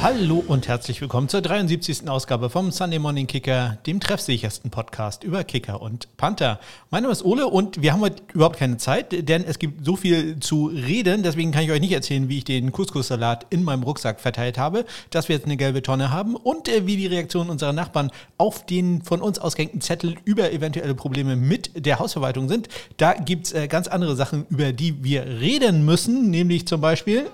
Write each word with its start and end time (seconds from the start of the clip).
Hallo 0.00 0.44
und 0.46 0.68
herzlich 0.68 1.00
willkommen 1.00 1.28
zur 1.28 1.42
73. 1.42 2.08
Ausgabe 2.08 2.50
vom 2.50 2.70
Sunday 2.70 3.00
Morning 3.00 3.26
Kicker, 3.26 3.78
dem 3.84 3.98
treffsichersten 3.98 4.70
Podcast 4.70 5.24
über 5.24 5.42
Kicker 5.42 5.82
und 5.82 6.16
Panther. 6.16 6.60
Mein 6.90 7.02
Name 7.02 7.12
ist 7.12 7.24
Ole 7.24 7.48
und 7.48 7.82
wir 7.82 7.92
haben 7.92 8.02
heute 8.02 8.22
überhaupt 8.32 8.58
keine 8.58 8.76
Zeit, 8.76 9.28
denn 9.28 9.42
es 9.42 9.58
gibt 9.58 9.84
so 9.84 9.96
viel 9.96 10.38
zu 10.38 10.66
reden. 10.66 11.24
Deswegen 11.24 11.50
kann 11.50 11.64
ich 11.64 11.72
euch 11.72 11.80
nicht 11.80 11.90
erzählen, 11.90 12.28
wie 12.28 12.38
ich 12.38 12.44
den 12.44 12.70
Couscous-Salat 12.70 13.46
in 13.50 13.64
meinem 13.64 13.82
Rucksack 13.82 14.20
verteilt 14.20 14.56
habe, 14.56 14.84
dass 15.10 15.28
wir 15.28 15.34
jetzt 15.34 15.46
eine 15.46 15.56
gelbe 15.56 15.82
Tonne 15.82 16.12
haben 16.12 16.36
und 16.36 16.68
äh, 16.68 16.86
wie 16.86 16.96
die 16.96 17.08
Reaktionen 17.08 17.50
unserer 17.50 17.72
Nachbarn 17.72 18.12
auf 18.36 18.64
den 18.64 19.02
von 19.02 19.20
uns 19.20 19.40
ausgehängten 19.40 19.80
Zettel 19.80 20.14
über 20.24 20.52
eventuelle 20.52 20.94
Probleme 20.94 21.34
mit 21.34 21.72
der 21.74 21.98
Hausverwaltung 21.98 22.48
sind. 22.48 22.68
Da 22.98 23.14
gibt 23.14 23.46
es 23.46 23.52
äh, 23.52 23.66
ganz 23.66 23.88
andere 23.88 24.14
Sachen, 24.14 24.46
über 24.48 24.72
die 24.72 25.02
wir 25.02 25.26
reden 25.26 25.84
müssen, 25.84 26.30
nämlich 26.30 26.68
zum 26.68 26.80
Beispiel 26.80 27.26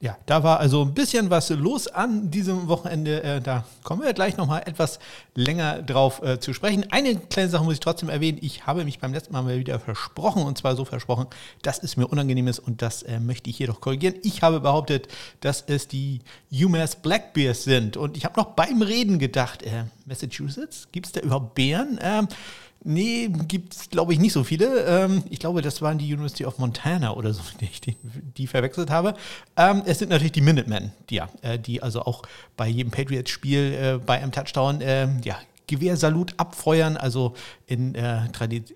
Ja, 0.00 0.16
da 0.26 0.44
war 0.44 0.60
also 0.60 0.82
ein 0.82 0.94
bisschen 0.94 1.28
was 1.28 1.50
los 1.50 1.88
an 1.88 2.30
diesem 2.30 2.68
Wochenende. 2.68 3.20
Äh, 3.24 3.40
da 3.40 3.64
kommen 3.82 4.02
wir 4.02 4.12
gleich 4.12 4.36
nochmal 4.36 4.62
etwas 4.64 5.00
länger 5.34 5.82
drauf 5.82 6.22
äh, 6.22 6.38
zu 6.38 6.52
sprechen. 6.54 6.86
Eine 6.90 7.16
kleine 7.16 7.48
Sache 7.48 7.64
muss 7.64 7.74
ich 7.74 7.80
trotzdem 7.80 8.08
erwähnen. 8.08 8.38
Ich 8.40 8.64
habe 8.64 8.84
mich 8.84 9.00
beim 9.00 9.12
letzten 9.12 9.32
Mal 9.32 9.42
mal 9.42 9.58
wieder 9.58 9.80
versprochen 9.80 10.44
und 10.44 10.56
zwar 10.56 10.76
so 10.76 10.84
versprochen, 10.84 11.26
dass 11.62 11.82
es 11.82 11.96
mir 11.96 12.06
unangenehm 12.06 12.46
ist 12.46 12.60
und 12.60 12.80
das 12.80 13.02
äh, 13.02 13.18
möchte 13.18 13.50
ich 13.50 13.56
hier 13.56 13.66
doch 13.66 13.80
korrigieren. 13.80 14.14
Ich 14.22 14.42
habe 14.42 14.60
behauptet, 14.60 15.08
dass 15.40 15.64
es 15.66 15.88
die 15.88 16.20
UMass 16.52 16.94
Black 16.94 17.32
Bears 17.34 17.64
sind 17.64 17.96
und 17.96 18.16
ich 18.16 18.24
habe 18.24 18.38
noch 18.38 18.52
beim 18.52 18.82
Reden 18.82 19.18
gedacht, 19.18 19.64
äh, 19.64 19.86
Massachusetts, 20.06 20.86
gibt 20.92 21.06
es 21.06 21.12
da 21.12 21.20
überhaupt 21.22 21.56
Bären? 21.56 21.98
Ähm, 22.00 22.28
Nee, 22.84 23.28
gibt 23.48 23.74
es, 23.74 23.90
glaube 23.90 24.12
ich, 24.12 24.20
nicht 24.20 24.32
so 24.32 24.44
viele. 24.44 24.84
Ähm, 24.84 25.24
ich 25.30 25.40
glaube, 25.40 25.62
das 25.62 25.82
waren 25.82 25.98
die 25.98 26.12
University 26.12 26.44
of 26.44 26.58
Montana 26.58 27.14
oder 27.14 27.34
so, 27.34 27.42
die 27.60 27.64
ich 27.64 27.80
die, 27.80 27.96
die 28.36 28.46
verwechselt 28.46 28.90
habe. 28.90 29.14
Ähm, 29.56 29.82
es 29.84 29.98
sind 29.98 30.10
natürlich 30.10 30.32
die 30.32 30.40
Minutemen, 30.40 30.92
die, 31.10 31.16
ja, 31.16 31.28
äh, 31.42 31.58
die 31.58 31.82
also 31.82 32.02
auch 32.02 32.22
bei 32.56 32.68
jedem 32.68 32.90
Patriots-Spiel 32.90 33.74
äh, 33.74 33.98
bei 34.04 34.18
einem 34.18 34.30
Touchdown 34.30 34.80
äh, 34.80 35.08
ja, 35.24 35.38
Gewehrsalut 35.66 36.34
abfeuern, 36.38 36.96
also 36.96 37.34
in, 37.66 37.94
äh, 37.94 38.22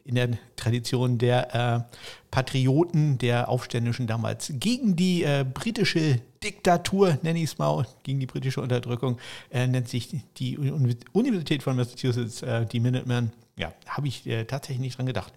in 0.05 0.15
der 0.15 0.31
Tradition 0.57 1.19
der 1.19 1.55
äh, 1.55 1.97
Patrioten, 2.31 3.19
der 3.19 3.49
Aufständischen 3.49 4.07
damals 4.07 4.53
gegen 4.57 4.95
die 4.95 5.23
äh, 5.23 5.45
britische 5.45 6.21
Diktatur, 6.43 7.19
nenne 7.23 7.39
ich 7.39 7.45
es 7.47 7.59
mal, 7.59 7.87
gegen 8.03 8.21
die 8.21 8.27
britische 8.27 8.61
Unterdrückung, 8.61 9.19
äh, 9.51 9.67
nennt 9.67 9.89
sich 9.89 10.09
die 10.37 10.59
Universität 10.59 11.63
von 11.63 11.77
Massachusetts 11.77 12.43
äh, 12.43 12.67
die 12.67 12.81
Minutemen 12.81 13.33
ja, 13.57 13.73
habe 13.87 14.09
ich 14.09 14.27
äh, 14.27 14.45
tatsächlich 14.45 14.81
nicht 14.81 14.99
dran 14.99 15.07
gedacht. 15.07 15.33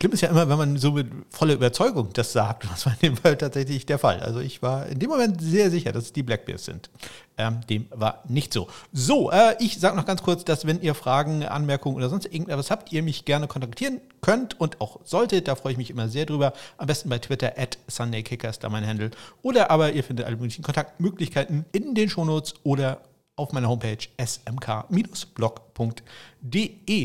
Schlimm 0.00 0.12
ist 0.12 0.22
ja 0.22 0.30
immer, 0.30 0.48
wenn 0.48 0.56
man 0.56 0.78
so 0.78 0.92
mit 0.92 1.08
voller 1.28 1.52
Überzeugung 1.52 2.10
das 2.14 2.32
sagt. 2.32 2.64
Das 2.70 2.86
war 2.86 2.94
in 2.94 3.10
dem 3.10 3.16
Fall 3.18 3.36
tatsächlich 3.36 3.84
der 3.84 3.98
Fall. 3.98 4.20
Also 4.20 4.40
ich 4.40 4.62
war 4.62 4.86
in 4.86 4.98
dem 4.98 5.10
Moment 5.10 5.42
sehr 5.42 5.70
sicher, 5.70 5.92
dass 5.92 6.04
es 6.04 6.12
die 6.14 6.22
Blackbears 6.22 6.64
sind. 6.64 6.88
Ähm, 7.36 7.60
dem 7.68 7.86
war 7.90 8.22
nicht 8.26 8.54
so. 8.54 8.68
So, 8.92 9.30
äh, 9.30 9.56
ich 9.58 9.78
sage 9.78 9.96
noch 9.96 10.06
ganz 10.06 10.22
kurz, 10.22 10.44
dass 10.44 10.66
wenn 10.66 10.80
ihr 10.80 10.94
Fragen, 10.94 11.44
Anmerkungen 11.44 11.96
oder 11.96 12.08
sonst 12.08 12.24
irgendetwas 12.26 12.70
habt, 12.70 12.92
ihr 12.92 13.02
mich 13.02 13.26
gerne 13.26 13.46
kontaktieren 13.46 14.00
könnt 14.22 14.58
und 14.58 14.80
auch 14.80 15.00
solltet. 15.04 15.48
Da 15.48 15.54
freue 15.54 15.72
ich 15.72 15.78
mich 15.78 15.90
immer 15.90 16.08
sehr 16.08 16.24
drüber. 16.24 16.54
Am 16.78 16.86
besten 16.86 17.10
bei 17.10 17.18
Twitter 17.18 17.52
at 17.58 17.76
SundayKickers, 17.88 18.58
da 18.58 18.70
mein 18.70 18.86
Handle. 18.86 19.10
Oder 19.42 19.70
aber 19.70 19.92
ihr 19.92 20.04
findet 20.04 20.24
alle 20.24 20.36
möglichen 20.36 20.62
Kontaktmöglichkeiten 20.62 21.66
in 21.72 21.94
den 21.94 22.08
Shownotes 22.08 22.54
oder 22.62 23.02
auf 23.40 23.52
meiner 23.52 23.68
Homepage 23.68 24.06
smk-blog.de. 24.18 25.08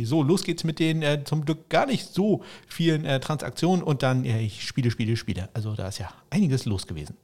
So, 0.06 0.22
los 0.23 0.44
geht's 0.44 0.63
mit 0.63 0.79
den 0.79 1.01
äh, 1.01 1.23
zum 1.23 1.46
Glück 1.46 1.69
gar 1.69 1.85
nicht 1.85 2.13
so 2.13 2.44
vielen 2.68 3.06
äh, 3.06 3.19
Transaktionen 3.19 3.84
und 3.84 4.03
dann 4.03 4.25
äh, 4.25 4.41
ich 4.41 4.68
spiele, 4.68 4.91
spiele, 4.91 5.16
spiele. 5.18 5.50
Also 5.53 5.73
da 5.75 5.88
ist 5.88 6.00
ja 6.00 6.09
einiges 6.29 6.66
los 6.66 6.85
gewesen. 6.85 7.18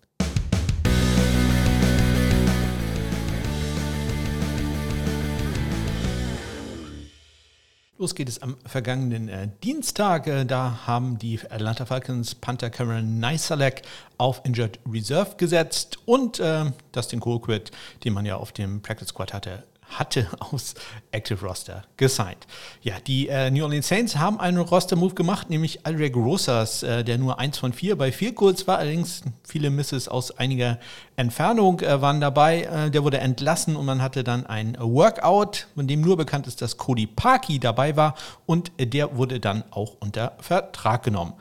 Los 8.01 8.16
geht 8.16 8.29
es 8.29 8.41
am 8.41 8.57
vergangenen 8.66 9.29
äh, 9.29 9.47
Dienstag. 9.63 10.25
Äh, 10.25 10.44
da 10.44 10.88
haben 10.88 11.19
die 11.19 11.39
Atlanta 11.51 11.85
Falcons 11.85 12.34
Panther 12.34 12.72
Cameron 12.72 13.19
Neisalek 13.19 13.84
auf 14.17 14.41
Injured 14.44 14.79
Reserve 14.91 15.35
gesetzt 15.38 16.00
und 16.06 16.40
äh, 16.40 16.72
Dustin 16.94 17.19
Colquitt, 17.19 17.69
den 18.03 18.13
man 18.13 18.25
ja 18.25 18.38
auf 18.38 18.53
dem 18.53 18.81
Practice 18.81 19.09
Squad 19.09 19.34
hatte, 19.34 19.66
hatte 19.91 20.28
aus 20.40 20.74
Active 21.12 21.46
Roster 21.46 21.84
gesigned. 21.97 22.47
Ja, 22.81 22.96
die 23.06 23.28
äh, 23.28 23.52
New 23.52 23.63
Orleans 23.63 23.88
Saints 23.88 24.18
haben 24.18 24.40
einen 24.40 24.57
Roster-Move 24.57 25.13
gemacht, 25.13 25.50
nämlich 25.50 25.85
Alreg 25.85 26.16
Rosas, 26.16 26.84
äh, 26.84 27.03
der 27.03 27.18
nur 27.18 27.40
1 27.40 27.57
von 27.57 27.74
4 27.74 27.97
bei 27.97 28.12
4 28.12 28.34
Goals 28.34 28.68
war, 28.68 28.78
allerdings 28.78 29.24
viele 29.44 29.69
Misses 29.69 30.07
aus 30.07 30.38
einiger 30.38 30.79
Entfernung 31.16 31.79
äh, 31.81 32.02
waren 32.02 32.22
dabei. 32.22 32.63
Äh, 32.63 32.91
der 32.91 33.03
wurde 33.03 33.19
entlassen 33.19 33.75
und 33.75 33.85
man 33.85 34.02
hatte 34.02 34.24
dann 34.24 34.46
ein 34.46 34.78
Workout, 34.79 35.68
von 35.75 35.88
dem 35.88 36.02
nur 36.02 36.18
bekannt 36.18 36.47
ist, 36.47 36.62
dass 36.62 36.78
Cody 36.78 37.08
Parkey 37.08 37.59
dabei 37.59 37.96
war 37.96 38.16
und 38.46 38.72
der 38.79 39.16
wurde 39.18 39.40
dann 39.40 39.63
auch 39.72 39.96
unter 40.00 40.34
Vertrag 40.40 41.03
genommen. 41.03 41.34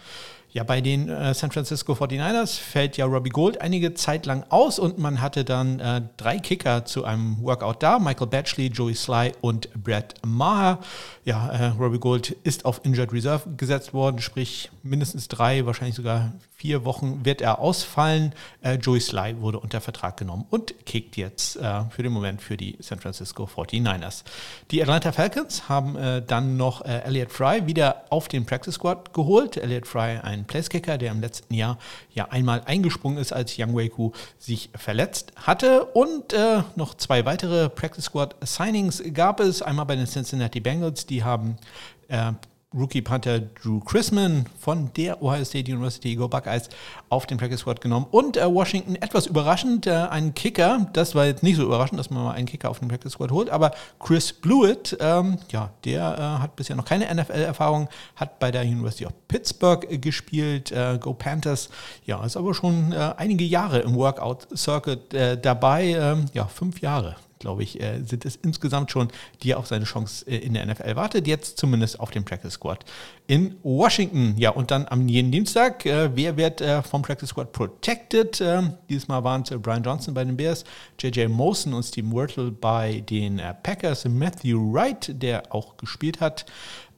Ja, 0.53 0.65
bei 0.65 0.81
den 0.81 1.09
äh, 1.09 1.33
San 1.33 1.53
Francisco 1.53 1.93
49ers 1.93 2.59
fällt 2.59 2.97
ja 2.97 3.06
Robbie 3.06 3.31
Gold 3.31 3.61
einige 3.61 3.94
Zeit 3.94 4.27
lang 4.27 4.44
aus 4.49 4.81
und 4.81 4.99
man 4.99 5.21
hatte 5.21 5.44
dann 5.44 5.78
äh, 5.78 6.03
drei 6.16 6.38
Kicker 6.38 6.84
zu 6.84 7.05
einem 7.05 7.41
Workout 7.41 7.81
da. 7.84 8.00
Michael 8.00 8.27
Batchley, 8.27 8.66
Joey 8.66 8.94
Sly 8.94 9.33
und 9.41 9.69
Brad 9.75 10.15
Maher. 10.27 10.81
Ja, 11.25 11.49
äh, 11.50 11.66
Robbie 11.66 12.00
Gold 12.00 12.37
ist 12.43 12.65
auf 12.65 12.81
Injured 12.84 13.12
Reserve 13.12 13.49
gesetzt 13.56 13.94
worden, 13.94 14.21
sprich 14.21 14.71
mindestens 14.83 15.28
drei, 15.28 15.66
wahrscheinlich 15.66 15.94
sogar 15.94 16.33
vier 16.60 16.84
Wochen 16.84 17.25
wird 17.25 17.41
er 17.41 17.59
ausfallen. 17.59 18.34
Äh, 18.60 18.75
Joey 18.75 19.00
Sly 19.00 19.41
wurde 19.41 19.59
unter 19.59 19.81
Vertrag 19.81 20.19
genommen 20.19 20.44
und 20.50 20.75
kickt 20.84 21.16
jetzt 21.16 21.56
äh, 21.56 21.84
für 21.88 22.03
den 22.03 22.12
Moment 22.12 22.43
für 22.43 22.59
die 22.59 22.76
San 22.81 23.00
Francisco 23.00 23.44
49ers. 23.44 24.25
Die 24.70 24.82
Atlanta 24.82 25.12
Falcons 25.12 25.70
haben 25.70 25.97
äh, 25.97 26.20
dann 26.20 26.59
noch 26.59 26.84
äh, 26.84 26.99
Elliot 27.04 27.32
Fry 27.32 27.66
wieder 27.66 28.04
auf 28.10 28.28
den 28.28 28.44
Practice 28.44 28.75
Squad 28.75 29.15
geholt. 29.15 29.56
Elliot 29.56 29.87
Fry, 29.87 30.19
ein 30.22 30.44
Placekicker, 30.44 30.99
der 30.99 31.12
im 31.12 31.22
letzten 31.22 31.54
Jahr 31.54 31.78
ja 32.12 32.26
einmal 32.26 32.62
eingesprungen 32.66 33.16
ist, 33.16 33.32
als 33.32 33.59
Young 33.59 33.75
Waku 33.75 34.12
sich 34.38 34.69
verletzt 34.75 35.32
hatte. 35.37 35.87
Und 35.87 36.34
äh, 36.34 36.62
noch 36.76 36.94
zwei 36.94 37.25
weitere 37.25 37.70
Practice 37.70 38.04
Squad 38.04 38.37
Signings 38.44 39.03
gab 39.15 39.41
es. 39.41 39.62
Einmal 39.62 39.87
bei 39.87 39.97
den 39.97 40.06
Cincinnati 40.06 40.60
Bengals, 40.60 41.06
die 41.06 41.25
haben 41.25 41.56
Rookie 42.72 43.03
Panther 43.03 43.41
Drew 43.41 43.81
Chrisman 43.81 44.47
von 44.58 44.92
der 44.94 45.20
Ohio 45.22 45.44
State 45.44 45.70
University 45.72 46.14
Go 46.14 46.28
Buckeyes 46.28 46.69
auf 47.08 47.26
den 47.26 47.36
Practice 47.36 47.60
Squad 47.60 47.81
genommen. 47.81 48.06
Und 48.10 48.36
äh, 48.36 48.47
Washington 48.47 48.94
etwas 48.94 49.26
überraschend, 49.26 49.88
äh, 49.88 49.91
einen 49.91 50.34
Kicker, 50.34 50.86
das 50.92 51.16
war 51.16 51.26
jetzt 51.26 51.42
nicht 51.42 51.56
so 51.56 51.64
überraschend, 51.64 51.98
dass 51.98 52.10
man 52.10 52.22
mal 52.22 52.32
einen 52.32 52.47
Kicker 52.47 52.70
auf 52.70 52.78
den 52.78 52.86
Practice 52.86 53.12
Squad 53.12 53.32
holt, 53.32 53.50
aber 53.50 53.72
Chris 53.98 54.32
Blewett, 54.32 54.97
ähm, 55.00 55.38
ja, 55.50 55.70
der 55.84 56.16
äh, 56.16 56.42
hat 56.42 56.54
bisher 56.54 56.76
noch 56.76 56.84
keine 56.84 57.12
NFL-Erfahrung, 57.12 57.88
hat 58.14 58.38
bei 58.38 58.53
der 58.53 58.62
University 58.62 59.04
of 59.04 59.12
Pittsburgh 59.26 59.91
äh, 59.91 59.98
gespielt, 59.98 60.70
äh, 60.70 60.97
Go 61.00 61.12
Panthers, 61.12 61.70
ja, 62.06 62.25
ist 62.25 62.37
aber 62.37 62.54
schon 62.54 62.92
äh, 62.92 63.14
einige 63.16 63.44
Jahre 63.44 63.81
im 63.81 63.96
Workout-Circuit 63.96 65.12
dabei, 65.43 65.87
ähm, 65.88 66.26
ja, 66.34 66.46
fünf 66.46 66.81
Jahre 66.81 67.16
glaube 67.40 67.62
ich, 67.64 67.81
äh, 67.81 68.02
sind 68.04 68.25
es 68.25 68.37
insgesamt 68.37 68.92
schon, 68.92 69.08
die 69.42 69.54
auf 69.54 69.66
seine 69.66 69.87
Chance 69.87 70.26
äh, 70.28 70.37
in 70.37 70.54
der 70.54 70.64
NFL 70.66 70.94
wartet. 70.94 71.26
Jetzt 71.26 71.58
zumindest 71.58 71.98
auf 71.98 72.10
dem 72.10 72.25
Practice 72.25 72.52
Squad 72.52 72.84
in 73.26 73.56
Washington. 73.64 74.34
Ja, 74.37 74.50
und 74.50 74.70
dann 74.70 74.87
am 74.87 75.08
jeden 75.08 75.32
Dienstag, 75.32 75.84
äh, 75.87 76.14
wer 76.14 76.37
wird 76.37 76.62
vom 76.88 77.02
Practice 77.02 77.31
Squad 77.31 77.52
protected? 77.52 78.40
Ähm, 78.40 78.75
dieses 78.88 79.08
Mal 79.08 79.25
waren 79.25 79.42
es 79.42 79.50
Brian 79.60 79.82
Johnson 79.82 80.14
bei 80.14 80.25
den 80.25 80.37
Bears, 80.37 80.64
JJ 81.00 81.26
Mosen 81.26 81.72
und 81.72 81.82
Steve 81.82 82.10
Wurtle 82.10 82.50
bei 82.50 83.00
den 83.00 83.40
Packers, 83.62 84.04
Matthew 84.04 84.72
Wright, 84.72 85.10
der 85.22 85.54
auch 85.54 85.76
gespielt 85.78 86.20
hat 86.20 86.44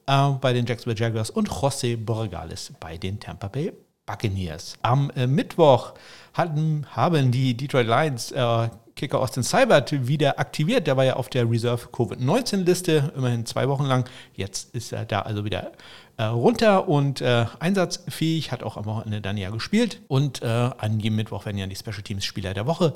bei 0.05 0.53
den 0.53 0.67
Jacksonville 0.67 0.99
Jaguars 0.99 1.31
und 1.31 1.49
José 1.49 1.97
Borregales 1.97 2.73
bei 2.81 2.99
den 2.99 3.21
Tampa 3.21 3.47
Bay 3.47 3.73
Buccaneers. 4.05 4.77
Am 4.83 5.13
Mittwoch 5.15 5.95
hatten, 6.35 6.85
haben 6.91 7.31
die 7.31 7.57
Detroit 7.57 7.87
Lions 7.87 8.33
äh, 8.33 8.69
Kicker 8.97 9.21
Austin 9.21 9.43
Seibert 9.43 10.07
wieder 10.07 10.39
aktiviert. 10.39 10.87
Der 10.87 10.97
war 10.97 11.05
ja 11.05 11.17
auf 11.17 11.29
der 11.29 11.51
Reserve 11.51 11.89
Covid-19-Liste, 11.93 13.13
immerhin 13.17 13.47
zwei 13.47 13.69
Wochen 13.69 13.85
lang. 13.85 14.09
Jetzt 14.35 14.75
ist 14.75 14.93
er 14.93 15.05
da 15.05 15.23
also 15.23 15.45
wieder 15.45 15.73
äh, 16.19 16.25
runter 16.25 16.89
und 16.89 17.21
äh, 17.21 17.47
einsatzfähig, 17.59 18.53
hat 18.53 18.63
auch 18.63 18.77
am 18.77 18.85
Wochenende 18.85 19.21
dann 19.21 19.37
ja 19.37 19.51
gespielt. 19.51 20.01
Und 20.09 20.43
äh, 20.43 20.47
an 20.47 21.01
jedem 21.01 21.17
Mittwoch 21.17 21.47
werden 21.47 21.59
ja 21.59 21.67
die 21.67 21.77
Special 21.77 22.03
Teams 22.03 22.25
Spieler 22.25 22.55
der 22.55 22.67
Woche 22.67 22.93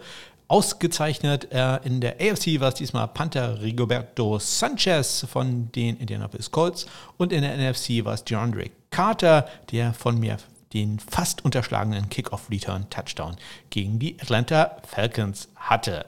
ausgezeichnet. 0.48 1.52
Äh, 1.52 1.78
in 1.84 2.00
der 2.00 2.16
AFC 2.20 2.60
war 2.60 2.68
es 2.68 2.74
diesmal 2.74 3.08
Panther 3.08 3.60
Rigoberto 3.60 4.38
Sanchez 4.38 5.26
von 5.28 5.70
den 5.72 5.96
Indianapolis 5.96 6.50
Colts 6.50 6.86
und 7.16 7.32
in 7.32 7.42
der 7.42 7.56
NFC 7.56 8.04
war 8.04 8.14
es 8.14 8.24
DeAndre 8.24 8.70
Carter, 8.90 9.48
der 9.72 9.92
von 9.92 10.18
mir 10.18 10.38
den 10.76 10.98
fast 10.98 11.42
unterschlagenen 11.42 12.10
Kickoff-Return-Touchdown 12.10 13.36
gegen 13.70 13.98
die 13.98 14.20
Atlanta 14.20 14.76
Falcons 14.86 15.48
hatte. 15.56 16.04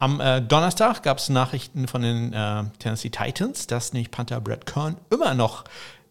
Am 0.00 0.20
äh, 0.20 0.42
Donnerstag 0.42 1.04
gab 1.04 1.18
es 1.18 1.28
Nachrichten 1.28 1.86
von 1.86 2.02
den 2.02 2.32
äh, 2.32 2.64
Tennessee 2.80 3.10
Titans, 3.10 3.68
dass 3.68 3.92
nämlich 3.92 4.10
Panther 4.10 4.40
Brad 4.40 4.66
Kern 4.66 4.96
immer 5.10 5.34
noch 5.34 5.64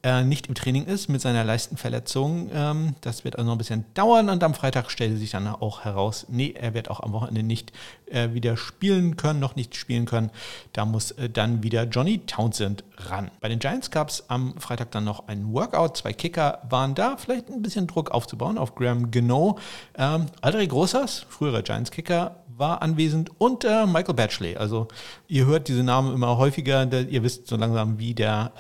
äh, 0.04 0.24
nicht 0.24 0.48
im 0.48 0.56
Training 0.56 0.86
ist 0.86 1.09
mit 1.09 1.19
seiner 1.19 1.44
Leistenverletzung. 1.44 2.50
Ähm, 2.54 2.95
das 3.01 3.25
wird 3.25 3.36
also 3.36 3.45
noch 3.45 3.56
ein 3.56 3.57
bisschen 3.57 3.86
dauern 3.94 4.30
und 4.30 4.42
am 4.42 4.53
Freitag 4.53 4.89
stellte 4.89 5.18
sich 5.18 5.31
dann 5.31 5.48
auch 5.48 5.83
heraus, 5.83 6.27
nee, 6.30 6.53
er 6.57 6.74
wird 6.74 6.89
auch 6.89 7.01
am 7.01 7.12
Wochenende 7.12 7.44
nicht 7.44 7.74
äh, 8.12 8.33
wieder 8.33 8.57
spielen 8.57 9.18
können, 9.18 9.39
noch 9.39 9.56
nicht 9.56 9.75
spielen 9.75 10.06
können. 10.06 10.31
Da 10.74 10.86
muss 10.86 11.12
äh, 11.12 11.30
dann 11.30 11.63
wieder 11.63 11.83
Johnny 11.83 12.19
Townsend 12.19 12.83
ran. 12.98 13.31
Bei 13.42 13.50
den 13.50 13.59
Giants 13.59 13.92
gab 13.92 14.09
es 14.09 14.30
am 14.30 14.57
Freitag 14.57 14.92
dann 14.92 15.04
noch 15.04 15.27
einen 15.27 15.54
Workout. 15.54 15.98
Zwei 15.98 16.13
Kicker 16.13 16.62
waren 16.69 16.95
da, 16.95 17.18
vielleicht 17.18 17.50
ein 17.50 17.62
bisschen 17.62 17.88
Druck 17.88 18.12
aufzubauen 18.12 18.57
auf 18.57 18.75
Graham 18.75 19.12
Geno. 19.12 19.57
Ähm, 19.98 20.27
Aldrich 20.42 20.69
Großers, 20.69 21.25
früherer 21.30 21.62
Giants-Kicker, 21.62 22.36
war 22.57 22.81
anwesend 22.81 23.31
und 23.39 23.63
äh, 23.65 23.86
Michael 23.86 24.15
Batchley. 24.15 24.57
Also 24.57 24.88
ihr 25.27 25.45
hört 25.45 25.68
diese 25.68 25.83
Namen 25.83 26.13
immer 26.13 26.38
häufiger, 26.38 26.86
da, 26.86 27.01
ihr 27.01 27.24
wisst 27.24 27.48
so 27.48 27.56
langsam, 27.56 28.00
wie 28.00 28.13
der 28.13 28.51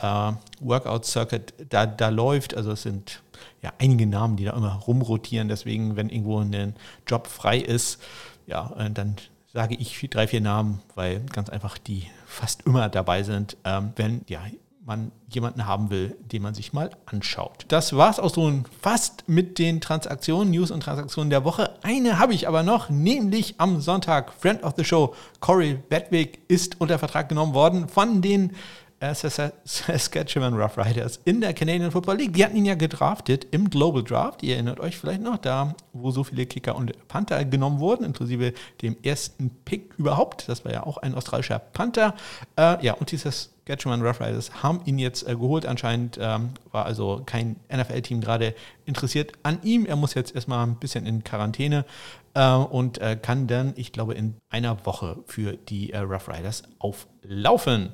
äh, 0.61 0.65
Workout-Circuit 0.65 1.53
da, 1.69 1.85
da 1.85 2.09
läuft. 2.09 2.55
Also 2.55 2.71
es 2.71 2.83
sind 2.83 3.21
ja 3.61 3.73
einige 3.79 4.05
Namen, 4.05 4.35
die 4.35 4.45
da 4.45 4.51
immer 4.51 4.73
rumrotieren. 4.73 5.47
Deswegen, 5.47 5.95
wenn 5.95 6.09
irgendwo 6.09 6.39
ein 6.39 6.75
Job 7.07 7.27
frei 7.27 7.57
ist, 7.57 7.99
ja, 8.45 8.71
äh, 8.77 8.91
dann 8.91 9.15
sage 9.57 9.73
ich 9.73 10.07
drei, 10.11 10.27
vier 10.27 10.39
Namen, 10.39 10.81
weil 10.93 11.21
ganz 11.33 11.49
einfach 11.49 11.79
die 11.79 12.03
fast 12.27 12.67
immer 12.67 12.89
dabei 12.89 13.23
sind, 13.23 13.57
ähm, 13.65 13.91
wenn 13.95 14.21
ja 14.27 14.39
man 14.85 15.11
jemanden 15.29 15.65
haben 15.65 15.89
will, 15.89 16.15
den 16.31 16.43
man 16.43 16.53
sich 16.53 16.73
mal 16.73 16.91
anschaut. 17.07 17.65
Das 17.69 17.97
war 17.97 18.11
es 18.11 18.19
auch 18.19 18.31
so 18.31 18.53
fast 18.83 19.27
mit 19.27 19.57
den 19.57 19.81
Transaktionen, 19.81 20.51
News 20.51 20.69
und 20.69 20.81
Transaktionen 20.81 21.31
der 21.31 21.43
Woche. 21.43 21.73
Eine 21.81 22.19
habe 22.19 22.35
ich 22.35 22.47
aber 22.47 22.61
noch, 22.61 22.91
nämlich 22.91 23.55
am 23.57 23.81
Sonntag, 23.81 24.31
Friend 24.31 24.61
of 24.61 24.75
the 24.77 24.85
Show, 24.85 25.15
Corey 25.39 25.79
Bedwick 25.89 26.39
ist 26.47 26.79
unter 26.79 26.99
Vertrag 26.99 27.27
genommen 27.27 27.55
worden 27.55 27.89
von 27.89 28.21
den 28.21 28.55
Saskatchewan 28.99 30.55
Rough 30.55 30.75
Riders 30.77 31.19
in 31.23 31.39
der 31.39 31.53
Canadian 31.53 31.91
Football 31.91 32.17
League. 32.17 32.33
Die 32.33 32.43
hatten 32.43 32.55
ihn 32.55 32.65
ja 32.65 32.73
gedraftet 32.73 33.45
im 33.51 33.69
Global 33.69 34.03
Draft. 34.03 34.41
Ihr 34.41 34.55
erinnert 34.55 34.79
euch 34.79 34.97
vielleicht 34.97 35.21
noch, 35.21 35.37
da 35.37 35.75
wo 35.93 36.09
so 36.09 36.23
viele 36.23 36.47
Kicker 36.47 36.75
und 36.75 37.07
Panther 37.07 37.45
genommen 37.45 37.79
wurden, 37.79 38.03
inklusive 38.03 38.53
dem 38.81 38.97
ersten 39.03 39.51
Pick 39.65 39.93
überhaupt. 39.97 40.49
Das 40.49 40.65
war 40.65 40.71
ja 40.71 40.83
auch 40.83 40.97
ein 40.97 41.13
australischer 41.13 41.59
Panther. 41.59 42.15
Äh, 42.55 42.83
ja, 42.83 42.93
und 42.93 43.11
die 43.11 43.17
Saskatchewan 43.17 44.01
Rough 44.01 44.19
Riders 44.19 44.63
haben 44.63 44.81
ihn 44.85 44.97
jetzt 44.97 45.27
äh, 45.27 45.35
geholt. 45.35 45.67
Anscheinend 45.67 46.17
ähm, 46.19 46.49
war 46.71 46.85
also 46.85 47.21
kein 47.23 47.57
NFL-Team 47.71 48.19
gerade 48.19 48.55
interessiert 48.85 49.33
an 49.43 49.59
ihm. 49.61 49.85
Er 49.85 49.95
muss 49.95 50.15
jetzt 50.15 50.33
erstmal 50.33 50.65
ein 50.65 50.75
bisschen 50.75 51.05
in 51.05 51.23
Quarantäne 51.23 51.85
äh, 52.33 52.51
und 52.51 52.99
äh, 52.99 53.15
kann 53.15 53.45
dann, 53.45 53.73
ich 53.75 53.91
glaube, 53.91 54.15
in 54.15 54.37
einer 54.49 54.85
Woche 54.87 55.19
für 55.27 55.53
die 55.53 55.93
äh, 55.93 55.99
Rough 55.99 56.29
Riders 56.29 56.63
auflaufen. 56.79 57.91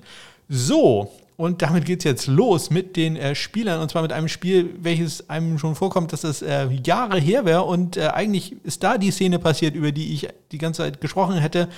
So, 0.55 1.11
und 1.35 1.63
damit 1.63 1.85
geht 1.85 2.01
es 2.01 2.03
jetzt 2.03 2.27
los 2.27 2.69
mit 2.69 2.95
den 2.95 3.15
äh, 3.15 3.33
Spielern 3.33 3.81
und 3.81 3.89
zwar 3.89 4.03
mit 4.03 4.13
einem 4.13 4.27
Spiel, 4.27 4.75
welches 4.77 5.27
einem 5.27 5.57
schon 5.57 5.73
vorkommt, 5.73 6.13
dass 6.13 6.23
es 6.23 6.43
äh, 6.43 6.67
Jahre 6.85 7.19
her 7.19 7.43
wäre 7.43 7.63
und 7.63 7.97
äh, 7.97 8.09
eigentlich 8.09 8.55
ist 8.63 8.83
da 8.83 8.99
die 8.99 9.09
Szene 9.09 9.39
passiert, 9.39 9.73
über 9.73 9.91
die 9.91 10.13
ich 10.13 10.27
die 10.51 10.59
ganze 10.59 10.83
Zeit 10.83 11.01
gesprochen 11.01 11.37
hätte. 11.39 11.69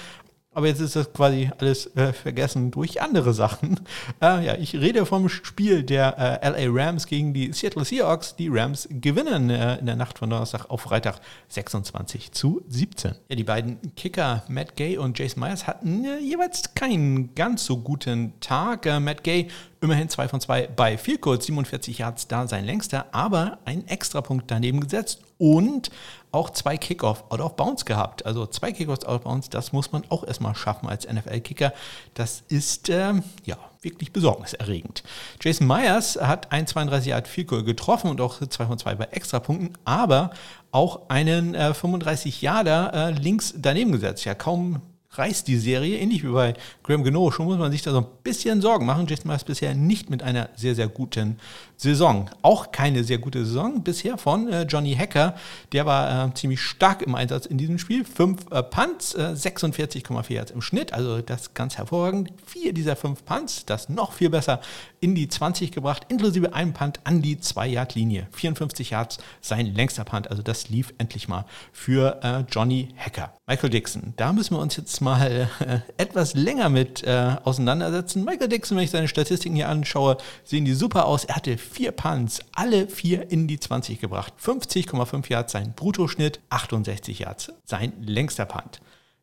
Aber 0.56 0.68
jetzt 0.68 0.80
ist 0.80 0.96
das 0.96 1.12
quasi 1.12 1.52
alles 1.58 1.94
äh, 1.98 2.14
vergessen 2.14 2.72
durch 2.72 3.02
andere 3.02 3.34
Sachen. 3.34 3.82
Äh, 4.22 4.46
ja, 4.46 4.56
ich 4.56 4.76
rede 4.76 5.06
vom 5.06 5.28
Spiel 5.28 5.84
der 5.84 6.42
äh, 6.42 6.68
LA 6.68 6.72
Rams 6.72 7.08
gegen 7.08 7.34
die 7.34 7.52
Seattle 7.52 7.84
Seahawks. 7.84 8.36
Die 8.36 8.48
Rams 8.48 8.88
gewinnen 8.90 9.50
äh, 9.50 9.78
in 9.78 9.86
der 9.88 9.96
Nacht 9.96 10.20
von 10.20 10.30
Donnerstag 10.30 10.70
auf 10.70 10.82
Freitag 10.82 11.20
26 11.50 12.32
zu 12.32 12.64
17. 12.70 13.16
Ja, 13.28 13.36
die 13.36 13.44
beiden 13.44 13.94
Kicker 13.96 14.44
Matt 14.48 14.76
Gay 14.76 14.98
und 14.98 15.20
Jason 15.20 15.42
Myers 15.42 15.68
hatten 15.68 16.06
äh, 16.06 16.20
jeweils 16.20 16.74
keinen 16.76 17.36
ganz 17.36 17.66
so 17.66 17.78
guten 17.78 18.34
Tag. 18.40 18.86
Äh, 18.86 19.00
Matt 19.02 19.24
Gay 19.24 19.50
immerhin 19.82 20.10
2 20.10 20.28
von 20.28 20.40
2 20.40 20.68
bei 20.68 20.98
Goal, 21.20 21.42
47 21.42 21.98
Yards 21.98 22.28
da 22.28 22.48
sein 22.48 22.66
längster, 22.66 23.08
aber 23.12 23.60
ein 23.66 23.88
Extrapunkt 23.88 24.50
daneben 24.50 24.80
gesetzt 24.80 25.22
und 25.38 25.90
auch 26.36 26.50
zwei 26.50 26.78
Kickoff 26.78 27.24
out 27.30 27.40
of 27.40 27.56
bounds 27.56 27.86
gehabt. 27.86 28.26
Also 28.26 28.46
zwei 28.46 28.72
Kickoffs 28.72 29.06
out 29.06 29.16
of 29.16 29.24
bounds, 29.24 29.50
das 29.50 29.72
muss 29.72 29.92
man 29.92 30.04
auch 30.10 30.24
erstmal 30.26 30.56
schaffen 30.56 30.88
als 30.90 31.08
NFL-Kicker. 31.08 31.74
Das 32.14 32.44
ist 32.50 32.90
ähm, 32.90 33.24
ja 33.46 33.58
wirklich 33.82 34.12
besorgniserregend. 34.12 35.04
Jason 35.42 35.66
Myers 35.68 36.18
hat 36.22 36.52
ein 36.52 36.68
32 36.68 37.10
Yard 37.12 37.28
Field 37.28 37.48
Goal 37.48 37.64
getroffen 37.64 38.10
und 38.10 38.20
auch 38.20 38.40
2 38.46 38.66
von 38.66 38.78
2 38.78 38.96
bei 38.96 39.06
Extrapunkten, 39.06 39.78
aber 39.86 40.32
auch 40.72 41.10
einen 41.10 41.56
äh, 41.56 41.74
35 41.74 42.42
Yarder 42.42 42.94
äh, 42.94 43.12
links 43.12 43.54
daneben 43.58 43.94
gesetzt. 43.94 44.26
Ja, 44.26 44.36
kaum 44.36 44.82
reißt 45.18 45.48
die 45.48 45.58
Serie, 45.58 45.98
ähnlich 45.98 46.24
wie 46.24 46.30
bei 46.30 46.54
Graham 46.84 47.04
Geno. 47.04 47.32
Schon 47.32 47.46
muss 47.46 47.58
man 47.58 47.72
sich 47.72 47.82
da 47.82 47.92
so 47.92 48.00
ein 48.00 48.08
bisschen 48.24 48.62
Sorgen 48.62 48.86
machen. 48.86 49.08
Jason 49.08 49.28
Myers 49.28 49.44
bisher 49.44 49.74
nicht 49.74 50.10
mit 50.10 50.24
einer 50.24 50.50
sehr, 50.56 50.76
sehr 50.76 50.88
guten 50.88 51.40
Saison. 51.78 52.30
Auch 52.42 52.72
keine 52.72 53.04
sehr 53.04 53.18
gute 53.18 53.46
Saison 53.46 53.84
bisher 53.84 54.18
von 54.18 54.48
äh, 54.48 54.64
Johnny 54.64 54.96
Hacker. 54.96 55.36
Der 55.72 55.86
war 55.86 56.28
äh, 56.28 56.34
ziemlich 56.34 56.62
stark 56.62 57.02
im 57.02 57.16
Einsatz 57.16 57.46
in 57.46 57.58
diesem 57.58 57.78
Spiel. 57.78 58.06
Fünf 58.06 58.50
äh, 58.52 58.64
Punts, 58.64 59.16
46,4 59.16 60.34
Yards 60.34 60.52
im 60.52 60.62
Schnitt. 60.62 60.94
Also 60.94 61.22
das 61.22 61.54
ganz 61.54 61.78
hervorragend. 61.78 62.32
Vier 62.46 62.74
dieser 62.74 62.96
fünf 62.96 63.26
Punts, 63.26 63.66
das 63.66 63.90
noch 63.90 64.14
viel 64.14 64.30
besser 64.30 64.62
in 65.00 65.14
die 65.14 65.28
20 65.28 65.72
gebracht, 65.72 66.08
inklusive 66.10 66.54
einem 66.54 66.74
Punt 66.74 67.00
an 67.04 67.22
die 67.22 67.38
2-Yard-Linie. 67.38 68.28
54 68.32 68.90
Yards 68.90 69.18
sein 69.42 69.68
längster 69.74 70.04
Punt. 70.04 70.30
Also 70.32 70.42
das 70.42 70.70
lief 70.70 70.94
endlich 70.98 71.28
mal 71.28 71.46
für 71.72 72.20
äh, 72.24 72.44
Johnny 72.52 72.90
Hacker. 72.98 73.34
Michael 73.48 73.70
Dixon, 73.70 74.14
da 74.18 74.34
müssen 74.34 74.56
wir 74.56 74.60
uns 74.60 74.76
jetzt 74.76 75.00
mal 75.02 75.48
äh, 75.60 75.80
etwas 76.02 76.34
länger 76.34 76.70
mit 76.70 77.04
äh, 77.04 77.36
auseinandersetzen. 77.44 78.24
Michael 78.24 78.48
Dixon, 78.50 78.78
wenn 78.78 78.86
ich 78.86 78.90
seine 78.90 79.08
Statistiken 79.08 79.56
hier 79.56 79.70
anschaue, 79.70 80.18
sehen 80.44 80.66
die 80.66 80.74
super 80.74 81.06
aus. 81.06 81.26
Er 81.26 81.36
hatte 81.36 81.56
vier 81.66 81.92
Punts, 81.92 82.40
alle 82.54 82.88
vier 82.88 83.30
in 83.32 83.48
die 83.48 83.60
20 83.60 84.00
gebracht. 84.00 84.34
50,5 84.42 85.30
Yards 85.30 85.52
sein 85.52 85.74
Bruttoschnitt, 85.76 86.40
68 86.50 87.20
Yards 87.20 87.52
sein 87.66 87.94
längster 88.02 88.46
Punt. 88.46 88.80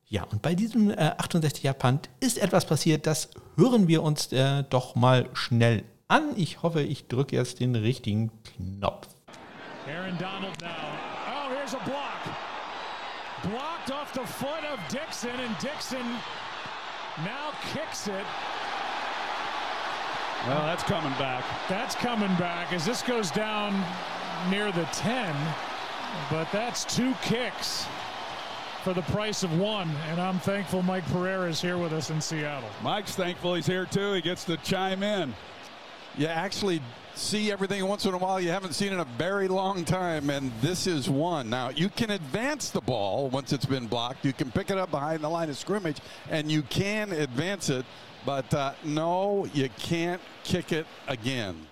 Ja, 0.07 0.25
und 0.25 0.43
bei 0.43 0.55
diesem 0.55 0.91
äh, 0.91 1.13
68 1.17 1.63
Yard 1.63 1.79
Punt 1.79 2.11
ist 2.21 2.37
etwas 2.37 2.67
passiert, 2.67 3.07
das 3.07 3.31
hören 3.57 3.89
wir 3.89 4.03
uns 4.03 4.31
äh, 4.33 4.63
doch 4.69 4.95
mal 4.95 5.31
schnell 5.33 5.85
an. 6.09 6.35
Ich 6.37 6.63
hoffe, 6.63 6.83
ich 6.83 7.09
drücke 7.09 7.37
jetzt 7.37 7.61
den 7.61 7.75
richtigen 7.75 8.31
Knopf. 8.45 9.09
Aaron 9.89 10.19
Donald 10.19 10.61
now. 10.61 10.69
Oh, 11.27 11.55
here's 11.57 11.75
a 11.75 11.83
block. 11.85 12.21
Blocked 13.43 13.91
off 13.91 14.13
the 14.13 14.27
foot 14.27 14.63
of 14.71 14.79
Dixon 14.91 15.31
and 15.31 15.57
Dixon 15.63 16.07
now 17.25 17.53
kicks 17.73 18.07
it. 18.07 18.27
Well, 20.47 20.63
that's 20.63 20.83
coming 20.83 21.13
back. 21.13 21.45
That's 21.69 21.95
coming 21.95 22.35
back 22.35 22.73
as 22.73 22.85
this 22.85 23.01
goes 23.01 23.31
down 23.31 23.81
near 24.51 24.73
the 24.73 24.85
10, 24.87 25.37
but 26.31 26.51
that's 26.51 26.85
two 26.85 27.15
kicks 27.23 27.87
for 28.83 28.93
the 28.93 29.03
price 29.03 29.45
of 29.45 29.57
one, 29.57 29.89
and 30.09 30.21
I'm 30.21 30.41
thankful 30.41 30.83
Mike 30.83 31.07
Pereira 31.13 31.49
is 31.49 31.61
here 31.61 31.79
with 31.79 31.93
us 31.93 32.11
in 32.11 32.21
Seattle. 32.21 32.69
Mike's 32.83 33.15
thankful 33.15 33.55
he's 33.55 33.67
here 33.67 33.87
too. 33.87 34.15
He 34.15 34.21
gets 34.21 34.43
to 34.47 34.57
chime 34.57 35.05
in. 35.05 35.33
You 36.19 36.27
actually 36.27 36.83
see 37.15 37.53
everything 37.53 37.87
once 37.87 38.05
in 38.05 38.13
a 38.13 38.19
while 38.19 38.41
you 38.41 38.49
haven't 38.49 38.73
seen 38.73 38.93
in 38.93 38.99
a 38.99 39.05
very 39.05 39.47
long 39.47 39.85
time, 39.85 40.29
and 40.29 40.51
this 40.61 40.89
is 40.89 41.09
one. 41.09 41.51
Now, 41.51 41.69
you 41.69 41.89
can 41.89 42.11
advance 42.11 42.71
the 42.71 42.81
ball 42.81 43.29
once 43.29 43.53
it's 43.53 43.65
been 43.65 43.87
blocked. 43.87 44.25
You 44.25 44.33
can 44.33 44.51
pick 44.51 44.71
it 44.71 44.79
up 44.79 44.91
behind 44.91 45.21
the 45.21 45.29
line 45.29 45.51
of 45.51 45.57
scrimmage, 45.57 45.99
and 46.29 46.51
you 46.51 46.63
can 46.63 47.13
advance 47.13 47.71
it 47.71 47.87
But 48.25 48.55
uh, 48.55 48.73
no, 48.85 49.47
you 49.53 49.69
can't 49.79 50.21
kick 50.45 50.73
it 50.73 50.87
again. 51.09 51.67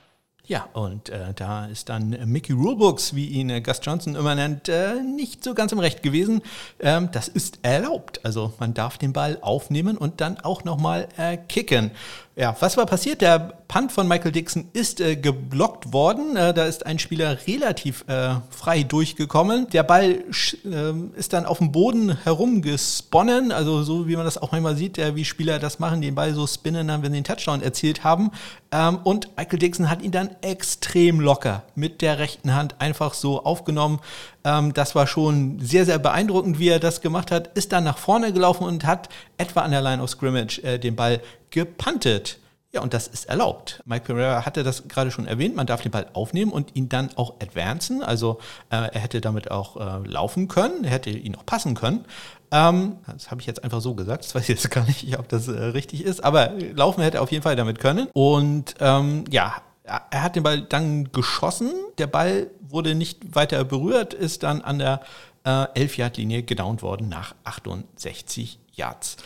Ja, 0.51 0.69
und 0.73 1.11
äh, 1.11 1.33
da 1.33 1.67
ist 1.67 1.91
dann 1.91 2.11
Mickey 2.25 2.53
Rulebooks, 2.53 3.15
wie 3.15 3.27
ihn 3.27 3.51
äh, 3.51 3.61
Gus 3.61 3.79
Johnson 3.85 4.17
immer 4.17 4.35
nennt, 4.35 4.69
äh, 4.69 4.97
nicht 5.01 5.45
so 5.45 5.55
ganz 5.55 5.71
im 5.71 5.79
Recht 5.79 6.03
gewesen. 6.03 6.43
Ähm, 6.81 7.09
das 7.13 7.29
ist 7.29 7.61
erlaubt. 7.63 8.25
Also 8.25 8.53
man 8.59 8.75
darf 8.75 8.99
den 8.99 9.13
Ball 9.13 9.39
aufnehmen 9.43 9.97
und 9.97 10.21
dann 10.21 10.41
auch 10.41 10.65
nochmal 10.65 11.07
äh, 11.17 11.37
kicken. 11.37 11.93
Ja, 12.37 12.57
was 12.61 12.77
war 12.77 12.87
passiert? 12.87 13.23
Der 13.23 13.39
Punt 13.67 13.91
von 13.91 14.07
Michael 14.07 14.31
Dixon 14.31 14.69
ist 14.73 15.01
äh, 15.01 15.17
geblockt 15.17 15.93
worden. 15.93 16.37
Äh, 16.37 16.55
da 16.55 16.65
ist 16.65 16.87
ein 16.87 17.01
Spieler 17.01 17.37
relativ 17.47 18.05
äh, 18.07 18.37
frei 18.51 18.85
durchgekommen. 18.85 19.69
Der 19.71 19.83
Ball 19.83 20.25
äh, 20.65 21.19
ist 21.19 21.33
dann 21.33 21.45
auf 21.45 21.59
dem 21.59 21.73
Boden 21.73 22.17
herumgesponnen. 22.23 23.51
Also 23.51 23.83
so 23.83 24.07
wie 24.07 24.15
man 24.15 24.25
das 24.25 24.39
auch 24.39 24.53
manchmal 24.53 24.77
sieht, 24.77 24.97
wie 25.17 25.25
Spieler 25.25 25.59
das 25.59 25.81
machen, 25.81 26.01
den 26.01 26.15
Ball 26.15 26.33
so 26.33 26.47
spinnen, 26.47 26.87
dann, 26.87 27.03
wenn 27.03 27.13
sie 27.13 27.19
den 27.19 27.25
Touchdown 27.25 27.63
erzielt 27.63 28.05
haben. 28.05 28.31
Ähm, 28.71 29.01
und 29.03 29.37
Michael 29.37 29.59
Dixon 29.59 29.91
hat 29.91 30.01
ihn 30.01 30.13
dann 30.13 30.31
extrem 30.41 31.19
locker 31.19 31.65
mit 31.75 32.01
der 32.01 32.21
rechten 32.21 32.55
Hand 32.55 32.77
einfach 32.79 33.15
so 33.15 33.43
aufgenommen. 33.43 33.99
Ähm, 34.45 34.73
das 34.73 34.95
war 34.95 35.07
schon 35.07 35.59
sehr, 35.61 35.85
sehr 35.85 35.99
beeindruckend, 35.99 36.59
wie 36.59 36.69
er 36.69 36.81
das 36.81 37.01
gemacht 37.01 37.31
hat. 37.31 37.49
Ist 37.57 37.73
dann 37.73 37.85
nach 37.85 37.99
vorne 37.99 38.33
gelaufen 38.33 38.65
und 38.65 38.85
hat 38.85 39.09
etwa 39.39 39.61
an 39.61 39.71
der 39.71 39.83
Line 39.83 40.03
of 40.03 40.11
Scrimmage 40.11 40.59
äh, 40.63 40.79
den 40.79 40.97
Ball 40.97 41.21
gepuntet. 41.51 42.39
Ja, 42.73 42.83
und 42.83 42.95
das 42.95 43.09
ist 43.09 43.25
erlaubt. 43.25 43.83
Mike 43.85 44.05
Pereira 44.05 44.47
hatte 44.47 44.63
das 44.63 44.87
gerade 44.87 45.11
schon 45.11 45.27
erwähnt. 45.27 45.57
Man 45.57 45.67
darf 45.67 45.83
den 45.83 45.91
Ball 45.91 46.07
aufnehmen 46.13 46.53
und 46.53 46.77
ihn 46.77 46.89
dann 46.89 47.11
auch 47.17 47.35
advancen. 47.41 48.03
Also 48.03 48.39
äh, 48.71 48.77
er 48.77 49.01
hätte 49.01 49.21
damit 49.21 49.51
auch 49.51 49.77
äh, 49.77 50.07
laufen 50.07 50.47
können, 50.47 50.85
er 50.85 50.91
hätte 50.91 51.11
ihn 51.11 51.35
auch 51.35 51.45
passen 51.45 51.75
können. 51.75 52.05
Ähm, 52.53 52.99
das 53.13 53.33
habe 53.33 53.41
ich 53.41 53.47
jetzt 53.49 53.65
einfach 53.65 53.81
so 53.81 53.95
gesagt. 53.95 54.25
Das 54.25 54.35
weiß 54.37 54.43
ich 54.43 54.49
jetzt 54.51 54.71
gar 54.71 54.85
nicht, 54.85 55.19
ob 55.19 55.29
das 55.29 55.49
äh, 55.49 55.53
richtig 55.53 56.05
ist. 56.05 56.23
Aber 56.23 56.53
laufen 56.75 57.03
hätte 57.03 57.19
er 57.19 57.23
auf 57.23 57.33
jeden 57.33 57.43
Fall 57.43 57.57
damit 57.57 57.81
können. 57.81 58.07
Und 58.13 58.75
ähm, 58.79 59.25
ja, 59.31 59.63
er 59.83 60.23
hat 60.23 60.37
den 60.37 60.45
Ball 60.45 60.61
dann 60.61 61.11
geschossen. 61.11 61.73
Der 61.99 62.07
Ball 62.07 62.49
wurde 62.71 62.95
nicht 62.95 63.35
weiter 63.35 63.65
berührt, 63.65 64.15
ist 64.15 64.43
dann 64.43 64.63
an 64.63 64.79
der 64.79 65.01
äh, 65.45 65.51
11-Yard-Linie 65.51 66.43
gedownt 66.43 66.83
worden 66.83 67.09
nach 67.09 67.35
68 67.45 68.59
Yards. 68.75 69.17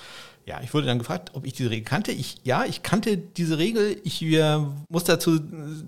Ja, 0.47 0.61
ich 0.63 0.75
wurde 0.75 0.87
dann 0.87 0.99
gefragt, 0.99 1.31
ob 1.33 1.47
ich 1.47 1.55
diese 1.55 1.71
Regel 1.71 1.85
kannte. 1.85 2.13
Ich, 2.13 2.37
ja, 2.45 2.67
ich 2.67 2.83
kannte 2.83 3.17
diese 3.17 3.57
Regel. 3.57 3.97
Ich 4.05 4.21
äh, 4.21 4.59
muss 4.91 5.05
dazu 5.05 5.41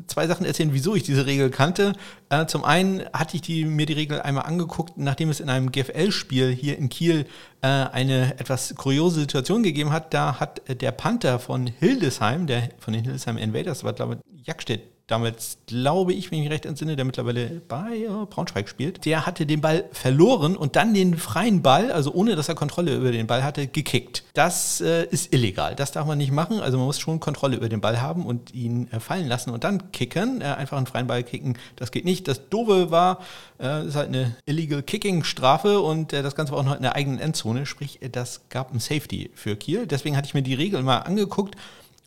zwei 0.07 0.27
Sachen 0.27 0.47
erzählen, 0.47 0.73
wieso 0.73 0.95
ich 0.95 1.03
diese 1.03 1.27
Regel 1.27 1.51
kannte. 1.51 1.93
Äh, 2.31 2.47
zum 2.47 2.65
einen 2.65 3.03
hatte 3.13 3.37
ich 3.37 3.43
die, 3.43 3.67
mir 3.67 3.85
die 3.85 3.93
Regel 3.93 4.23
einmal 4.23 4.45
angeguckt, 4.45 4.97
nachdem 4.97 5.29
es 5.29 5.41
in 5.41 5.51
einem 5.51 5.73
GFL-Spiel 5.73 6.53
hier 6.53 6.79
in 6.79 6.89
Kiel 6.89 7.27
äh, 7.61 7.67
eine 7.67 8.41
etwas 8.41 8.75
kuriose 8.77 9.21
Situation 9.21 9.63
gegeben 9.63 9.93
hat. 9.93 10.15
Da 10.15 10.41
hat 10.41 10.63
der 10.81 10.93
Panther 10.93 11.39
von 11.39 11.67
Hildesheim, 11.67 12.47
der 12.47 12.71
von 12.79 12.95
den 12.95 13.05
Hildesheim 13.05 13.37
Invaders, 13.37 13.85
war 13.85 13.93
glaube 13.93 14.21
ich 14.35 14.47
Jackstedt 14.47 14.96
damals, 15.07 15.59
glaube 15.67 16.13
ich, 16.13 16.31
wenn 16.31 16.39
ich 16.39 16.45
mich 16.45 16.53
recht 16.53 16.67
entsinne, 16.67 16.97
der 16.97 17.05
mittlerweile 17.05 17.63
bei 17.69 17.99
äh, 17.99 18.27
Braunschweig 18.29 18.69
spielt, 18.69 19.05
der 19.05 19.25
hatte 19.25 19.47
den 19.47 19.61
Ball 19.61 19.85
verloren 19.93 20.57
und 20.57 20.75
dann 20.75 20.95
den 20.95 21.17
freien 21.17 21.63
Ball, 21.63 21.93
also 21.93 22.13
ohne 22.13 22.35
dass 22.35 22.49
er 22.49 22.57
Kontrolle 22.57 22.97
über 22.97 23.13
den 23.13 23.29
Ball 23.29 23.45
hatte, 23.45 23.69
gekickt. 23.69 24.25
Das 24.35 24.81
äh, 24.81 25.05
ist 25.05 25.33
illegal. 25.33 25.77
Das 25.77 25.93
darf 25.93 26.07
man 26.07 26.19
nicht 26.19 26.33
machen. 26.33 26.59
Also 26.61 26.77
man 26.77 26.87
muss 26.87 26.99
schon 26.99 27.21
Kontrolle 27.21 27.57
über 27.57 27.69
den 27.69 27.81
Ball 27.81 28.01
haben 28.01 28.27
und 28.27 28.53
ihn 28.53 28.91
äh, 28.91 28.99
fallen 28.99 29.29
lassen 29.29 29.51
und 29.51 29.63
dann 29.63 29.93
kicken. 29.93 30.41
Äh, 30.41 30.45
einfach 30.45 30.77
einen 30.77 30.87
freien 30.87 31.07
Ball 31.07 31.23
kicken, 31.23 31.57
das 31.77 31.93
geht 31.93 32.05
nicht. 32.05 32.27
Das 32.27 32.49
Doofe 32.49 32.91
war, 32.91 33.21
äh, 33.61 33.87
ist 33.87 33.95
halt 33.95 34.09
eine 34.09 34.37
illegal 34.45 34.83
Kicking-Strafe 34.83 35.81
und 35.81 36.13
äh, 36.13 36.23
das 36.23 36.35
Ganze 36.35 36.53
war 36.53 36.59
auch 36.59 36.65
noch 36.65 36.77
in 36.77 36.83
der 36.83 36.97
eigenen 36.97 37.21
Endzone, 37.21 37.67
sprich, 37.67 38.01
das 38.11 38.49
gab 38.49 38.75
ein 38.75 38.81
Safety 38.81 39.31
für 39.35 39.55
Kiel. 39.55 39.87
Deswegen 39.87 40.17
hatte 40.17 40.27
ich 40.27 40.35
mir 40.35 40.43
die 40.43 40.55
Regel 40.55 40.83
mal 40.83 40.99
angeguckt 40.99 41.55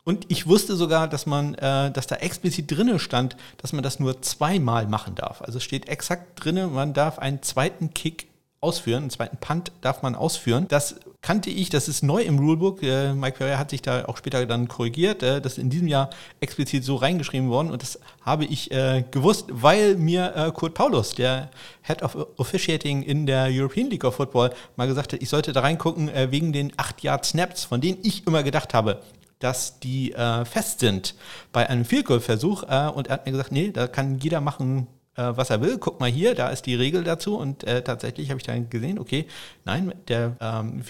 und 0.10 0.26
ich 0.28 0.48
wusste 0.48 0.76
sogar, 0.76 1.08
dass 1.08 1.28
man, 1.28 1.54
äh, 1.54 1.92
dass 1.92 2.08
da 2.08 2.16
explizit 2.16 2.76
drinne 2.76 2.98
stand, 2.98 3.38
dass 3.58 3.74
man 3.74 3.84
das 3.84 4.00
nur 4.00 4.24
zweimal 4.24 4.88
machen 4.88 5.14
darf. 5.14 5.44
Also 5.44 5.60
steht 5.60 5.88
exakt 5.88 6.44
drinne, 6.44 6.66
man 6.66 6.94
darf 6.94 7.20
einen 7.20 7.44
zweiten 7.44 7.94
Kick 7.94 8.28
ausführen, 8.60 9.04
einen 9.04 9.10
zweiten 9.12 9.38
Punt 9.38 9.72
darf 9.82 10.02
man 10.02 10.16
ausführen. 10.16 10.66
Das 10.68 10.96
kannte 11.22 11.52
ich, 11.52 11.70
das 11.70 11.88
ist 11.88 12.02
neu 12.02 12.24
im 12.24 12.40
Rulebook. 12.40 12.82
Äh, 12.82 13.14
Mike 13.14 13.38
Ferrer 13.38 13.60
hat 13.60 13.70
sich 13.70 13.84
da 13.84 14.06
auch 14.06 14.18
später 14.18 14.48
dann 14.48 14.68
korrigiert. 14.68 15.22
Äh, 15.22 15.42
das 15.42 15.54
ist 15.54 15.58
in 15.60 15.70
diesem 15.70 15.88
Jahr 15.88 16.10
explizit 16.40 16.84
so 16.84 16.96
reingeschrieben 16.96 17.50
worden 17.52 17.70
und 17.70 17.84
das 17.84 18.00
habe 18.26 18.46
ich 18.46 18.72
äh, 18.72 19.04
gewusst, 19.12 19.46
weil 19.52 19.96
mir 19.96 20.36
äh, 20.36 20.52
Kurt 20.52 20.74
Paulus, 20.74 21.14
der 21.14 21.52
Head 21.84 22.02
of 22.02 22.18
Officiating 22.38 23.04
in 23.04 23.28
der 23.28 23.50
European 23.52 23.92
League 23.92 24.06
of 24.06 24.16
Football, 24.16 24.56
mal 24.76 24.88
gesagt 24.88 25.14
hat, 25.14 25.22
ich 25.22 25.30
sollte 25.30 25.54
da 25.54 25.60
reingucken 25.60 26.10
äh, 26.10 26.32
wegen 26.32 26.52
den 26.52 26.74
8 26.78 27.04
Yard 27.04 27.28
Snaps, 27.28 27.66
von 27.66 27.80
denen 27.80 28.00
ich 28.02 28.26
immer 28.26 28.42
gedacht 28.42 28.74
habe, 28.74 29.04
dass 29.40 29.80
die 29.80 30.14
äh, 30.14 30.46
fest 30.46 30.80
sind 30.80 31.16
bei 31.52 31.70
einem 31.70 31.86
Field 31.86 32.06
Goal 32.06 32.20
Versuch 32.20 32.64
äh, 32.64 32.90
und 32.90 33.08
er 33.08 33.14
hat 33.14 33.26
mir 33.26 33.32
gesagt, 33.32 33.52
nee, 33.52 33.72
da 33.72 33.88
kann 33.88 34.20
jeder 34.20 34.42
machen, 34.42 34.88
äh, 35.16 35.32
was 35.36 35.50
er 35.50 35.62
will. 35.62 35.78
Guck 35.78 36.00
mal 36.00 36.10
hier, 36.10 36.36
da 36.36 36.50
ist 36.50 36.66
die 36.66 36.76
Regel 36.76 37.04
dazu 37.04 37.38
und 37.38 37.64
äh, 37.64 37.82
tatsächlich 37.82 38.30
habe 38.30 38.40
ich 38.40 38.46
dann 38.46 38.70
gesehen, 38.70 39.00
okay, 39.00 39.28
nein, 39.66 39.94
der 40.08 40.36
ähm, 40.40 40.84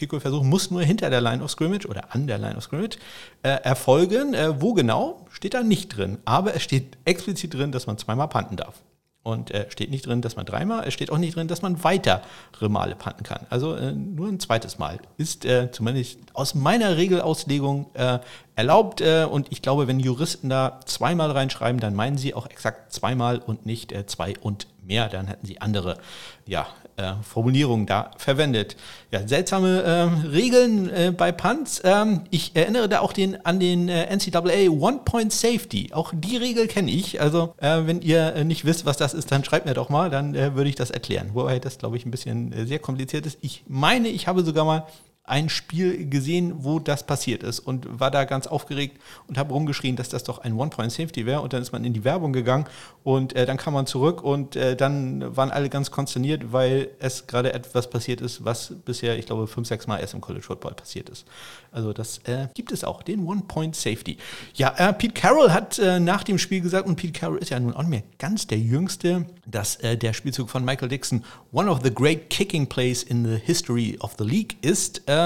muss 0.43 0.71
nur 0.71 0.81
hinter 0.81 1.09
der 1.09 1.21
Line 1.21 1.43
of 1.43 1.51
Scrimmage 1.51 1.87
oder 1.87 2.13
an 2.13 2.27
der 2.27 2.37
Line 2.37 2.57
of 2.57 2.63
Scrimmage 2.63 2.97
äh, 3.43 3.49
erfolgen. 3.49 4.33
Äh, 4.33 4.61
wo 4.61 4.73
genau, 4.73 5.25
steht 5.31 5.53
da 5.53 5.63
nicht 5.63 5.95
drin, 5.95 6.17
aber 6.25 6.55
es 6.55 6.63
steht 6.63 6.97
explizit 7.05 7.53
drin, 7.53 7.71
dass 7.71 7.87
man 7.87 7.97
zweimal 7.97 8.27
panten 8.27 8.55
darf. 8.55 8.81
Und 9.21 9.51
äh, 9.51 9.69
steht 9.69 9.91
nicht 9.91 10.05
drin, 10.05 10.21
dass 10.21 10.37
man 10.37 10.45
dreimal, 10.45 10.87
es 10.87 10.93
steht 10.93 11.11
auch 11.11 11.17
nicht 11.17 11.35
drin, 11.35 11.49
dass 11.49 11.61
man 11.61 11.83
weitere 11.83 12.21
Male 12.69 12.95
panten 12.95 13.23
kann. 13.23 13.45
Also 13.49 13.75
äh, 13.75 13.91
nur 13.91 14.29
ein 14.29 14.39
zweites 14.39 14.79
Mal 14.79 14.99
ist 15.17 15.43
äh, 15.43 15.71
zumindest 15.71 16.19
aus 16.33 16.55
meiner 16.55 16.95
Regelauslegung 16.95 17.87
äh, 17.95 18.19
erlaubt. 18.55 19.01
Äh, 19.01 19.27
und 19.29 19.51
ich 19.51 19.61
glaube, 19.61 19.87
wenn 19.87 19.99
Juristen 19.99 20.49
da 20.49 20.79
zweimal 20.85 21.31
reinschreiben, 21.31 21.81
dann 21.81 21.95
meinen 21.95 22.17
sie 22.17 22.33
auch 22.33 22.47
exakt 22.47 22.93
zweimal 22.93 23.39
und 23.39 23.65
nicht 23.65 23.91
äh, 23.91 24.05
zwei 24.05 24.35
und 24.39 24.67
mehr. 24.89 25.07
Dann 25.07 25.27
hätten 25.27 25.47
sie 25.47 25.61
andere 25.61 25.97
ja, 26.45 26.67
äh, 26.97 27.13
Formulierungen 27.21 27.85
da 27.85 28.11
verwendet. 28.17 28.75
Ja, 29.11 29.25
seltsame 29.25 29.83
äh, 29.83 30.27
Regeln 30.27 30.89
äh, 30.89 31.13
bei 31.15 31.31
Punts. 31.31 31.81
Ähm, 31.85 32.23
ich 32.29 32.55
erinnere 32.55 32.89
da 32.89 32.99
auch 32.99 33.13
den, 33.13 33.45
an 33.45 33.59
den 33.59 33.87
äh, 33.87 34.13
NCAA 34.13 34.69
One-Point-Safety. 34.69 35.91
Auch 35.93 36.11
die 36.13 36.35
Regel 36.35 36.67
kenne 36.67 36.91
ich. 36.91 37.21
Also, 37.21 37.53
äh, 37.57 37.81
wenn 37.85 38.01
ihr 38.01 38.35
äh, 38.35 38.43
nicht 38.43 38.65
wisst, 38.65 38.85
was 38.85 38.97
das 38.97 39.13
ist, 39.13 39.31
dann 39.31 39.45
schreibt 39.45 39.65
mir 39.65 39.73
doch 39.73 39.89
mal, 39.89 40.09
dann 40.09 40.33
würde 40.33 40.69
ich 40.69 40.75
das 40.75 40.91
erklären. 40.91 41.29
Wobei 41.33 41.59
das, 41.59 41.77
glaube 41.77 41.95
ich, 41.95 42.05
ein 42.05 42.11
bisschen 42.11 42.67
sehr 42.67 42.79
kompliziert 42.79 43.25
ist. 43.25 43.37
Ich 43.41 43.63
meine, 43.67 44.09
ich 44.09 44.27
habe 44.27 44.43
sogar 44.43 44.65
mal 44.65 44.85
ein 45.29 45.49
Spiel 45.49 46.09
gesehen, 46.09 46.55
wo 46.59 46.79
das 46.79 47.05
passiert 47.05 47.43
ist 47.43 47.59
und 47.59 47.99
war 47.99 48.11
da 48.11 48.25
ganz 48.25 48.47
aufgeregt 48.47 48.99
und 49.27 49.37
habe 49.37 49.53
rumgeschrien, 49.53 49.95
dass 49.95 50.09
das 50.09 50.23
doch 50.23 50.39
ein 50.39 50.53
One-Point-Safety 50.53 51.25
wäre. 51.25 51.41
Und 51.41 51.53
dann 51.53 51.61
ist 51.61 51.71
man 51.71 51.85
in 51.85 51.93
die 51.93 52.03
Werbung 52.03 52.33
gegangen 52.33 52.65
und 53.03 53.35
äh, 53.35 53.45
dann 53.45 53.57
kam 53.57 53.73
man 53.73 53.85
zurück 53.85 54.23
und 54.23 54.55
äh, 54.55 54.75
dann 54.75 55.35
waren 55.35 55.51
alle 55.51 55.69
ganz 55.69 55.91
konsterniert, 55.91 56.51
weil 56.51 56.89
es 56.99 57.27
gerade 57.27 57.53
etwas 57.53 57.89
passiert 57.89 58.21
ist, 58.21 58.43
was 58.43 58.73
bisher, 58.85 59.17
ich 59.17 59.25
glaube, 59.27 59.47
fünf, 59.47 59.67
sechs 59.67 59.87
Mal 59.87 59.99
erst 59.99 60.13
im 60.13 60.21
College 60.21 60.43
Football 60.43 60.73
passiert 60.73 61.09
ist. 61.09 61.25
Also 61.71 61.93
das 61.93 62.19
äh, 62.25 62.47
gibt 62.55 62.71
es 62.71 62.83
auch, 62.83 63.03
den 63.03 63.25
One-Point-Safety. 63.27 64.17
Ja, 64.55 64.73
äh, 64.77 64.93
Pete 64.93 65.13
Carroll 65.13 65.51
hat 65.51 65.77
äh, 65.77 65.99
nach 65.99 66.23
dem 66.23 66.39
Spiel 66.39 66.61
gesagt, 66.61 66.87
und 66.87 66.95
Pete 66.95 67.17
Carroll 67.17 67.37
ist 67.37 67.49
ja 67.49 67.59
nun 67.59 67.73
auch 67.73 67.81
nicht 67.81 67.89
mehr 67.89 68.03
ganz 68.17 68.47
der 68.47 68.57
Jüngste, 68.57 69.25
dass 69.45 69.75
äh, 69.77 69.95
der 69.95 70.13
Spielzug 70.13 70.49
von 70.49 70.65
Michael 70.65 70.89
Dixon 70.89 71.23
one 71.51 71.69
of 71.69 71.81
the 71.83 71.93
great 71.93 72.29
kicking 72.29 72.67
plays 72.67 73.03
in 73.03 73.25
the 73.25 73.35
history 73.35 73.97
of 73.99 74.15
the 74.17 74.23
league 74.23 74.55
ist. 74.61 75.03
Äh, 75.07 75.18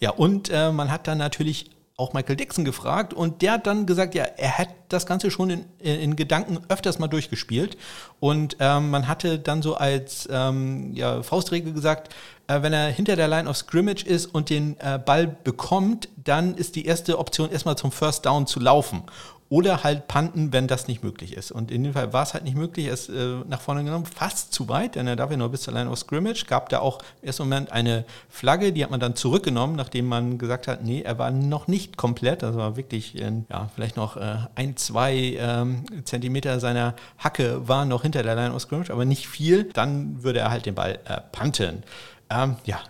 ja, 0.00 0.10
und 0.10 0.50
äh, 0.50 0.72
man 0.72 0.90
hat 0.90 1.06
dann 1.06 1.18
natürlich 1.18 1.70
auch 1.98 2.12
Michael 2.12 2.36
Dixon 2.36 2.66
gefragt 2.66 3.14
und 3.14 3.40
der 3.40 3.52
hat 3.52 3.66
dann 3.66 3.86
gesagt, 3.86 4.14
ja, 4.14 4.24
er 4.24 4.58
hat 4.58 4.68
das 4.90 5.06
Ganze 5.06 5.30
schon 5.30 5.48
in, 5.48 5.64
in 5.78 6.14
Gedanken 6.14 6.58
öfters 6.68 6.98
mal 6.98 7.08
durchgespielt 7.08 7.78
und 8.20 8.56
ähm, 8.60 8.90
man 8.90 9.08
hatte 9.08 9.38
dann 9.38 9.62
so 9.62 9.76
als 9.76 10.28
ähm, 10.30 10.92
ja, 10.94 11.22
Faustregel 11.22 11.72
gesagt, 11.72 12.14
äh, 12.48 12.60
wenn 12.60 12.74
er 12.74 12.88
hinter 12.88 13.16
der 13.16 13.28
Line 13.28 13.48
of 13.48 13.56
Scrimmage 13.56 14.04
ist 14.04 14.26
und 14.26 14.50
den 14.50 14.78
äh, 14.80 14.98
Ball 14.98 15.26
bekommt, 15.26 16.10
dann 16.22 16.54
ist 16.54 16.76
die 16.76 16.84
erste 16.84 17.18
Option 17.18 17.50
erstmal 17.50 17.78
zum 17.78 17.90
First 17.90 18.26
Down 18.26 18.46
zu 18.46 18.60
laufen 18.60 19.02
oder 19.48 19.84
halt 19.84 20.08
panten, 20.08 20.52
wenn 20.52 20.66
das 20.66 20.88
nicht 20.88 21.04
möglich 21.04 21.36
ist. 21.36 21.52
Und 21.52 21.70
in 21.70 21.84
dem 21.84 21.92
Fall 21.92 22.12
war 22.12 22.24
es 22.24 22.34
halt 22.34 22.44
nicht 22.44 22.56
möglich, 22.56 22.86
er 22.86 22.94
ist 22.94 23.08
äh, 23.08 23.36
nach 23.48 23.60
vorne 23.60 23.84
genommen, 23.84 24.06
fast 24.06 24.52
zu 24.52 24.68
weit, 24.68 24.96
denn 24.96 25.06
er 25.06 25.14
darf 25.14 25.30
ja 25.30 25.36
nur 25.36 25.50
bis 25.50 25.62
zur 25.62 25.74
Line 25.74 25.88
of 25.88 25.98
Scrimmage. 25.98 26.46
Gab 26.46 26.68
da 26.68 26.80
auch 26.80 26.98
im 27.22 27.28
ersten 27.28 27.44
Moment 27.44 27.70
eine 27.70 28.04
Flagge, 28.28 28.72
die 28.72 28.82
hat 28.82 28.90
man 28.90 28.98
dann 28.98 29.14
zurückgenommen, 29.14 29.76
nachdem 29.76 30.06
man 30.06 30.38
gesagt 30.38 30.66
hat, 30.66 30.82
nee, 30.82 31.02
er 31.02 31.18
war 31.18 31.30
noch 31.30 31.68
nicht 31.68 31.96
komplett, 31.96 32.42
also 32.42 32.58
war 32.58 32.76
wirklich, 32.76 33.16
in, 33.16 33.46
ja, 33.48 33.70
vielleicht 33.74 33.96
noch 33.96 34.16
äh, 34.16 34.36
ein, 34.56 34.76
zwei 34.76 35.36
ähm, 35.38 35.84
Zentimeter 36.04 36.58
seiner 36.58 36.94
Hacke 37.18 37.68
waren 37.68 37.88
noch 37.88 38.02
hinter 38.02 38.24
der 38.24 38.34
Line 38.34 38.52
of 38.52 38.62
Scrimmage, 38.62 38.90
aber 38.90 39.04
nicht 39.04 39.28
viel. 39.28 39.64
Dann 39.72 40.24
würde 40.24 40.40
er 40.40 40.50
halt 40.50 40.66
den 40.66 40.74
Ball 40.74 40.98
äh, 41.04 41.20
panten. 41.30 41.84
Ähm, 42.30 42.56
ja, 42.64 42.80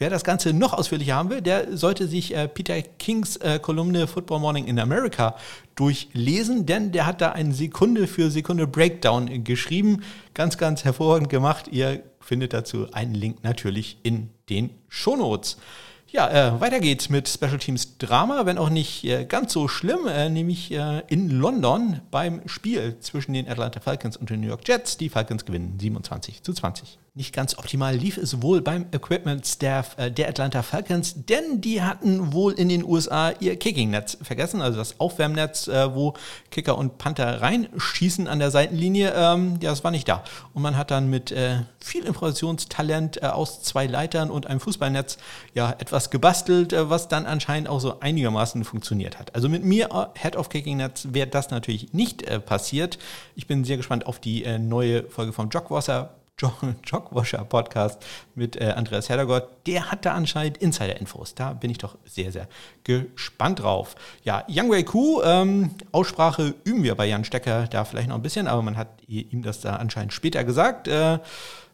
Wer 0.00 0.08
das 0.08 0.24
Ganze 0.24 0.54
noch 0.54 0.72
ausführlicher 0.72 1.14
haben 1.14 1.28
will, 1.28 1.42
der 1.42 1.76
sollte 1.76 2.08
sich 2.08 2.34
äh, 2.34 2.48
Peter 2.48 2.80
Kings 2.80 3.36
äh, 3.36 3.58
Kolumne 3.58 4.06
Football 4.06 4.40
Morning 4.40 4.64
in 4.64 4.78
America 4.78 5.36
durchlesen, 5.74 6.64
denn 6.64 6.90
der 6.90 7.04
hat 7.04 7.20
da 7.20 7.32
einen 7.32 7.52
Sekunde 7.52 8.06
für 8.06 8.30
Sekunde 8.30 8.66
Breakdown 8.66 9.44
geschrieben. 9.44 10.02
Ganz, 10.32 10.56
ganz 10.56 10.84
hervorragend 10.84 11.28
gemacht. 11.28 11.68
Ihr 11.70 12.02
findet 12.18 12.54
dazu 12.54 12.90
einen 12.94 13.14
Link 13.14 13.44
natürlich 13.44 13.98
in 14.02 14.30
den 14.48 14.70
Shownotes. 14.88 15.58
Ja, 16.08 16.30
äh, 16.30 16.60
weiter 16.62 16.80
geht's 16.80 17.10
mit 17.10 17.28
Special 17.28 17.58
Teams 17.58 17.98
Drama, 17.98 18.46
wenn 18.46 18.56
auch 18.56 18.70
nicht 18.70 19.04
äh, 19.04 19.26
ganz 19.26 19.52
so 19.52 19.68
schlimm, 19.68 20.06
äh, 20.08 20.30
nämlich 20.30 20.72
äh, 20.72 21.02
in 21.08 21.28
London 21.28 22.00
beim 22.10 22.40
Spiel 22.48 22.96
zwischen 23.00 23.34
den 23.34 23.46
Atlanta 23.46 23.80
Falcons 23.80 24.16
und 24.16 24.30
den 24.30 24.40
New 24.40 24.48
York 24.48 24.66
Jets. 24.66 24.96
Die 24.96 25.10
Falcons 25.10 25.44
gewinnen 25.44 25.78
27 25.78 26.42
zu 26.42 26.54
20. 26.54 26.98
nicht 27.14 27.34
ganz 27.34 27.58
optimal 27.58 27.96
lief 27.96 28.16
es 28.16 28.40
wohl 28.40 28.60
beim 28.60 28.86
Equipment 28.92 29.44
Staff 29.44 29.96
äh, 29.98 30.12
der 30.12 30.28
Atlanta 30.28 30.62
Falcons, 30.62 31.26
denn 31.26 31.60
die 31.60 31.82
hatten 31.82 32.32
wohl 32.32 32.52
in 32.52 32.68
den 32.68 32.84
USA 32.84 33.32
ihr 33.40 33.56
Kicking-Netz 33.56 34.18
vergessen, 34.22 34.62
also 34.62 34.78
das 34.78 35.00
Aufwärmnetz, 35.00 35.66
äh, 35.66 35.92
wo 35.92 36.14
Kicker 36.52 36.78
und 36.78 36.98
Panther 36.98 37.42
reinschießen 37.42 38.28
an 38.28 38.38
der 38.38 38.52
Seitenlinie. 38.52 39.12
Ähm, 39.16 39.58
ja, 39.60 39.70
das 39.70 39.82
war 39.82 39.90
nicht 39.90 40.08
da. 40.08 40.22
Und 40.54 40.62
man 40.62 40.76
hat 40.76 40.92
dann 40.92 41.10
mit 41.10 41.32
äh, 41.32 41.62
viel 41.80 42.04
Improvisationstalent 42.04 43.22
äh, 43.22 43.26
aus 43.26 43.60
zwei 43.62 43.86
Leitern 43.86 44.30
und 44.30 44.46
einem 44.46 44.60
Fußballnetz 44.60 45.18
ja 45.52 45.72
etwas 45.78 46.10
gebastelt, 46.10 46.74
was 46.76 47.08
dann 47.08 47.26
anscheinend 47.26 47.68
auch 47.68 47.80
so 47.80 47.98
einigermaßen 47.98 48.62
funktioniert 48.62 49.18
hat. 49.18 49.34
Also 49.34 49.48
mit 49.48 49.64
mir, 49.64 50.12
Head 50.14 50.36
of 50.36 50.48
Kicking-Netz, 50.48 51.08
wäre 51.10 51.26
das 51.26 51.50
natürlich 51.50 51.92
nicht 51.92 52.24
passiert. 52.46 52.98
Ich 53.34 53.46
bin 53.46 53.64
sehr 53.64 53.76
gespannt 53.76 54.06
auf 54.06 54.20
die 54.20 54.46
neue 54.58 55.04
Folge 55.04 55.32
vom 55.32 55.48
Jogwasser 55.48 56.19
Jogwasher 56.40 57.44
Podcast 57.44 58.04
mit 58.34 58.56
äh, 58.56 58.72
Andreas 58.76 59.08
Herdergott. 59.08 59.48
Der 59.66 59.90
hat 59.90 60.06
da 60.06 60.14
anscheinend 60.14 60.58
Insider-Infos. 60.58 61.34
Da 61.34 61.52
bin 61.52 61.70
ich 61.70 61.78
doch 61.78 61.98
sehr, 62.04 62.32
sehr 62.32 62.48
gespannt 62.84 63.60
drauf. 63.60 63.94
Ja, 64.24 64.44
Yang 64.48 64.70
Wei 64.70 64.82
Ku, 64.82 65.20
ähm, 65.22 65.70
Aussprache 65.92 66.54
üben 66.64 66.82
wir 66.82 66.94
bei 66.94 67.06
Jan 67.06 67.24
Stecker 67.24 67.66
da 67.68 67.84
vielleicht 67.84 68.08
noch 68.08 68.16
ein 68.16 68.22
bisschen, 68.22 68.48
aber 68.48 68.62
man 68.62 68.76
hat 68.76 68.88
ihm 69.06 69.42
das 69.42 69.60
da 69.60 69.76
anscheinend 69.76 70.12
später 70.12 70.44
gesagt. 70.44 70.88
Äh, 70.88 71.18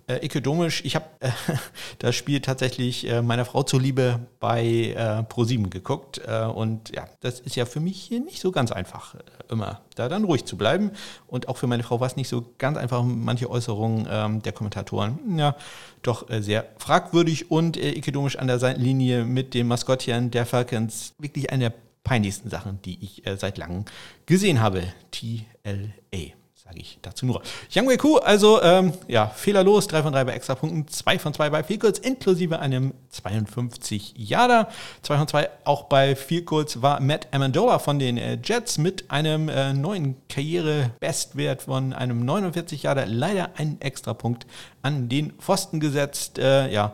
äh, 0.06 0.24
Icke 0.24 0.40
Domisch, 0.40 0.82
ich 0.84 0.94
habe 0.94 1.06
äh, 1.20 1.30
das 1.98 2.14
Spiel 2.14 2.40
tatsächlich 2.40 3.08
äh, 3.08 3.22
meiner 3.22 3.44
Frau 3.44 3.62
zuliebe 3.62 4.20
bei 4.40 4.64
äh, 4.64 5.22
Pro7 5.22 5.68
geguckt. 5.68 6.20
Äh, 6.26 6.44
und 6.44 6.94
ja, 6.94 7.06
das 7.20 7.40
ist 7.40 7.56
ja 7.56 7.66
für 7.66 7.80
mich 7.80 8.00
hier 8.00 8.20
nicht 8.20 8.40
so 8.40 8.52
ganz 8.52 8.72
einfach, 8.72 9.14
äh, 9.14 9.18
immer 9.50 9.80
da 9.94 10.08
dann 10.08 10.24
ruhig 10.24 10.44
zu 10.44 10.56
bleiben. 10.56 10.92
Und 11.26 11.48
auch 11.48 11.56
für 11.56 11.66
meine 11.66 11.82
Frau 11.82 12.00
war 12.00 12.06
es 12.06 12.16
nicht 12.16 12.28
so 12.28 12.44
ganz 12.58 12.78
einfach, 12.78 13.02
manche 13.02 13.50
Äußerungen 13.50 14.06
ähm, 14.10 14.42
der 14.42 14.52
Kommentatoren, 14.52 15.38
ja, 15.38 15.56
doch 16.02 16.30
äh, 16.30 16.42
sehr 16.42 16.66
fragwürdig. 16.78 17.50
Und 17.50 17.76
Icke 17.76 18.12
Domisch 18.12 18.36
an 18.36 18.46
der 18.46 18.58
Seitenlinie 18.58 19.24
mit 19.24 19.54
dem 19.54 19.68
Maskottchen 19.68 20.30
der 20.30 20.46
Falcons, 20.46 21.14
wirklich 21.18 21.50
eine 21.50 21.70
der 21.70 21.74
peinlichsten 22.04 22.50
Sachen, 22.50 22.80
die 22.82 23.02
ich 23.02 23.24
seit 23.36 23.58
langem 23.58 23.84
gesehen 24.26 24.60
habe. 24.60 24.84
TLA 25.10 26.36
sage 26.66 26.80
ich 26.80 26.98
dazu 27.02 27.26
nur. 27.26 27.42
Yang 27.70 27.88
Wei 27.88 27.96
Ku, 27.96 28.16
also 28.16 28.60
ähm, 28.60 28.92
ja, 29.06 29.28
fehlerlos, 29.28 29.86
3 29.86 30.02
von 30.02 30.12
3 30.12 30.24
bei 30.24 30.32
Extrapunkten, 30.32 30.88
2 30.88 31.18
von 31.18 31.32
2 31.32 31.50
bei 31.50 31.62
Vielkurs, 31.62 31.98
inklusive 32.00 32.58
einem 32.58 32.92
52 33.10 34.14
Jahre. 34.16 34.66
2 35.02 35.18
von 35.18 35.28
2 35.28 35.48
auch 35.64 35.84
bei 35.84 36.16
Vielkurs 36.16 36.82
war 36.82 37.00
Matt 37.00 37.28
Amendola 37.30 37.78
von 37.78 37.98
den 37.98 38.18
äh, 38.18 38.38
Jets 38.42 38.78
mit 38.78 39.10
einem 39.10 39.48
äh, 39.48 39.72
neuen 39.72 40.16
Karriere-Bestwert 40.28 41.62
von 41.62 41.92
einem 41.92 42.24
49 42.24 42.82
Jahre. 42.82 43.04
Leider 43.04 43.50
ein 43.56 43.80
Extrapunkt 43.80 44.46
an 44.82 45.08
den 45.08 45.32
Pfosten 45.34 45.78
gesetzt. 45.78 46.38
Äh, 46.38 46.72
ja, 46.72 46.92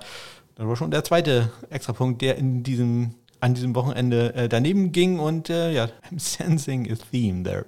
das 0.56 0.66
war 0.66 0.76
schon 0.76 0.90
der 0.90 1.02
zweite 1.02 1.50
Extrapunkt, 1.70 2.20
der 2.20 2.36
in 2.36 2.62
diesem 2.62 3.14
an 3.40 3.54
diesem 3.54 3.74
Wochenende 3.74 4.34
äh, 4.34 4.48
daneben 4.48 4.92
ging 4.92 5.18
und 5.18 5.50
äh, 5.50 5.72
ja, 5.72 5.88
I'm 6.08 6.18
sensing 6.18 6.88
a 6.92 6.94
theme 7.10 7.42
there. 7.42 7.64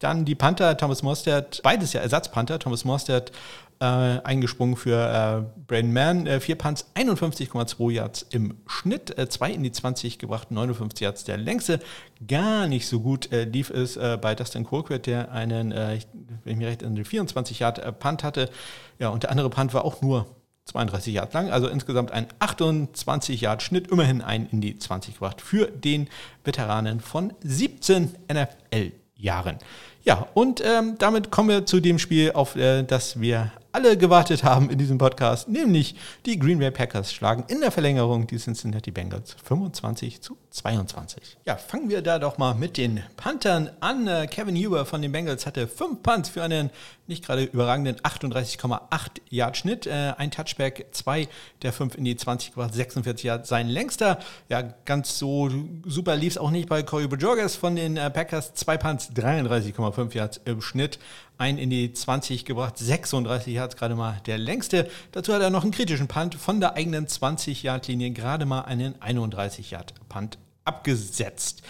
Dann 0.00 0.24
die 0.24 0.34
Panther, 0.34 0.76
Thomas 0.76 1.02
Mostert, 1.02 1.60
beides 1.62 1.92
ja 1.92 2.00
Ersatzpanther, 2.00 2.58
Thomas 2.58 2.84
Mostert 2.84 3.32
äh, 3.80 3.84
eingesprungen 3.84 4.76
für 4.76 5.46
äh, 5.46 5.60
Brain 5.66 5.92
Mann, 5.92 6.26
äh, 6.26 6.40
vier 6.40 6.56
Punts, 6.56 6.86
51,2 6.94 7.90
Yards 7.92 8.26
im 8.30 8.56
Schnitt, 8.66 9.16
äh, 9.16 9.28
zwei 9.28 9.52
in 9.52 9.62
die 9.62 9.72
20 9.72 10.18
gebracht, 10.18 10.50
59 10.50 11.00
Yards 11.00 11.24
der 11.24 11.36
längste. 11.36 11.80
Gar 12.26 12.66
nicht 12.66 12.88
so 12.88 13.00
gut 13.00 13.30
äh, 13.32 13.44
lief 13.44 13.70
es 13.70 13.96
äh, 13.96 14.18
bei 14.20 14.34
Dustin 14.34 14.64
Colquitt, 14.64 15.06
der 15.06 15.30
einen, 15.30 15.72
äh, 15.72 16.00
wenn 16.44 16.54
ich 16.54 16.58
mir 16.58 16.68
recht, 16.68 16.84
einen 16.84 17.04
24 17.04 17.60
Yard 17.60 17.98
Punt 18.00 18.24
hatte. 18.24 18.50
Ja, 18.98 19.10
und 19.10 19.22
der 19.22 19.30
andere 19.30 19.50
Punt 19.50 19.72
war 19.74 19.84
auch 19.84 20.02
nur 20.02 20.26
32 20.64 21.14
Yards 21.14 21.32
lang, 21.32 21.50
also 21.50 21.68
insgesamt 21.68 22.10
ein 22.12 22.26
28 22.40 23.40
Yard 23.40 23.62
Schnitt, 23.62 23.88
immerhin 23.90 24.20
ein 24.20 24.48
in 24.50 24.60
die 24.60 24.76
20 24.76 25.14
gebracht 25.14 25.40
für 25.40 25.66
den 25.66 26.08
Veteranen 26.44 27.00
von 27.00 27.32
17 27.42 28.14
NFL 28.30 28.92
Jahren. 29.18 29.58
Ja, 30.04 30.26
und 30.32 30.62
ähm, 30.64 30.96
damit 30.98 31.30
kommen 31.30 31.50
wir 31.50 31.66
zu 31.66 31.80
dem 31.80 31.98
Spiel, 31.98 32.32
auf 32.32 32.56
äh, 32.56 32.82
das 32.82 33.20
wir 33.20 33.52
alle 33.72 33.96
gewartet 33.96 34.44
haben 34.44 34.70
in 34.70 34.78
diesem 34.78 34.98
Podcast, 34.98 35.48
nämlich 35.48 35.94
die 36.26 36.38
Green 36.38 36.58
Bay 36.58 36.70
Packers 36.70 37.12
schlagen 37.12 37.44
in 37.48 37.60
der 37.60 37.70
Verlängerung 37.70 38.26
die 38.26 38.38
Cincinnati 38.38 38.90
Bengals 38.90 39.36
25 39.44 40.20
zu 40.22 40.38
22. 40.50 41.36
Ja, 41.46 41.56
fangen 41.56 41.90
wir 41.90 42.02
da 42.02 42.18
doch 42.18 42.38
mal 42.38 42.54
mit 42.54 42.76
den 42.76 43.02
Panthern 43.16 43.70
an. 43.80 44.06
Äh, 44.06 44.26
Kevin 44.26 44.56
Huber 44.56 44.86
von 44.86 45.02
den 45.02 45.12
Bengals 45.12 45.46
hatte 45.46 45.68
fünf 45.68 46.02
Punts 46.02 46.30
für 46.30 46.42
einen 46.42 46.70
nicht 47.06 47.24
gerade 47.24 47.44
überragenden 47.44 47.96
38,8 47.96 48.80
Yard 49.28 49.56
Schnitt. 49.56 49.86
Äh, 49.86 50.14
ein 50.16 50.30
Touchback, 50.30 50.86
zwei 50.92 51.28
der 51.62 51.72
fünf 51.72 51.94
in 51.94 52.04
die 52.04 52.16
20 52.16 52.52
gebracht, 52.52 52.74
46 52.74 53.24
Yard 53.24 53.46
sein 53.46 53.68
längster. 53.68 54.18
Ja, 54.48 54.62
ganz 54.62 55.18
so 55.18 55.50
super 55.84 56.16
lief 56.16 56.34
es 56.34 56.38
auch 56.38 56.50
nicht 56.50 56.68
bei 56.68 56.82
Corey 56.82 57.06
Bajorges 57.06 57.56
von 57.56 57.76
den 57.76 57.96
äh, 57.96 58.10
Packers. 58.10 58.54
Zwei 58.54 58.76
Punts, 58.76 59.10
33,5 59.12 60.14
Yards 60.14 60.40
im 60.44 60.60
Schnitt 60.62 60.98
ein 61.38 61.56
in 61.56 61.70
die 61.70 61.92
20 61.92 62.44
gebracht, 62.44 62.76
36 62.76 63.54
Yards 63.54 63.76
gerade 63.76 63.94
mal 63.94 64.20
der 64.26 64.38
längste. 64.38 64.90
Dazu 65.12 65.32
hat 65.32 65.40
er 65.40 65.50
noch 65.50 65.62
einen 65.62 65.72
kritischen 65.72 66.08
Punt 66.08 66.34
von 66.34 66.60
der 66.60 66.74
eigenen 66.74 67.06
20-Yard-Linie, 67.06 68.10
gerade 68.10 68.44
mal 68.44 68.62
einen 68.62 68.94
31-Yard-Punt 68.96 70.38
abgesetzt. 70.64 71.62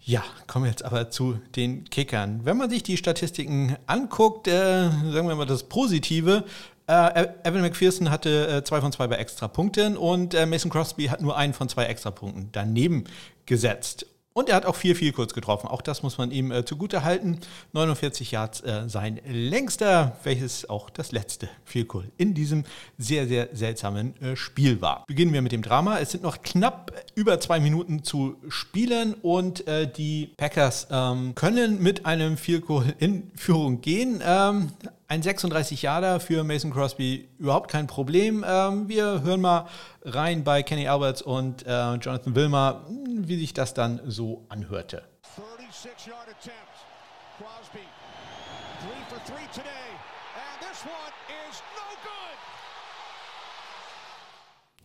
Ja, 0.00 0.24
kommen 0.46 0.64
wir 0.64 0.70
jetzt 0.70 0.84
aber 0.84 1.10
zu 1.10 1.38
den 1.54 1.84
Kickern. 1.84 2.40
Wenn 2.44 2.56
man 2.56 2.70
sich 2.70 2.82
die 2.82 2.96
Statistiken 2.96 3.76
anguckt, 3.86 4.48
äh, 4.48 4.88
sagen 4.88 5.28
wir 5.28 5.34
mal 5.34 5.44
das 5.44 5.64
Positive, 5.64 6.44
äh, 6.86 7.26
Evan 7.42 7.60
McPherson 7.60 8.10
hatte 8.10 8.48
äh, 8.48 8.64
zwei 8.64 8.80
von 8.80 8.92
zwei 8.92 9.06
bei 9.08 9.16
Extrapunkten 9.16 9.98
und 9.98 10.32
äh, 10.32 10.46
Mason 10.46 10.70
Crosby 10.70 11.06
hat 11.08 11.20
nur 11.20 11.36
einen 11.36 11.52
von 11.52 11.68
zwei 11.68 11.84
Extrapunkten 11.84 12.48
daneben 12.52 13.04
gesetzt. 13.44 14.06
Und 14.38 14.48
er 14.48 14.54
hat 14.54 14.66
auch 14.66 14.76
viel, 14.76 14.94
viel 14.94 15.10
kurz 15.10 15.34
getroffen. 15.34 15.66
Auch 15.66 15.82
das 15.82 16.04
muss 16.04 16.16
man 16.16 16.30
ihm 16.30 16.52
äh, 16.52 16.64
zugute 16.64 17.02
halten. 17.02 17.40
49 17.72 18.30
Yards 18.30 18.60
äh, 18.60 18.88
sein 18.88 19.20
längster, 19.26 20.16
welches 20.22 20.70
auch 20.70 20.90
das 20.90 21.10
letzte 21.10 21.48
Vielkohl 21.64 22.04
in 22.18 22.34
diesem 22.34 22.62
sehr, 22.98 23.26
sehr 23.26 23.48
seltsamen 23.52 24.14
äh, 24.22 24.36
Spiel 24.36 24.80
war. 24.80 25.02
Beginnen 25.08 25.32
wir 25.32 25.42
mit 25.42 25.50
dem 25.50 25.62
Drama. 25.62 25.98
Es 25.98 26.12
sind 26.12 26.22
noch 26.22 26.40
knapp 26.40 26.92
über 27.16 27.40
zwei 27.40 27.58
Minuten 27.58 28.04
zu 28.04 28.36
spielen 28.48 29.14
und 29.14 29.66
äh, 29.66 29.90
die 29.90 30.30
Packers 30.36 30.86
ähm, 30.88 31.34
können 31.34 31.82
mit 31.82 32.06
einem 32.06 32.36
Vielkohl 32.36 32.94
in 33.00 33.32
Führung 33.34 33.80
gehen. 33.80 34.22
Ähm, 34.24 34.70
ein 35.08 35.22
36 35.22 35.82
Jahre 35.82 36.20
für 36.20 36.44
Mason 36.44 36.70
Crosby 36.70 37.28
überhaupt 37.38 37.70
kein 37.70 37.86
Problem. 37.86 38.44
Ähm, 38.46 38.88
wir 38.88 39.22
hören 39.22 39.40
mal 39.40 39.66
rein 40.02 40.44
bei 40.44 40.62
Kenny 40.62 40.86
Alberts 40.86 41.22
und 41.22 41.66
äh, 41.66 41.94
Jonathan 41.94 42.34
Wilmer, 42.34 42.84
wie 43.06 43.38
sich 43.38 43.54
das 43.54 43.72
dann 43.72 44.00
so 44.06 44.44
anhörte. 44.50 45.02
36 45.34 46.08
Yard 46.08 46.28
attempt. 46.28 46.58
Crosby, 47.38 47.86
three 48.80 49.02
for 49.08 49.18
three 49.24 49.46
today, 49.52 49.94
and 50.34 50.60
this 50.60 50.84
one 50.84 51.12
is 51.48 51.62
no 51.74 51.86
good. 52.02 52.38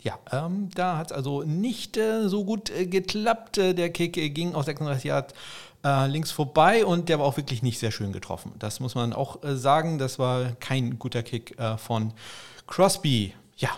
Ja, 0.04 0.20
ähm, 0.32 0.70
da 0.76 0.98
hat 0.98 1.12
es 1.12 1.18
also 1.18 1.44
nicht 1.44 1.98
äh, 1.98 2.30
so 2.30 2.46
gut 2.46 2.70
äh, 2.70 2.86
geklappt. 2.86 3.58
Äh, 3.58 3.74
der 3.74 3.90
Kick 3.90 4.18
äh, 4.18 4.30
ging 4.30 4.54
auf 4.56 4.66
36 4.66 5.06
Yard 5.06 5.34
äh, 5.84 6.08
links 6.08 6.32
vorbei 6.32 6.86
und 6.86 7.10
der 7.10 7.19
war 7.19 7.26
auch 7.26 7.38
wirklich 7.38 7.62
nicht 7.62 7.80
sehr 7.80 7.91
schön 7.91 8.13
getroffen. 8.13 8.54
Das 8.60 8.80
muss 8.80 8.96
man 8.96 9.13
auch 9.13 9.43
äh, 9.43 9.56
sagen. 9.56 9.98
Das 9.98 10.19
war 10.19 10.54
kein 10.60 11.00
guter 11.00 11.24
Kick 11.24 11.60
äh, 11.60 11.78
von 11.78 12.13
Crosby. 12.67 13.34
Ja, 13.58 13.69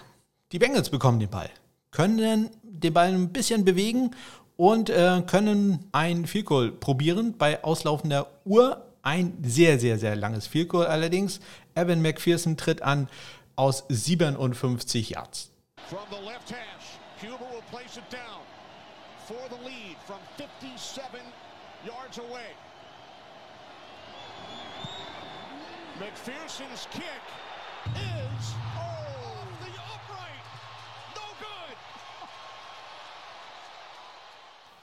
die 0.51 0.59
Bengals 0.59 0.89
bekommen 0.89 1.19
den 1.19 1.29
Ball, 1.29 1.49
können 1.91 2.49
den 2.63 2.93
Ball 2.93 3.07
ein 3.07 3.29
bisschen 3.29 3.65
bewegen 3.65 4.11
und 4.57 4.89
können 5.27 5.89
ein 5.91 6.25
Field 6.27 6.45
Goal 6.45 6.71
probieren 6.71 7.37
bei 7.37 7.61
auslaufender 7.61 8.27
Uhr. 8.45 8.85
Ein 9.01 9.37
sehr, 9.43 9.79
sehr, 9.79 9.99
sehr 9.99 10.15
langes 10.15 10.47
Field 10.47 10.69
Goal 10.69 10.85
allerdings. 10.85 11.41
Evan 11.73 12.01
McPherson 12.01 12.55
tritt 12.55 12.81
an 12.81 13.09
aus 13.57 13.83
57 13.89 15.09
Yards. 15.09 15.51
From 15.89 15.99
the 16.09 16.25
left 16.25 16.49
hash, 16.49 16.99
Cuba 17.19 17.43
will 17.51 17.61
place 17.69 17.97
it 17.97 18.09
down 18.09 18.45
for 19.27 19.49
the 19.49 19.57
lead 19.65 19.97
from 20.05 20.19
57 20.37 21.24
yards 22.15 22.17
away. 22.17 22.51
McPherson's 25.99 26.87
kick 26.91 27.03
is 27.95 28.53
off 28.77 29.47
the 29.61 29.71
upright. 29.71 30.43
No 31.15 31.21
good. 31.39 31.77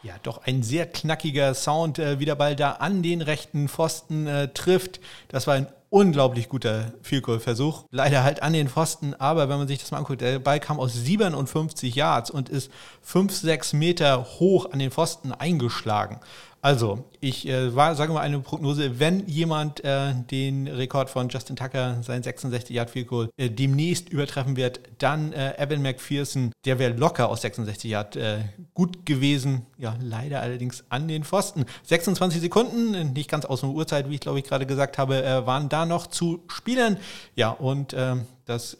Ja, 0.02 0.14
doch 0.22 0.42
ein 0.44 0.62
sehr 0.62 0.86
knackiger 0.86 1.54
Sound, 1.54 1.98
äh, 1.98 2.18
wie 2.18 2.24
der 2.24 2.34
Ball 2.34 2.56
da 2.56 2.72
an 2.72 3.02
den 3.02 3.20
rechten 3.20 3.68
Pfosten 3.68 4.26
äh, 4.26 4.48
trifft. 4.48 5.00
Das 5.28 5.46
war 5.46 5.54
ein 5.54 5.66
unglaublich 5.90 6.48
guter 6.48 6.94
Field 7.02 7.24
Goal 7.24 7.38
Versuch. 7.38 7.84
Leider 7.90 8.24
halt 8.24 8.42
an 8.42 8.54
den 8.54 8.68
Pfosten, 8.68 9.14
aber 9.14 9.50
wenn 9.50 9.58
man 9.58 9.68
sich 9.68 9.78
das 9.78 9.90
mal 9.90 9.98
anguckt, 9.98 10.22
der 10.22 10.38
Ball 10.38 10.58
kam 10.58 10.80
aus 10.80 10.94
57 10.94 11.94
Yards 11.94 12.30
und 12.30 12.48
ist 12.48 12.72
5, 13.02 13.30
6 13.30 13.74
Meter 13.74 14.24
hoch 14.40 14.72
an 14.72 14.78
den 14.78 14.90
Pfosten 14.90 15.32
eingeschlagen. 15.32 16.18
Also, 16.64 17.10
ich 17.18 17.48
äh, 17.48 17.74
war, 17.74 17.96
sage 17.96 18.12
mal, 18.12 18.20
eine 18.20 18.38
Prognose, 18.38 19.00
wenn 19.00 19.26
jemand 19.26 19.82
äh, 19.82 20.14
den 20.30 20.68
Rekord 20.68 21.10
von 21.10 21.28
Justin 21.28 21.56
Tucker, 21.56 22.00
sein 22.04 22.22
66 22.22 22.76
Yard 22.76 22.88
Field 22.88 23.08
Goal, 23.08 23.30
äh, 23.36 23.50
demnächst 23.50 24.10
übertreffen 24.10 24.56
wird, 24.56 24.78
dann 24.98 25.32
äh, 25.32 25.58
Evan 25.58 25.82
McPherson, 25.82 26.52
der 26.64 26.78
wäre 26.78 26.92
locker 26.92 27.28
aus 27.28 27.42
66 27.42 27.90
Yard 27.90 28.14
äh, 28.14 28.42
gut 28.74 29.04
gewesen. 29.04 29.66
Ja, 29.76 29.96
leider 30.00 30.40
allerdings 30.40 30.84
an 30.88 31.08
den 31.08 31.24
Pfosten. 31.24 31.64
26 31.82 32.40
Sekunden, 32.40 33.12
nicht 33.12 33.28
ganz 33.28 33.44
aus 33.44 33.62
der 33.62 33.70
Uhrzeit, 33.70 34.08
wie 34.08 34.14
ich 34.14 34.20
glaube 34.20 34.38
ich 34.38 34.44
gerade 34.44 34.64
gesagt 34.64 34.98
habe, 34.98 35.24
äh, 35.24 35.44
waren 35.44 35.68
da 35.68 35.84
noch 35.84 36.06
zu 36.06 36.44
spielen. 36.46 36.96
Ja, 37.34 37.50
und 37.50 37.92
ähm, 37.98 38.26
das 38.46 38.76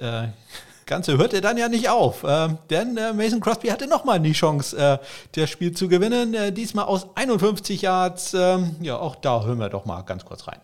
Ganze 0.87 1.19
hörte 1.19 1.41
dann 1.41 1.57
ja 1.57 1.69
nicht 1.69 1.89
auf, 1.89 2.25
äh, 2.25 2.49
denn 2.71 2.97
äh, 2.97 3.13
Mason 3.13 3.41
Crosby 3.41 3.69
hatte 3.69 3.87
nochmal 3.87 4.21
die 4.21 4.33
Chance, 4.33 4.77
äh, 4.77 4.99
das 5.33 5.51
Spiel 5.51 5.73
zu 5.73 5.89
gewinnen. 5.89 6.35
Äh, 6.35 6.53
diesmal 6.53 6.87
aus 6.87 7.07
51 7.15 7.83
Yards. 7.83 8.35
Ähm, 8.35 8.77
ja, 8.81 8.97
auch 8.97 9.17
da 9.17 9.45
hören 9.45 9.59
wir 9.59 9.69
doch 9.69 9.85
mal 9.85 10.03
ganz 10.03 10.25
kurz 10.25 10.47
rein. 10.49 10.61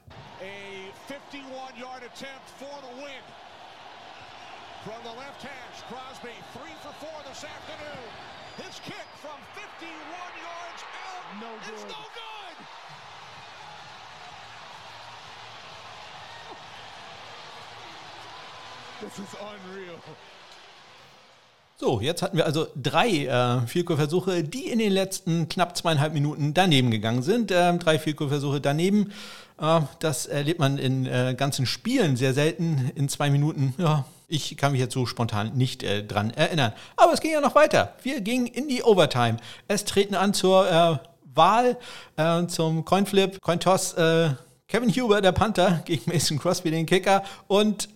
So, 21.81 22.01
jetzt 22.01 22.23
hatten 22.23 22.37
wir 22.37 22.45
also 22.45 22.67
drei 22.75 23.27
äh, 23.27 23.67
Vielkurversuche, 23.69 24.43
die 24.43 24.67
in 24.67 24.81
den 24.81 24.91
letzten 24.91 25.49
knapp 25.49 25.77
zweieinhalb 25.77 26.13
Minuten 26.13 26.53
daneben 26.53 26.91
gegangen 26.91 27.23
sind. 27.23 27.53
Ähm, 27.53 27.79
drei 27.79 28.01
Vielkurversuche 28.01 28.61
daneben. 28.61 29.13
Äh, 29.61 29.83
das 30.01 30.27
erlebt 30.27 30.59
man 30.59 30.79
in 30.79 31.07
äh, 31.07 31.37
ganzen 31.39 31.67
Spielen 31.67 32.17
sehr 32.17 32.35
selten 32.35 32.91
in 32.97 33.09
zwei 33.09 33.31
Minuten. 33.31 33.75
Ja, 33.79 34.07
ich 34.27 34.57
kann 34.57 34.73
mich 34.73 34.81
jetzt 34.81 34.93
so 34.93 35.07
spontan 35.07 35.57
nicht 35.57 35.85
äh, 35.85 36.03
dran 36.03 36.31
erinnern. 36.31 36.73
Aber 36.97 37.13
es 37.13 37.21
ging 37.21 37.31
ja 37.31 37.41
noch 37.41 37.55
weiter. 37.55 37.95
Wir 38.03 38.23
gingen 38.23 38.49
in 38.49 38.67
die 38.67 38.83
Overtime. 38.83 39.37
Es 39.69 39.85
treten 39.85 40.17
an 40.17 40.35
zur 40.35 40.69
äh, 40.69 40.99
Wahl, 41.33 41.77
äh, 42.17 42.45
zum 42.49 42.85
Coinflip, 42.85 43.41
Cointoss. 43.41 43.93
Äh, 43.93 44.31
Kevin 44.67 44.91
Huber, 44.91 45.21
der 45.21 45.33
Panther, 45.33 45.81
gegen 45.85 46.11
Mason 46.11 46.41
Crosby, 46.41 46.73
den 46.73 46.87
Kicker. 46.87 47.23
Und 47.47 47.89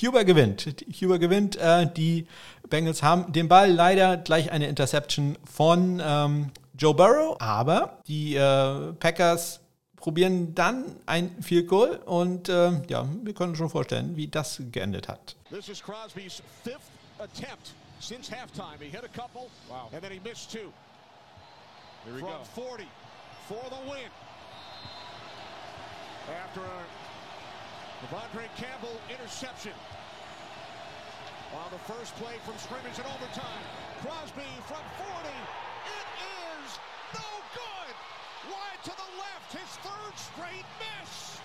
Huber 0.00 0.24
gewinnt. 0.24 0.66
Huber 1.00 1.18
gewinnt. 1.18 1.56
Äh, 1.56 1.90
die 1.90 2.26
Bengals 2.68 3.02
haben 3.02 3.32
den 3.32 3.48
Ball 3.48 3.70
leider 3.72 4.16
gleich 4.18 4.52
eine 4.52 4.68
Interception 4.68 5.38
von 5.44 6.02
ähm, 6.04 6.52
Joe 6.78 6.94
Burrow, 6.94 7.36
aber 7.40 8.02
die 8.06 8.34
äh, 8.36 8.92
Packers 8.94 9.60
probieren 9.96 10.54
dann 10.54 10.96
ein 11.06 11.42
Field 11.42 11.68
Goal 11.68 11.96
und 12.04 12.48
äh, 12.48 12.82
ja, 12.88 13.08
wir 13.22 13.34
können 13.34 13.50
uns 13.50 13.58
schon 13.58 13.70
vorstellen, 13.70 14.16
wie 14.16 14.28
das 14.28 14.62
geendet 14.70 15.08
hat. 15.08 15.34
This 15.50 15.68
is 15.68 15.82
Crosby's 15.82 16.42
fifth 16.62 16.90
attempt 17.18 17.72
since 18.00 18.30
halftime. 18.30 18.78
He 18.78 18.90
hit 18.90 19.02
a 19.02 19.08
couple 19.08 19.48
wow. 19.68 19.88
and 19.92 20.02
then 20.02 20.12
he 20.12 20.20
missed 20.20 20.52
two. 20.52 20.70
Here 22.04 22.14
we 22.14 22.20
From 22.20 22.28
go. 22.28 22.44
40 22.54 22.84
for 23.48 23.62
the 23.70 23.90
win. 23.90 24.10
After 26.28 26.60
a 26.60 27.05
Devondre 28.02 28.44
Campbell 28.56 28.96
interception. 29.08 29.72
On 31.54 31.70
the 31.70 31.82
first 31.90 32.14
play 32.16 32.36
from 32.44 32.56
scrimmage 32.58 32.98
and 32.98 33.06
overtime. 33.06 33.62
Crosby 34.02 34.50
from 34.68 34.84
40. 35.00 35.28
It 35.98 36.08
is 36.28 36.78
no 37.14 37.30
good. 37.56 37.94
Wide 38.52 38.82
to 38.84 38.92
the 38.92 39.10
left. 39.16 39.48
His 39.52 39.70
third 39.80 40.14
straight 40.18 40.66
miss. 40.78 41.40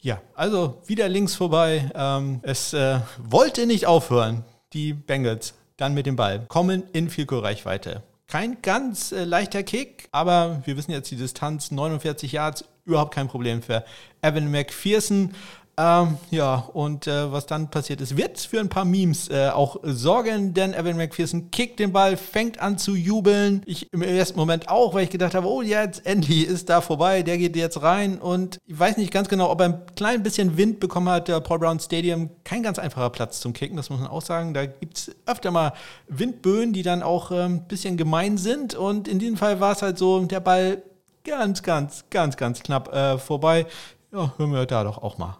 Ja, 0.00 0.22
also 0.34 0.80
wieder 0.86 1.08
links 1.10 1.34
vorbei. 1.34 1.90
Ähm, 1.94 2.40
es 2.42 2.72
äh, 2.72 3.00
wollte 3.18 3.66
nicht 3.66 3.86
aufhören. 3.86 4.44
Die 4.72 4.94
Bengals 4.94 5.52
dann 5.76 5.92
mit 5.92 6.06
dem 6.06 6.16
Ball 6.16 6.46
kommen 6.46 6.84
in 6.92 7.10
viel 7.10 7.26
Reichweite. 7.28 8.02
Kein 8.30 8.62
ganz 8.62 9.10
äh, 9.10 9.24
leichter 9.24 9.64
Kick, 9.64 10.08
aber 10.12 10.62
wir 10.64 10.76
wissen 10.76 10.92
jetzt 10.92 11.10
die 11.10 11.16
Distanz 11.16 11.72
49 11.72 12.30
Yards, 12.30 12.64
überhaupt 12.84 13.12
kein 13.12 13.26
Problem 13.26 13.60
für 13.60 13.84
Evan 14.22 14.52
McPherson. 14.52 15.34
Ähm, 15.80 16.18
ja, 16.30 16.56
und 16.74 17.06
äh, 17.06 17.32
was 17.32 17.46
dann 17.46 17.70
passiert 17.70 18.02
ist, 18.02 18.14
wird 18.14 18.38
für 18.38 18.60
ein 18.60 18.68
paar 18.68 18.84
Memes 18.84 19.30
äh, 19.30 19.48
auch 19.48 19.78
sorgen, 19.82 20.52
denn 20.52 20.74
Evan 20.74 20.98
McPherson 20.98 21.50
kickt 21.50 21.78
den 21.78 21.90
Ball, 21.90 22.18
fängt 22.18 22.60
an 22.60 22.76
zu 22.76 22.94
jubeln. 22.94 23.62
Ich 23.64 23.90
im 23.90 24.02
ersten 24.02 24.38
Moment 24.38 24.68
auch, 24.68 24.92
weil 24.92 25.04
ich 25.04 25.10
gedacht 25.10 25.34
habe, 25.34 25.48
oh, 25.48 25.62
jetzt 25.62 26.04
endlich 26.04 26.46
ist 26.46 26.68
da 26.68 26.82
vorbei, 26.82 27.22
der 27.22 27.38
geht 27.38 27.56
jetzt 27.56 27.80
rein 27.80 28.18
und 28.18 28.58
ich 28.66 28.78
weiß 28.78 28.98
nicht 28.98 29.10
ganz 29.10 29.30
genau, 29.30 29.50
ob 29.50 29.60
er 29.60 29.66
ein 29.68 29.86
klein 29.96 30.22
bisschen 30.22 30.58
Wind 30.58 30.80
bekommen 30.80 31.08
hat, 31.08 31.28
der 31.28 31.40
Paul 31.40 31.58
Brown 31.58 31.80
Stadium. 31.80 32.28
Kein 32.44 32.62
ganz 32.62 32.78
einfacher 32.78 33.08
Platz 33.08 33.40
zum 33.40 33.54
Kicken, 33.54 33.78
das 33.78 33.88
muss 33.88 34.00
man 34.00 34.10
auch 34.10 34.22
sagen. 34.22 34.52
Da 34.52 34.66
gibt 34.66 34.98
es 34.98 35.16
öfter 35.24 35.50
mal 35.50 35.72
Windböen, 36.08 36.74
die 36.74 36.82
dann 36.82 37.02
auch 37.02 37.30
ein 37.30 37.38
ähm, 37.38 37.64
bisschen 37.68 37.96
gemein 37.96 38.36
sind 38.36 38.74
und 38.74 39.08
in 39.08 39.18
diesem 39.18 39.38
Fall 39.38 39.60
war 39.60 39.72
es 39.72 39.80
halt 39.80 39.96
so, 39.96 40.20
der 40.26 40.40
Ball 40.40 40.82
ganz, 41.24 41.62
ganz, 41.62 42.04
ganz, 42.10 42.36
ganz 42.36 42.62
knapp 42.62 42.92
äh, 42.92 43.16
vorbei. 43.16 43.66
Ja, 44.12 44.34
hören 44.36 44.52
wir 44.52 44.66
da 44.66 44.84
doch 44.84 44.98
auch 44.98 45.16
mal 45.16 45.38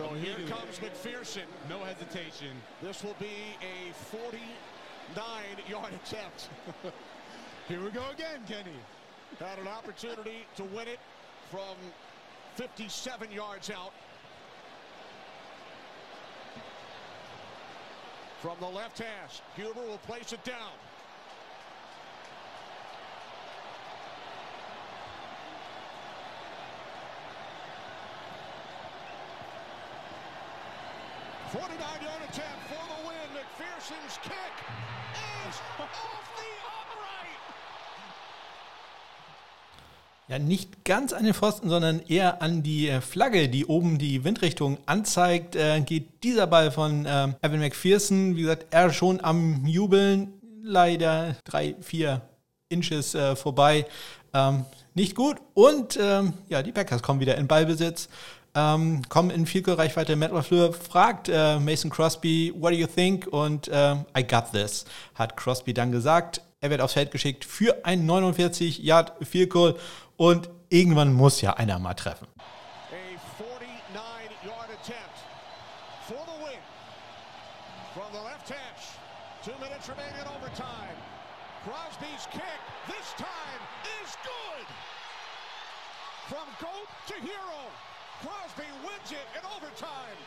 So 0.00 0.08
here 0.14 0.34
comes 0.48 0.78
McPherson. 0.78 1.44
No 1.68 1.80
hesitation. 1.80 2.56
This 2.80 3.04
will 3.04 3.16
be 3.20 3.54
a 3.60 3.92
49-yard 4.16 5.92
attempt. 6.04 6.48
here 7.68 7.82
we 7.82 7.90
go 7.90 8.04
again, 8.10 8.40
Kenny. 8.48 8.78
Had 9.38 9.58
an 9.58 9.68
opportunity 9.68 10.46
to 10.56 10.64
win 10.64 10.88
it 10.88 11.00
from 11.50 11.76
57 12.54 13.30
yards 13.30 13.68
out. 13.68 13.92
From 18.40 18.56
the 18.58 18.68
left 18.68 19.00
hash, 19.00 19.42
Huber 19.54 19.82
will 19.82 19.98
place 19.98 20.32
it 20.32 20.42
down. 20.44 20.72
49-yard 31.50 32.22
attempt 32.28 32.62
for 32.68 32.78
the 32.86 33.08
win. 33.08 33.28
McPherson's 33.34 34.18
kick 34.22 34.54
is 35.48 35.56
off 35.80 36.30
the 36.36 36.50
upright. 36.78 37.40
Ja, 40.28 40.38
nicht 40.38 40.84
ganz 40.84 41.12
an 41.12 41.24
den 41.24 41.34
Pfosten, 41.34 41.68
sondern 41.68 42.02
eher 42.06 42.40
an 42.40 42.62
die 42.62 42.88
äh, 42.88 43.00
Flagge, 43.00 43.48
die 43.48 43.66
oben 43.66 43.98
die 43.98 44.22
Windrichtung 44.22 44.78
anzeigt, 44.86 45.56
äh, 45.56 45.80
geht 45.80 46.22
dieser 46.22 46.46
Ball 46.46 46.70
von 46.70 47.04
äh, 47.04 47.32
Evan 47.42 47.58
McPherson. 47.58 48.36
Wie 48.36 48.42
gesagt, 48.42 48.66
er 48.70 48.92
schon 48.92 49.20
am 49.20 49.66
Jubeln, 49.66 50.32
leider 50.62 51.34
drei, 51.42 51.74
vier 51.80 52.20
Inches 52.68 53.16
äh, 53.16 53.34
vorbei. 53.34 53.86
Ähm, 54.32 54.66
nicht 54.94 55.16
gut. 55.16 55.38
Und 55.54 55.98
ähm, 56.00 56.34
ja, 56.48 56.62
die 56.62 56.70
Packers 56.70 57.02
kommen 57.02 57.18
wieder 57.18 57.36
in 57.36 57.48
Ballbesitz 57.48 58.08
ähm, 58.54 59.02
kommen 59.08 59.30
in 59.30 59.46
viel 59.46 59.62
Reichweite. 59.68 60.16
Matt 60.16 60.32
LaFleur 60.32 60.72
fragt 60.72 61.28
äh, 61.28 61.58
Mason 61.58 61.90
Crosby, 61.90 62.52
what 62.56 62.72
do 62.72 62.76
you 62.76 62.86
think? 62.86 63.26
Und 63.26 63.68
äh, 63.68 63.94
I 64.16 64.24
got 64.26 64.52
this, 64.52 64.84
hat 65.14 65.36
Crosby 65.36 65.74
dann 65.74 65.92
gesagt. 65.92 66.42
Er 66.60 66.70
wird 66.70 66.80
aufs 66.80 66.94
Feld 66.94 67.10
geschickt 67.10 67.44
für 67.44 67.84
ein 67.84 68.04
49 68.06 68.78
Yard 68.78 69.12
Field 69.24 69.50
Goal 69.50 69.76
und 70.16 70.50
irgendwann 70.68 71.12
muss 71.12 71.40
ja 71.40 71.54
einer 71.54 71.78
mal 71.78 71.94
treffen. 71.94 72.26
Crosby's 81.64 82.26
kick 82.32 82.60
this 82.86 83.12
time 83.18 83.60
is 84.02 84.16
good. 84.24 84.66
From 86.28 86.48
goat 86.58 86.88
to 87.08 87.14
hero. 87.20 87.89
Crosby 88.20 88.68
wins 88.84 89.12
it 89.12 89.26
in 89.34 89.44
overtime 89.46 90.18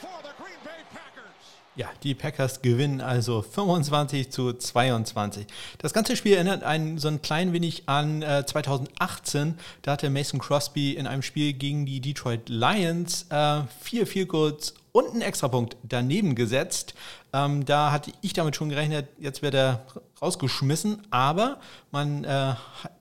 for 0.00 0.16
the 0.22 0.30
Green 0.42 0.56
Bay 0.64 0.82
Packers. 0.90 1.34
Ja, 1.76 1.90
die 2.02 2.14
Packers 2.14 2.62
gewinnen 2.62 3.02
also 3.02 3.42
25 3.42 4.30
zu 4.30 4.54
22. 4.54 5.46
Das 5.76 5.92
ganze 5.92 6.16
Spiel 6.16 6.34
erinnert 6.34 6.62
einen 6.62 6.96
so 6.96 7.08
ein 7.08 7.20
klein 7.20 7.52
wenig 7.52 7.86
an 7.86 8.22
äh, 8.22 8.46
2018. 8.46 9.58
Da 9.82 9.92
hatte 9.92 10.08
Mason 10.08 10.40
Crosby 10.40 10.92
in 10.92 11.06
einem 11.06 11.22
Spiel 11.22 11.52
gegen 11.52 11.84
die 11.84 12.00
Detroit 12.00 12.48
Lions 12.48 13.26
äh, 13.28 13.62
vier 13.80 14.06
Field 14.06 14.28
Goals 14.28 14.74
und 14.92 15.10
einen 15.10 15.22
Extrapunkt 15.22 15.76
daneben 15.82 16.36
gesetzt. 16.36 16.94
Ähm, 17.34 17.64
da 17.64 17.90
hatte 17.90 18.12
ich 18.20 18.32
damit 18.32 18.54
schon 18.54 18.68
gerechnet, 18.68 19.08
jetzt 19.18 19.42
wird 19.42 19.54
er 19.54 19.84
rausgeschmissen, 20.22 21.02
aber 21.10 21.58
man, 21.90 22.22
äh, 22.22 22.28
er 22.28 22.58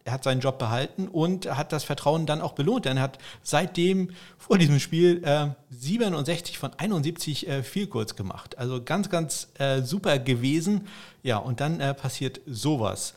hat 0.10 0.24
seinen 0.24 0.42
Job 0.42 0.58
behalten 0.58 1.08
und 1.08 1.56
hat 1.56 1.72
das 1.72 1.84
Vertrauen 1.84 2.26
dann 2.26 2.42
auch 2.42 2.54
belohnt, 2.54 2.86
denn 2.86 2.98
er 2.98 3.04
hat 3.04 3.20
seitdem 3.44 4.10
vor 4.40 4.58
diesem 4.58 4.80
Spiel 4.80 5.24
äh, 5.24 5.50
67 5.70 6.58
von 6.58 6.72
71 6.76 7.48
äh, 7.48 7.86
kurz 7.86 8.16
gemacht. 8.16 8.58
Also 8.58 8.82
ganz, 8.84 9.12
ganz 9.12 9.50
äh, 9.60 9.84
super 9.84 10.18
gewesen. 10.18 10.88
Ja, 11.22 11.38
und 11.38 11.62
dann 11.62 11.80
äh, 11.80 11.94
passiert 11.94 12.42
sowas. 12.48 13.14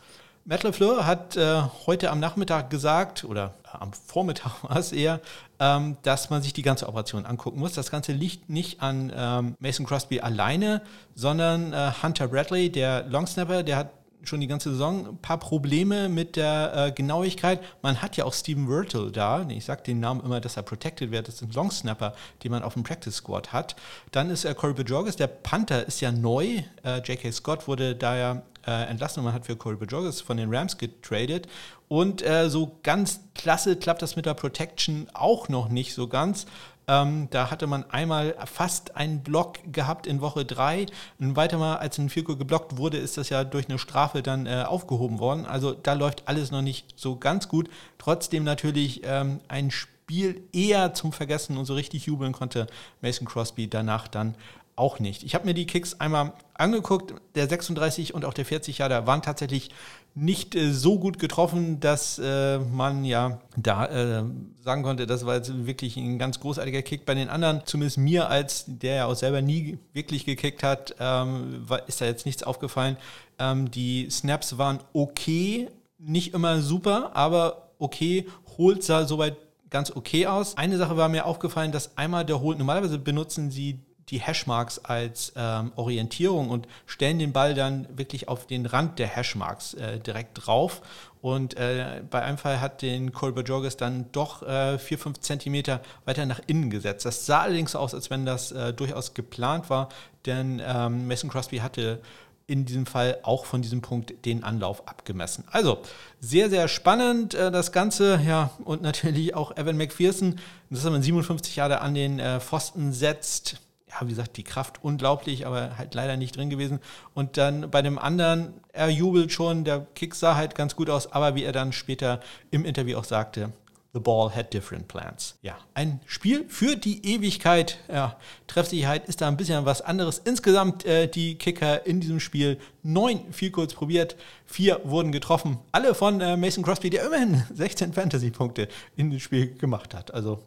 Matt 0.48 0.62
LeFleur 0.62 1.04
hat 1.04 1.36
äh, 1.36 1.60
heute 1.86 2.08
am 2.12 2.20
Nachmittag 2.20 2.70
gesagt, 2.70 3.24
oder 3.24 3.54
äh, 3.64 3.78
am 3.78 3.92
Vormittag 3.92 4.62
war 4.62 4.76
es 4.76 4.92
eher, 4.92 5.20
ähm, 5.58 5.96
dass 6.02 6.30
man 6.30 6.40
sich 6.40 6.52
die 6.52 6.62
ganze 6.62 6.86
Operation 6.86 7.26
angucken 7.26 7.58
muss. 7.58 7.72
Das 7.72 7.90
Ganze 7.90 8.12
liegt 8.12 8.48
nicht 8.48 8.80
an 8.80 9.12
ähm, 9.12 9.56
Mason 9.58 9.84
Crosby 9.86 10.20
alleine, 10.20 10.82
sondern 11.16 11.72
äh, 11.72 11.90
Hunter 12.00 12.28
Bradley, 12.28 12.70
der 12.70 13.02
Longsnapper, 13.08 13.64
der 13.64 13.76
hat 13.76 13.95
schon 14.28 14.40
die 14.40 14.46
ganze 14.46 14.70
Saison 14.70 15.06
ein 15.06 15.18
paar 15.18 15.38
Probleme 15.38 16.08
mit 16.08 16.36
der 16.36 16.72
äh, 16.74 16.92
Genauigkeit. 16.92 17.60
Man 17.82 18.02
hat 18.02 18.16
ja 18.16 18.24
auch 18.24 18.34
Steven 18.34 18.68
Wirtle 18.68 19.10
da. 19.10 19.46
Ich 19.48 19.64
sage 19.64 19.82
den 19.82 20.00
Namen 20.00 20.22
immer, 20.24 20.40
dass 20.40 20.56
er 20.56 20.62
protected 20.62 21.10
wird. 21.10 21.28
Das 21.28 21.42
ein 21.42 21.50
Longsnapper, 21.50 22.14
den 22.42 22.50
man 22.50 22.62
auf 22.62 22.74
dem 22.74 22.82
Practice 22.82 23.16
Squad 23.16 23.52
hat. 23.52 23.76
Dann 24.12 24.30
ist 24.30 24.44
äh, 24.44 24.54
Corey 24.54 24.74
Bajorges, 24.74 25.16
der 25.16 25.28
Panther 25.28 25.86
ist 25.86 26.00
ja 26.00 26.12
neu. 26.12 26.62
Äh, 26.84 26.98
J.K. 26.98 27.32
Scott 27.32 27.68
wurde 27.68 27.94
da 27.94 28.16
ja 28.16 28.42
äh, 28.66 28.88
entlassen 28.90 29.20
und 29.20 29.26
man 29.26 29.34
hat 29.34 29.46
für 29.46 29.56
Corey 29.56 29.76
Bajorges 29.76 30.20
von 30.20 30.36
den 30.36 30.52
Rams 30.54 30.76
getradet. 30.76 31.46
Und 31.88 32.26
äh, 32.26 32.50
so 32.50 32.78
ganz 32.82 33.20
klasse 33.34 33.76
klappt 33.76 34.02
das 34.02 34.16
mit 34.16 34.26
der 34.26 34.34
Protection 34.34 35.08
auch 35.14 35.48
noch 35.48 35.68
nicht 35.68 35.94
so 35.94 36.08
ganz. 36.08 36.46
Ähm, 36.88 37.28
da 37.30 37.50
hatte 37.50 37.66
man 37.66 37.88
einmal 37.90 38.36
fast 38.46 38.96
einen 38.96 39.22
Block 39.22 39.58
gehabt 39.72 40.06
in 40.06 40.20
Woche 40.20 40.44
3. 40.44 40.86
Und 41.18 41.36
weiter 41.36 41.58
mal, 41.58 41.76
als 41.76 41.98
ein 41.98 42.10
Field 42.10 42.26
geblockt 42.26 42.76
wurde, 42.76 42.98
ist 42.98 43.16
das 43.16 43.28
ja 43.28 43.42
durch 43.44 43.68
eine 43.68 43.78
Strafe 43.78 44.22
dann 44.22 44.46
äh, 44.46 44.64
aufgehoben 44.66 45.18
worden. 45.18 45.46
Also 45.46 45.72
da 45.72 45.94
läuft 45.94 46.28
alles 46.28 46.50
noch 46.50 46.62
nicht 46.62 46.86
so 46.96 47.16
ganz 47.16 47.48
gut. 47.48 47.68
Trotzdem 47.98 48.44
natürlich 48.44 49.00
ähm, 49.04 49.40
ein 49.48 49.70
Spiel 49.70 50.42
eher 50.52 50.94
zum 50.94 51.12
Vergessen 51.12 51.56
und 51.56 51.64
so 51.64 51.74
richtig 51.74 52.06
jubeln 52.06 52.32
konnte 52.32 52.68
Mason 53.00 53.26
Crosby 53.26 53.68
danach 53.68 54.06
dann 54.06 54.36
auch 54.76 55.00
nicht. 55.00 55.24
Ich 55.24 55.34
habe 55.34 55.46
mir 55.46 55.54
die 55.54 55.66
Kicks 55.66 55.94
einmal 56.00 56.34
angeguckt. 56.54 57.14
Der 57.34 57.48
36 57.48 58.14
und 58.14 58.24
auch 58.24 58.34
der 58.34 58.44
40 58.44 58.78
Jahre 58.78 59.06
waren 59.06 59.22
tatsächlich 59.22 59.70
nicht 60.16 60.54
äh, 60.54 60.72
so 60.72 60.98
gut 60.98 61.18
getroffen, 61.18 61.78
dass 61.78 62.18
äh, 62.18 62.58
man 62.58 63.04
ja 63.04 63.38
da 63.56 63.86
äh, 63.86 64.24
sagen 64.64 64.82
konnte, 64.82 65.06
das 65.06 65.26
war 65.26 65.36
jetzt 65.36 65.66
wirklich 65.66 65.96
ein 65.98 66.18
ganz 66.18 66.40
großartiger 66.40 66.80
Kick. 66.82 67.04
Bei 67.04 67.14
den 67.14 67.28
anderen, 67.28 67.62
zumindest 67.66 67.98
mir 67.98 68.28
als 68.28 68.64
der 68.66 68.94
ja 68.94 69.06
auch 69.06 69.14
selber 69.14 69.42
nie 69.42 69.78
wirklich 69.92 70.24
gekickt 70.24 70.62
hat, 70.62 70.96
ähm, 70.98 71.66
ist 71.86 72.00
da 72.00 72.06
jetzt 72.06 72.24
nichts 72.24 72.42
aufgefallen. 72.42 72.96
Ähm, 73.38 73.70
die 73.70 74.08
Snaps 74.10 74.56
waren 74.56 74.80
okay, 74.94 75.68
nicht 75.98 76.32
immer 76.32 76.62
super, 76.62 77.10
aber 77.14 77.70
okay. 77.78 78.26
Holt 78.56 78.82
sah 78.82 79.04
soweit 79.04 79.36
ganz 79.68 79.94
okay 79.94 80.26
aus. 80.26 80.56
Eine 80.56 80.78
Sache 80.78 80.96
war 80.96 81.10
mir 81.10 81.26
aufgefallen, 81.26 81.72
dass 81.72 81.98
einmal 81.98 82.24
der 82.24 82.40
Holt, 82.40 82.56
normalerweise 82.56 82.98
benutzen 82.98 83.50
sie 83.50 83.80
die 84.10 84.20
Hashmarks 84.20 84.78
als 84.78 85.32
ähm, 85.36 85.72
Orientierung 85.74 86.50
und 86.50 86.68
stellen 86.86 87.18
den 87.18 87.32
Ball 87.32 87.54
dann 87.54 87.88
wirklich 87.96 88.28
auf 88.28 88.46
den 88.46 88.66
Rand 88.66 88.98
der 88.98 89.08
Hashmarks 89.08 89.74
äh, 89.74 89.98
direkt 89.98 90.46
drauf. 90.46 90.80
Und 91.20 91.56
äh, 91.56 92.02
bei 92.08 92.22
einem 92.22 92.38
Fall 92.38 92.60
hat 92.60 92.82
den 92.82 93.12
Colbert 93.12 93.48
Jorges 93.48 93.76
dann 93.76 94.06
doch 94.12 94.42
äh, 94.42 94.78
4, 94.78 94.98
5 94.98 95.20
Zentimeter 95.20 95.80
weiter 96.04 96.24
nach 96.24 96.40
innen 96.46 96.70
gesetzt. 96.70 97.04
Das 97.04 97.26
sah 97.26 97.40
allerdings 97.40 97.74
aus, 97.74 97.94
als 97.94 98.10
wenn 98.10 98.24
das 98.24 98.52
äh, 98.52 98.72
durchaus 98.72 99.12
geplant 99.12 99.70
war, 99.70 99.88
denn 100.24 100.62
ähm, 100.64 101.08
Mason 101.08 101.28
Crosby 101.28 101.58
hatte 101.58 102.00
in 102.46 102.64
diesem 102.64 102.86
Fall 102.86 103.18
auch 103.24 103.44
von 103.44 103.60
diesem 103.60 103.80
Punkt 103.80 104.24
den 104.24 104.44
Anlauf 104.44 104.86
abgemessen. 104.86 105.42
Also 105.50 105.78
sehr, 106.20 106.48
sehr 106.48 106.68
spannend 106.68 107.34
äh, 107.34 107.50
das 107.50 107.72
Ganze. 107.72 108.20
Ja, 108.24 108.50
und 108.64 108.82
natürlich 108.82 109.34
auch 109.34 109.56
Evan 109.56 109.76
McPherson, 109.76 110.38
das 110.70 110.80
ist 110.80 110.84
man 110.84 111.02
57 111.02 111.56
Jahre 111.56 111.80
an 111.80 111.94
den 111.94 112.20
äh, 112.20 112.38
Pfosten 112.38 112.92
setzt 112.92 113.56
ja, 113.88 114.06
wie 114.06 114.10
gesagt, 114.10 114.36
die 114.36 114.42
Kraft 114.42 114.82
unglaublich, 114.82 115.46
aber 115.46 115.78
halt 115.78 115.94
leider 115.94 116.16
nicht 116.16 116.36
drin 116.36 116.50
gewesen. 116.50 116.80
Und 117.14 117.36
dann 117.36 117.70
bei 117.70 117.82
dem 117.82 117.98
anderen, 117.98 118.54
er 118.72 118.88
jubelt 118.88 119.32
schon, 119.32 119.64
der 119.64 119.86
Kick 119.94 120.14
sah 120.14 120.34
halt 120.34 120.54
ganz 120.54 120.74
gut 120.76 120.90
aus, 120.90 121.12
aber 121.12 121.34
wie 121.34 121.44
er 121.44 121.52
dann 121.52 121.72
später 121.72 122.20
im 122.50 122.64
Interview 122.64 122.98
auch 122.98 123.04
sagte, 123.04 123.52
The 123.96 124.00
ball 124.00 124.28
had 124.28 124.52
different 124.52 124.88
plans. 124.88 125.36
Ja, 125.40 125.56
ein 125.72 126.00
Spiel 126.04 126.44
für 126.50 126.76
die 126.76 127.14
Ewigkeit. 127.14 127.78
Ja, 127.90 128.18
Treffsicherheit 128.46 129.08
ist 129.08 129.22
da 129.22 129.28
ein 129.28 129.38
bisschen 129.38 129.64
was 129.64 129.80
anderes. 129.80 130.18
Insgesamt 130.18 130.84
äh, 130.84 131.08
die 131.08 131.36
Kicker 131.36 131.86
in 131.86 132.00
diesem 132.00 132.20
Spiel 132.20 132.58
neun 132.82 133.32
viel 133.32 133.50
kurz 133.50 133.72
probiert, 133.72 134.16
vier 134.44 134.82
wurden 134.84 135.12
getroffen. 135.12 135.60
Alle 135.72 135.94
von 135.94 136.20
äh, 136.20 136.36
Mason 136.36 136.62
Crosby, 136.62 136.90
der 136.90 137.06
immerhin 137.06 137.42
16 137.54 137.94
Fantasy-Punkte 137.94 138.68
in 138.96 139.10
dem 139.10 139.18
Spiel 139.18 139.56
gemacht 139.56 139.94
hat. 139.94 140.12
Also 140.12 140.42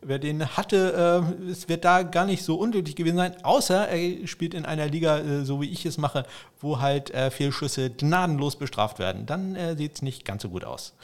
wer 0.00 0.18
den 0.18 0.56
hatte, 0.56 1.24
äh, 1.46 1.50
es 1.50 1.68
wird 1.68 1.84
da 1.84 2.02
gar 2.02 2.26
nicht 2.26 2.42
so 2.42 2.56
unglücklich 2.56 2.96
gewesen 2.96 3.16
sein, 3.16 3.44
außer 3.44 3.88
er 3.88 4.26
spielt 4.26 4.54
in 4.54 4.64
einer 4.64 4.86
Liga, 4.86 5.18
äh, 5.18 5.44
so 5.44 5.60
wie 5.60 5.70
ich 5.70 5.86
es 5.86 5.98
mache, 5.98 6.24
wo 6.60 6.80
halt 6.80 7.10
äh, 7.10 7.30
Fehlschüsse 7.30 7.90
gnadenlos 7.90 8.56
bestraft 8.56 8.98
werden. 8.98 9.26
Dann 9.26 9.54
äh, 9.54 9.76
sieht 9.76 9.96
es 9.96 10.02
nicht 10.02 10.24
ganz 10.24 10.42
so 10.42 10.48
gut 10.48 10.64
aus. 10.64 10.94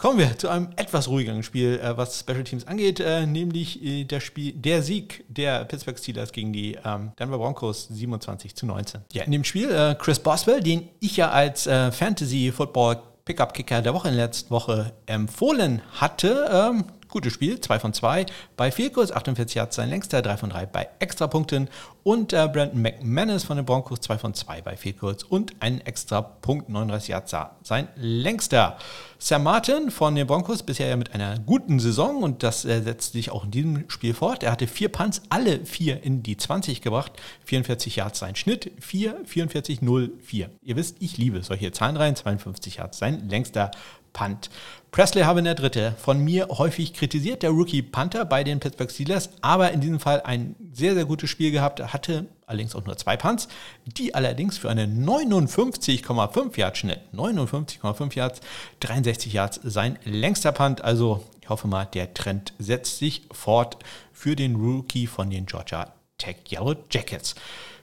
Kommen 0.00 0.18
wir 0.18 0.38
zu 0.38 0.48
einem 0.48 0.70
etwas 0.76 1.08
ruhigeren 1.08 1.42
Spiel, 1.42 1.78
äh, 1.78 1.94
was 1.94 2.20
Special 2.20 2.42
Teams 2.42 2.66
angeht, 2.66 3.00
äh, 3.00 3.26
nämlich 3.26 3.84
äh, 3.84 4.04
der, 4.04 4.20
Spiel, 4.20 4.54
der 4.54 4.82
Sieg 4.82 5.26
der 5.28 5.66
Pittsburgh 5.66 5.98
Steelers 5.98 6.32
gegen 6.32 6.54
die 6.54 6.78
ähm, 6.82 7.12
Denver 7.18 7.36
Broncos 7.36 7.88
27 7.88 8.54
zu 8.56 8.64
19. 8.64 9.02
Ja, 9.12 9.24
in 9.24 9.32
dem 9.32 9.44
Spiel 9.44 9.94
Chris 9.98 10.18
Boswell, 10.18 10.62
den 10.62 10.88
ich 11.00 11.18
ja 11.18 11.30
als 11.30 11.64
Fantasy 11.64 12.50
Football 12.50 13.02
Pickup 13.26 13.52
Kicker 13.52 13.82
der 13.82 13.92
Woche 13.92 14.08
in 14.08 14.16
der 14.16 14.24
letzten 14.24 14.50
Woche 14.50 14.94
empfohlen 15.04 15.82
hatte, 15.92 16.48
ähm, 16.50 16.84
gutes 17.10 17.32
Spiel, 17.32 17.60
2 17.60 17.78
von 17.78 17.92
2 17.92 18.26
bei 18.56 18.70
Vielkurs, 18.70 19.12
48 19.12 19.54
Yards 19.56 19.76
sein 19.76 19.88
längster, 19.88 20.22
3 20.22 20.36
von 20.36 20.50
3 20.50 20.66
bei 20.66 20.88
Extrapunkten 20.98 21.68
und 22.02 22.32
äh, 22.32 22.48
Brandon 22.48 22.80
McManus 22.80 23.44
von 23.44 23.56
den 23.56 23.66
Broncos 23.66 24.00
2 24.00 24.18
von 24.18 24.34
2 24.34 24.62
bei 24.62 24.76
Vielkurs 24.76 25.24
und 25.24 25.54
ein 25.60 25.80
extra 25.82 26.22
Punkt, 26.22 26.68
39 26.68 27.08
Yards 27.08 27.34
sein 27.62 27.88
längster. 27.96 28.78
Sam 29.18 29.42
Martin 29.42 29.90
von 29.90 30.14
den 30.14 30.26
Broncos 30.26 30.62
bisher 30.62 30.88
ja 30.88 30.96
mit 30.96 31.14
einer 31.14 31.38
guten 31.40 31.78
Saison 31.78 32.22
und 32.22 32.42
das 32.42 32.64
äh, 32.64 32.80
setzt 32.80 33.12
sich 33.12 33.30
auch 33.30 33.44
in 33.44 33.50
diesem 33.50 33.90
Spiel 33.90 34.14
fort. 34.14 34.42
Er 34.42 34.52
hatte 34.52 34.66
vier 34.66 34.88
Punts, 34.88 35.20
alle 35.28 35.66
vier 35.66 36.02
in 36.02 36.22
die 36.22 36.38
20 36.38 36.80
gebracht, 36.80 37.12
44 37.44 37.96
Yards 37.96 38.18
sein 38.18 38.34
Schnitt, 38.34 38.72
4, 38.80 39.20
44, 39.26 39.82
0, 39.82 40.12
4. 40.22 40.50
Ihr 40.62 40.76
wisst, 40.76 40.96
ich 41.00 41.18
liebe 41.18 41.42
solche 41.42 41.70
Zahlenreihen, 41.70 42.16
52 42.16 42.76
Yards 42.76 42.98
sein 42.98 43.28
längster 43.28 43.70
Punt. 44.12 44.50
Presley 44.90 45.22
habe 45.22 45.38
in 45.38 45.44
der 45.44 45.54
Dritte 45.54 45.94
von 45.98 46.18
mir 46.18 46.48
häufig 46.48 46.94
kritisiert, 46.94 47.42
der 47.42 47.50
Rookie 47.50 47.82
Panther 47.82 48.24
bei 48.24 48.42
den 48.42 48.58
Pittsburgh 48.58 48.90
Steelers, 48.90 49.30
aber 49.40 49.70
in 49.70 49.80
diesem 49.80 50.00
Fall 50.00 50.22
ein 50.22 50.56
sehr, 50.72 50.94
sehr 50.94 51.04
gutes 51.04 51.30
Spiel 51.30 51.52
gehabt, 51.52 51.92
hatte 51.92 52.26
allerdings 52.46 52.74
auch 52.74 52.84
nur 52.84 52.96
zwei 52.96 53.16
Punts, 53.16 53.48
die 53.84 54.14
allerdings 54.14 54.58
für 54.58 54.68
einen 54.68 55.06
59,5 55.08 56.58
Yard 56.58 56.76
Schnitt, 56.76 57.00
59,5 57.14 58.16
Yards, 58.16 58.40
63 58.80 59.32
Yards 59.32 59.60
sein 59.62 59.98
längster 60.04 60.52
Punt, 60.52 60.82
also 60.82 61.24
ich 61.40 61.48
hoffe 61.48 61.68
mal, 61.68 61.84
der 61.84 62.12
Trend 62.14 62.52
setzt 62.58 62.98
sich 62.98 63.22
fort 63.30 63.78
für 64.12 64.34
den 64.34 64.56
Rookie 64.56 65.06
von 65.06 65.30
den 65.30 65.46
Georgia 65.46 65.92
Tech 66.20 66.36
Yellow 66.50 66.76
Jackets. 66.90 67.34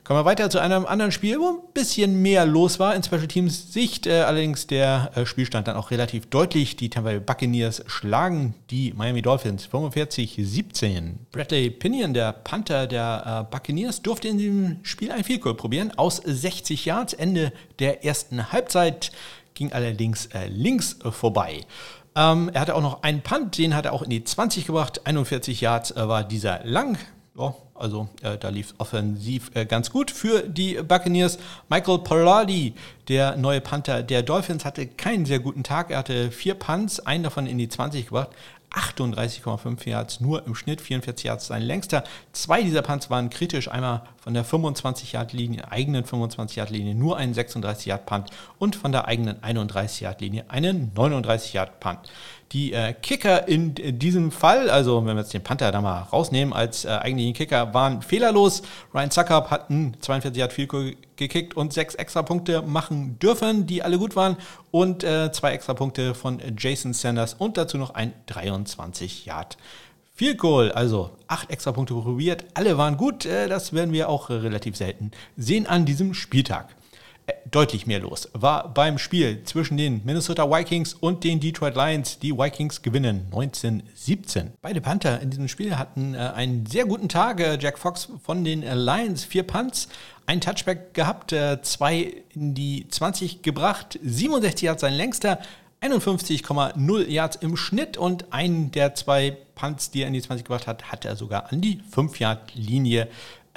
Kommen 0.08 0.22
wir 0.22 0.26
weiter 0.26 0.50
zu 0.50 0.60
einem 0.60 0.86
anderen 0.86 1.12
Spiel, 1.12 1.38
wo 1.38 1.50
ein 1.50 1.74
bisschen 1.74 2.22
mehr 2.22 2.46
los 2.46 2.80
war 2.80 2.96
in 2.96 3.04
Special 3.04 3.28
Teams 3.28 3.74
Sicht. 3.74 4.08
Äh, 4.08 4.22
allerdings 4.22 4.66
der 4.66 5.12
äh, 5.16 5.26
Spielstand 5.26 5.68
dann 5.68 5.76
auch 5.76 5.92
relativ 5.92 6.28
deutlich. 6.28 6.78
Die 6.78 6.90
Tampa 6.90 7.10
Bay 7.10 7.20
Buccaneers 7.20 7.84
schlagen 7.88 8.54
die 8.70 8.94
Miami 8.94 9.22
Dolphins 9.22 9.68
45-17. 9.68 11.16
Bradley 11.34 11.70
Pinion, 11.72 12.14
der 12.14 12.32
Panther 12.32 12.88
der 12.88 13.48
äh, 13.50 13.52
Buccaneers, 13.52 14.02
durfte 14.02 14.30
in 14.30 14.38
diesem 14.38 14.80
Spiel 14.84 15.12
ein 15.12 15.26
Field 15.26 15.42
Goal 15.42 15.56
probieren 15.56 15.92
aus 15.98 16.22
60 16.24 16.86
Yards. 16.86 17.12
Ende 17.12 17.52
der 17.80 18.06
ersten 18.06 18.54
Halbzeit 18.54 19.12
ging 19.56 19.74
allerdings 19.74 20.28
äh, 20.28 20.48
links 20.48 20.96
vorbei. 21.12 21.66
Ähm, 22.16 22.50
er 22.54 22.62
hatte 22.62 22.76
auch 22.76 22.82
noch 22.82 23.04
einen 23.04 23.22
Punt, 23.22 23.58
den 23.58 23.76
hat 23.76 23.86
er 23.86 23.92
auch 23.92 24.04
in 24.04 24.10
die 24.10 24.24
20 24.24 24.66
gebracht. 24.66 25.06
41 25.06 25.60
Yards 25.60 25.92
äh, 25.92 26.08
war 26.08 26.24
dieser 26.24 26.62
lang. 26.64 26.98
Ja, 27.38 27.54
also 27.76 28.10
äh, 28.24 28.36
da 28.36 28.50
lief 28.50 28.74
offensiv 28.80 29.52
äh, 29.54 29.68
ganz 29.68 29.92
gut 29.92 30.10
für 30.10 30.42
die 30.42 30.82
Buccaneers. 30.82 31.38
Michael 31.70 32.00
Pollardi, 32.00 32.74
der 33.10 33.38
neue 33.38 33.62
Panther 33.62 34.02
der 34.02 34.24
Dolphins, 34.24 34.66
hatte 34.66 34.88
keinen 34.88 35.28
sehr 35.28 35.38
guten 35.38 35.62
Tag. 35.62 35.92
Er 35.92 36.00
hatte 36.00 36.32
vier 36.32 36.56
Punts, 36.56 37.00
einen 37.00 37.24
davon 37.24 37.46
in 37.46 37.60
die 37.60 37.70
20 37.70 38.08
gebracht. 38.08 38.30
38,5 38.72 39.88
Yards, 39.88 40.20
nur 40.20 40.46
im 40.46 40.54
Schnitt 40.54 40.82
44 40.82 41.26
Yards 41.26 41.48
sein 41.48 41.62
längster. 41.62 42.04
Zwei 42.34 42.64
dieser 42.64 42.82
Punts 42.82 43.10
waren 43.10 43.30
kritisch, 43.30 43.72
einmal 43.72 44.04
von 44.18 44.34
der 44.34 44.46
25-Yard-Linie, 44.46 45.72
eigenen 45.72 46.04
25-Yard-Linie 46.04 46.94
nur 46.94 47.18
einen 47.18 47.34
36-Yard-Punt 47.34 48.30
und 48.60 48.76
von 48.76 48.92
der 48.92 49.08
eigenen 49.08 49.40
31-Yard-Linie 49.42 50.46
einen 50.50 50.92
39-Yard-Punt. 50.96 52.00
Die 52.54 52.72
äh, 52.72 52.94
Kicker 52.94 53.48
in, 53.48 53.76
in, 53.76 54.00
diesem 54.00 54.32
Fall, 54.32 54.70
also 54.70 55.06
wenn 55.06 55.16
wir 55.16 55.22
jetzt 55.22 55.34
den 55.34 55.44
Panther 55.44 55.72
da 55.72 55.82
mal 55.82 56.04
rausnehmen 56.04 56.54
als 56.54 56.86
äh, 56.86 56.90
eigentlichen 56.90 57.34
Kicker, 57.34 57.74
waren 57.74 58.02
fehlerlos. 58.02 58.62
Ryan 58.94 59.12
Zuckerb 59.12 59.52
hat 59.52 59.70
einen 59.70 60.00
42 60.00 60.40
Yard 60.40 60.54
Field 60.54 60.98
gekickt 61.18 61.58
und 61.58 61.74
sechs 61.74 61.96
extra 61.96 62.22
Punkte 62.22 62.62
machen 62.62 63.20
dürfen, 63.20 63.68
die 63.68 63.84
alle 63.84 63.98
gut 63.98 64.16
waren. 64.16 64.38
Und 64.72 65.04
äh, 65.04 65.32
zwei 65.32 65.52
extra 65.52 65.74
Punkte 65.74 66.16
von 66.16 66.42
Jason 66.58 66.94
Sanders 66.94 67.34
und 67.34 67.58
dazu 67.58 67.78
noch 67.78 67.96
ein 67.96 68.14
23 68.28 69.26
Yard 69.26 69.58
Field 70.18 70.40
Goal, 70.40 70.72
also 70.72 71.12
acht 71.28 71.52
extra 71.52 71.72
Punkte 71.74 71.94
probiert. 71.94 72.46
Alle 72.56 72.78
waren 72.78 72.98
gut. 72.98 73.26
Äh, 73.26 73.48
das 73.48 73.74
werden 73.74 73.94
wir 73.94 74.10
auch 74.10 74.30
relativ 74.30 74.76
selten 74.76 75.12
sehen 75.36 75.68
an 75.68 75.86
diesem 75.86 76.14
Spieltag. 76.14 76.77
Äh, 77.28 77.34
deutlich 77.52 77.86
mehr 77.86 78.00
los 78.00 78.30
war 78.34 78.74
beim 78.74 78.98
Spiel 78.98 79.44
zwischen 79.44 79.76
den 79.76 80.02
Minnesota 80.06 80.50
Vikings 80.50 80.94
und 80.94 81.26
den 81.26 81.42
Detroit 81.42 81.76
Lions. 81.76 82.20
Die 82.20 82.32
Vikings 82.32 82.82
gewinnen 82.82 83.26
1917. 83.26 84.54
Beide 84.62 84.80
Panther 84.80 85.20
in 85.20 85.30
diesem 85.30 85.50
Spiel 85.50 85.78
hatten 85.78 86.16
äh, 86.16 86.20
einen 86.20 86.66
sehr 86.66 86.86
guten 86.86 87.10
Tag. 87.10 87.42
Äh, 87.42 87.58
Jack 87.60 87.78
Fox 87.78 88.08
von 88.24 88.46
den 88.46 88.62
Lions, 88.62 89.26
vier 89.26 89.44
Punts, 89.44 89.90
ein 90.26 90.40
Touchback 90.40 90.94
gehabt, 90.94 91.34
zwei 91.62 92.16
in 92.34 92.54
die 92.54 92.86
20 92.90 93.44
gebracht, 93.44 93.98
67 94.04 94.64
Yards 94.64 94.82
sein 94.82 94.94
längster, 94.94 95.40
51,0 95.82 97.08
Yards 97.08 97.38
im 97.38 97.56
Schnitt 97.56 97.98
und 97.98 98.34
einen 98.34 98.72
der 98.72 98.94
zwei 98.94 99.38
Punts, 99.56 99.90
die 99.90 100.02
er 100.02 100.08
in 100.08 100.14
die 100.14 100.22
20 100.22 100.44
gebracht 100.44 100.68
hat, 100.68 100.92
hat 100.92 101.06
er 101.06 101.16
sogar 101.16 101.52
an 101.52 101.62
die 101.62 101.80
5-Yard-Linie 101.96 103.08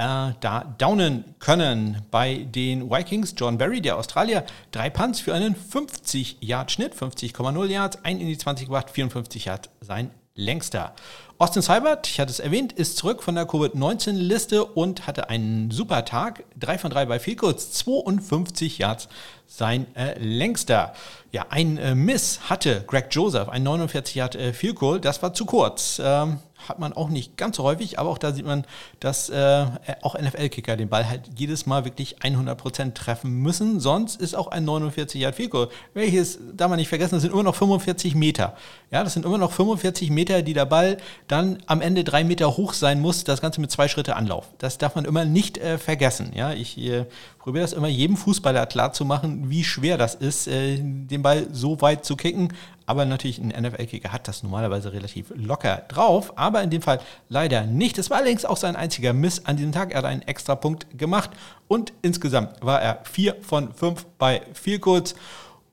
äh, 0.00 0.32
da 0.40 0.74
downen 0.78 1.24
können. 1.38 2.02
Bei 2.10 2.36
den 2.36 2.90
Vikings, 2.90 3.34
John 3.36 3.58
Berry, 3.58 3.82
der 3.82 3.98
Australier, 3.98 4.44
drei 4.72 4.88
Punts 4.88 5.20
für 5.20 5.34
einen 5.34 5.54
50-Yard-Schnitt, 5.54 6.94
50,0 6.94 7.66
Yards, 7.66 7.98
ein 8.02 8.18
in 8.18 8.26
die 8.26 8.38
20 8.38 8.66
gebracht, 8.66 8.90
54 8.90 9.44
Yards 9.44 9.68
sein 9.82 10.10
längster. 10.34 10.94
Austin 11.38 11.62
Seibert, 11.62 12.06
ich 12.06 12.20
hatte 12.20 12.30
es 12.30 12.40
erwähnt, 12.40 12.72
ist 12.72 12.96
zurück 12.96 13.22
von 13.22 13.34
der 13.34 13.46
Covid-19-Liste 13.46 14.64
und 14.64 15.06
hatte 15.06 15.28
einen 15.28 15.70
super 15.70 16.04
Tag. 16.04 16.44
Drei 16.58 16.78
von 16.78 16.90
drei 16.90 17.06
bei 17.06 17.18
Field 17.18 17.40
52 17.40 18.78
Yards 18.78 19.08
sein 19.46 19.86
äh, 19.96 20.18
längster. 20.18 20.94
Ja, 21.32 21.46
ein 21.50 21.76
äh, 21.76 21.94
Miss 21.94 22.40
hatte 22.48 22.84
Greg 22.86 23.08
Joseph, 23.10 23.48
ein 23.48 23.62
49 23.62 24.14
Yard 24.14 24.34
äh, 24.34 24.52
Field 24.52 24.76
Goal, 24.76 25.00
das 25.00 25.22
war 25.22 25.34
zu 25.34 25.44
kurz. 25.44 26.00
Ähm, 26.02 26.38
hat 26.68 26.78
man 26.78 26.92
auch 26.92 27.08
nicht 27.08 27.36
ganz 27.36 27.56
so 27.56 27.62
häufig, 27.62 27.98
aber 27.98 28.10
auch 28.10 28.18
da 28.18 28.32
sieht 28.32 28.46
man, 28.46 28.64
dass 29.00 29.28
äh, 29.28 29.66
auch 30.02 30.18
NFL-Kicker 30.18 30.76
den 30.76 30.88
Ball 30.88 31.08
halt 31.08 31.30
jedes 31.36 31.66
Mal 31.66 31.84
wirklich 31.84 32.18
100% 32.18 32.94
treffen 32.94 33.30
müssen. 33.40 33.80
Sonst 33.80 34.20
ist 34.20 34.34
auch 34.34 34.48
ein 34.48 34.64
49 34.64 35.20
Yard 35.20 35.34
Field 35.34 35.50
Goal, 35.50 35.68
welches, 35.94 36.38
da 36.54 36.68
man 36.68 36.78
nicht 36.78 36.88
vergessen, 36.88 37.14
das 37.16 37.22
sind 37.22 37.32
immer 37.32 37.42
noch 37.42 37.54
45 37.54 38.14
Meter. 38.14 38.56
Ja, 38.90 39.04
das 39.04 39.14
sind 39.14 39.24
immer 39.24 39.38
noch 39.38 39.52
45 39.52 40.10
Meter, 40.10 40.42
die 40.42 40.52
der 40.52 40.66
Ball 40.66 40.98
dann 41.28 41.58
am 41.66 41.80
Ende 41.80 42.04
drei 42.04 42.24
Meter 42.24 42.56
hoch 42.56 42.72
sein 42.72 43.00
muss, 43.00 43.24
das 43.24 43.40
Ganze 43.40 43.60
mit 43.60 43.70
zwei 43.70 43.88
Schritte 43.88 44.16
Anlauf. 44.16 44.48
Das 44.58 44.78
darf 44.78 44.94
man 44.94 45.04
immer 45.04 45.24
nicht 45.24 45.58
äh, 45.58 45.78
vergessen. 45.78 46.32
Ja, 46.34 46.52
ich 46.52 46.78
äh, 46.78 47.06
probiere 47.38 47.64
das 47.64 47.72
immer 47.72 47.88
jedem 47.88 48.16
Fußballer 48.16 48.66
klar 48.66 48.92
zu 48.92 49.04
machen, 49.04 49.50
wie 49.50 49.64
schwer 49.64 49.96
das 49.96 50.14
ist, 50.14 50.46
äh, 50.46 50.78
den 50.80 51.22
Ball 51.22 51.46
so 51.52 51.80
weit 51.80 52.04
zu 52.04 52.16
kicken. 52.16 52.52
Aber 52.90 53.04
natürlich 53.04 53.38
ein 53.38 53.54
NFL-Kicker 53.56 54.12
hat 54.12 54.26
das 54.26 54.42
normalerweise 54.42 54.92
relativ 54.92 55.32
locker 55.36 55.84
drauf. 55.86 56.32
Aber 56.34 56.60
in 56.60 56.70
dem 56.70 56.82
Fall 56.82 56.98
leider 57.28 57.64
nicht. 57.64 57.98
Es 57.98 58.10
war 58.10 58.16
allerdings 58.16 58.44
auch 58.44 58.56
sein 58.56 58.74
einziger 58.74 59.12
Miss 59.12 59.46
an 59.46 59.56
diesem 59.56 59.70
Tag. 59.70 59.92
Er 59.92 59.98
hat 59.98 60.06
einen 60.06 60.22
extra 60.22 60.56
Punkt 60.56 60.98
gemacht. 60.98 61.30
Und 61.68 61.92
insgesamt 62.02 62.56
war 62.62 62.82
er 62.82 63.04
4 63.04 63.36
von 63.42 63.72
5 63.72 64.06
bei 64.18 64.42
Field 64.54 64.80
Goals. 64.82 65.14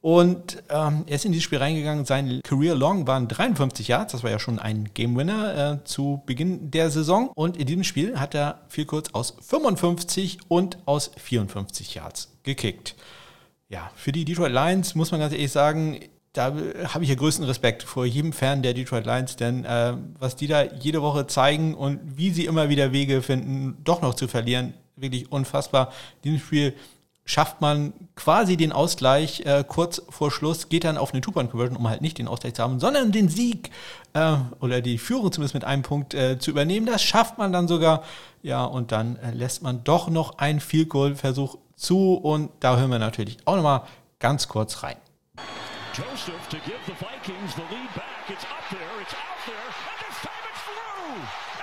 Und 0.01 0.61
ähm, 0.69 1.05
er 1.07 1.15
ist 1.15 1.25
in 1.25 1.31
dieses 1.31 1.43
Spiel 1.43 1.57
reingegangen. 1.57 2.05
Sein 2.05 2.39
Career 2.43 2.75
Long 2.75 3.07
waren 3.07 3.27
53 3.27 3.87
Yards. 3.87 4.11
Das 4.11 4.21
war 4.21 4.29
ja 4.29 4.37
schon 4.37 4.59
ein 4.59 4.91
Game 4.93 5.17
Winner 5.17 5.79
äh, 5.81 5.85
zu 5.85 6.21
Beginn 6.27 6.69
der 6.69 6.91
Saison. 6.91 7.31
Und 7.33 7.57
in 7.57 7.65
diesem 7.65 7.83
Spiel 7.83 8.19
hat 8.19 8.35
er 8.35 8.61
viel 8.69 8.85
kurz 8.85 9.09
aus 9.13 9.33
55 9.41 10.37
und 10.49 10.77
aus 10.85 11.09
54 11.17 11.95
Yards 11.95 12.31
gekickt. 12.43 12.93
Ja, 13.69 13.89
für 13.95 14.11
die 14.11 14.23
Detroit 14.23 14.51
Lions 14.51 14.93
muss 14.93 15.09
man 15.09 15.19
ganz 15.19 15.33
ehrlich 15.33 15.51
sagen, 15.51 15.99
da 16.37 16.53
habe 16.93 17.03
ich 17.03 17.09
ja 17.09 17.15
größten 17.15 17.45
Respekt 17.45 17.83
vor 17.83 18.05
jedem 18.05 18.31
Fan 18.31 18.61
der 18.61 18.73
Detroit 18.75 19.05
Lions, 19.05 19.35
denn 19.37 19.65
äh, 19.65 19.93
was 20.19 20.35
die 20.35 20.47
da 20.47 20.63
jede 20.63 21.01
Woche 21.01 21.25
zeigen 21.25 21.73
und 21.73 21.99
wie 22.03 22.29
sie 22.29 22.45
immer 22.45 22.69
wieder 22.69 22.91
Wege 22.91 23.23
finden, 23.23 23.77
doch 23.83 24.01
noch 24.01 24.13
zu 24.13 24.27
verlieren, 24.27 24.73
wirklich 24.95 25.31
unfassbar. 25.31 25.91
In 26.21 26.31
diesem 26.31 26.45
Spiel 26.45 26.73
schafft 27.25 27.59
man 27.59 27.91
quasi 28.15 28.55
den 28.55 28.71
Ausgleich 28.71 29.41
äh, 29.45 29.63
kurz 29.67 30.01
vor 30.09 30.29
Schluss, 30.29 30.69
geht 30.69 30.83
dann 30.83 30.97
auf 30.97 31.11
eine 31.11 31.21
Two-Point-Conversion, 31.21 31.75
um 31.75 31.89
halt 31.89 32.01
nicht 32.01 32.19
den 32.19 32.27
Ausgleich 32.27 32.53
zu 32.53 32.61
haben, 32.61 32.79
sondern 32.79 33.11
den 33.11 33.29
Sieg 33.29 33.71
äh, 34.13 34.35
oder 34.59 34.81
die 34.81 34.99
Führung 34.99 35.31
zumindest 35.31 35.55
mit 35.55 35.65
einem 35.65 35.81
Punkt 35.81 36.13
äh, 36.13 36.37
zu 36.37 36.51
übernehmen. 36.51 36.85
Das 36.85 37.01
schafft 37.01 37.39
man 37.39 37.51
dann 37.51 37.67
sogar. 37.67 38.03
Ja, 38.43 38.63
und 38.63 38.91
dann 38.91 39.17
äh, 39.17 39.31
lässt 39.31 39.63
man 39.63 39.83
doch 39.83 40.09
noch 40.09 40.37
einen 40.37 40.59
Field-Goal-Versuch 40.59 41.57
zu 41.75 42.13
und 42.13 42.51
da 42.59 42.77
hören 42.77 42.91
wir 42.91 42.99
natürlich 42.99 43.39
auch 43.45 43.55
nochmal 43.55 43.81
ganz 44.19 44.47
kurz 44.47 44.83
rein. 44.83 44.97
Joseph 45.97 46.47
to 46.49 46.57
give 46.57 46.77
the 46.85 46.93
Vikings 46.93 47.55
the 47.55 47.63
lead 47.73 47.89
back. 47.95 48.29
It's 48.29 48.43
up 48.43 48.61
there, 48.69 49.01
it's 49.01 49.15
out 49.15 49.41
there, 49.47 49.67
and 49.89 49.97
this 50.05 50.17
time 50.21 50.45
it's 50.51 50.61
through. 50.61 51.17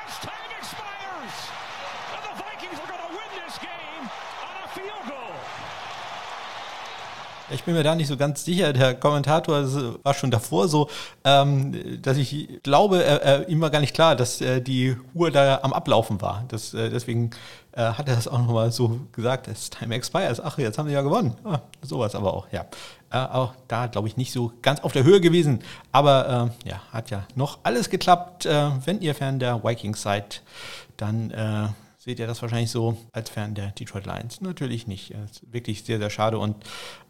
As 0.04 0.18
time 0.26 0.50
expires, 0.58 1.36
and 2.14 2.22
the 2.26 2.42
Vikings 2.42 2.78
are 2.82 2.88
going 2.88 3.04
to 3.06 3.12
win 3.14 3.30
this 3.46 3.56
game 3.58 4.04
on 4.42 4.54
a 4.64 4.68
field 4.74 5.06
goal. 5.06 5.34
Ich 7.50 7.62
bin 7.62 7.74
mir 7.74 7.84
da 7.84 7.94
nicht 7.94 8.08
so 8.08 8.16
ganz 8.16 8.44
sicher. 8.44 8.72
Der 8.72 8.94
Kommentator 8.94 9.62
war 10.02 10.14
schon 10.14 10.32
davor 10.32 10.66
so, 10.66 10.88
ähm, 11.22 12.02
dass 12.02 12.16
ich 12.16 12.60
glaube, 12.64 13.44
ihm 13.46 13.60
war 13.60 13.70
gar 13.70 13.80
nicht 13.80 13.94
klar, 13.94 14.16
dass 14.16 14.40
äh, 14.40 14.60
die 14.60 14.96
Uhr 15.14 15.30
da 15.30 15.60
am 15.62 15.72
Ablaufen 15.72 16.20
war. 16.20 16.44
Äh, 16.50 16.90
deswegen 16.90 17.30
äh, 17.76 17.82
hat 17.82 18.08
er 18.08 18.16
das 18.16 18.28
auch 18.28 18.38
nochmal 18.38 18.70
so 18.70 19.00
gesagt, 19.12 19.48
es 19.48 19.70
Time 19.70 19.94
expires. 19.94 20.40
Ach, 20.40 20.58
jetzt 20.58 20.78
haben 20.78 20.88
sie 20.88 20.94
ja 20.94 21.02
gewonnen. 21.02 21.36
Ah, 21.44 21.60
sowas 21.82 22.14
aber 22.14 22.34
auch, 22.34 22.46
ja. 22.52 22.66
Äh, 23.10 23.18
auch 23.18 23.54
da, 23.68 23.86
glaube 23.86 24.08
ich, 24.08 24.16
nicht 24.16 24.32
so 24.32 24.52
ganz 24.62 24.80
auf 24.80 24.92
der 24.92 25.04
Höhe 25.04 25.20
gewesen. 25.20 25.60
Aber 25.92 26.52
äh, 26.64 26.68
ja, 26.68 26.80
hat 26.92 27.10
ja 27.10 27.26
noch 27.34 27.58
alles 27.62 27.90
geklappt. 27.90 28.46
Äh, 28.46 28.70
wenn 28.84 29.00
ihr 29.00 29.14
Fan 29.14 29.38
der 29.38 29.62
Vikings 29.64 30.02
seid, 30.02 30.42
dann 30.96 31.30
äh, 31.30 31.68
seht 31.98 32.18
ihr 32.18 32.26
das 32.26 32.42
wahrscheinlich 32.42 32.70
so 32.70 32.96
als 33.12 33.30
Fan 33.30 33.54
der 33.54 33.68
Detroit 33.68 34.06
Lions. 34.06 34.40
Natürlich 34.40 34.86
nicht. 34.86 35.10
ist 35.10 35.42
wirklich 35.52 35.84
sehr, 35.84 35.98
sehr 35.98 36.10
schade. 36.10 36.38
Und 36.38 36.56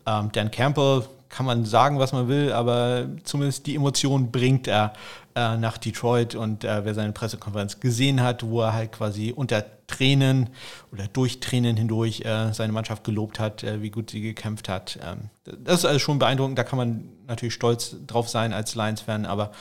ähm, 0.07 0.31
Dan 0.33 0.51
Campbell 0.51 1.05
kann 1.29 1.47
man 1.47 1.65
sagen, 1.65 1.99
was 1.99 2.13
man 2.13 2.29
will, 2.29 2.53
aber 2.53 3.09
zumindest 3.25 3.67
die 3.67 3.75
Emotion 3.75 4.31
bringt 4.31 4.69
er 4.69 4.93
äh, 5.35 5.57
nach 5.57 5.79
Detroit. 5.79 6.35
Und 6.35 6.65
äh, 6.65 6.85
wer 6.85 6.95
seine 6.95 7.13
Pressekonferenz 7.13 7.81
gesehen 7.81 8.23
hat, 8.23 8.47
wo 8.47 8.61
er 8.61 8.73
halt 8.73 8.93
quasi 8.93 9.33
unter 9.35 9.65
Tränen 9.87 10.51
oder 10.93 11.07
durch 11.09 11.41
Tränen 11.41 11.77
hindurch 11.77 12.23
äh, 12.23 12.53
seine 12.53 12.73
Mannschaft 12.73 13.05
gelobt 13.05 13.39
hat, 13.39 13.63
äh, 13.63 13.83
wie 13.83 13.91
gut 13.91 14.11
sie 14.11 14.21
gekämpft 14.21 14.69
hat. 14.69 14.99
Ähm, 15.03 15.31
das 15.45 15.81
ist 15.81 15.85
also 15.85 15.99
schon 15.99 16.19
beeindruckend. 16.19 16.59
Da 16.59 16.65
kann 16.65 16.77
man 16.77 17.09
natürlich 17.27 17.55
stolz 17.55 17.97
drauf 18.07 18.29
sein 18.29 18.53
als 18.53 18.75
Lions-Fan, 18.75 19.27
aber 19.27 19.53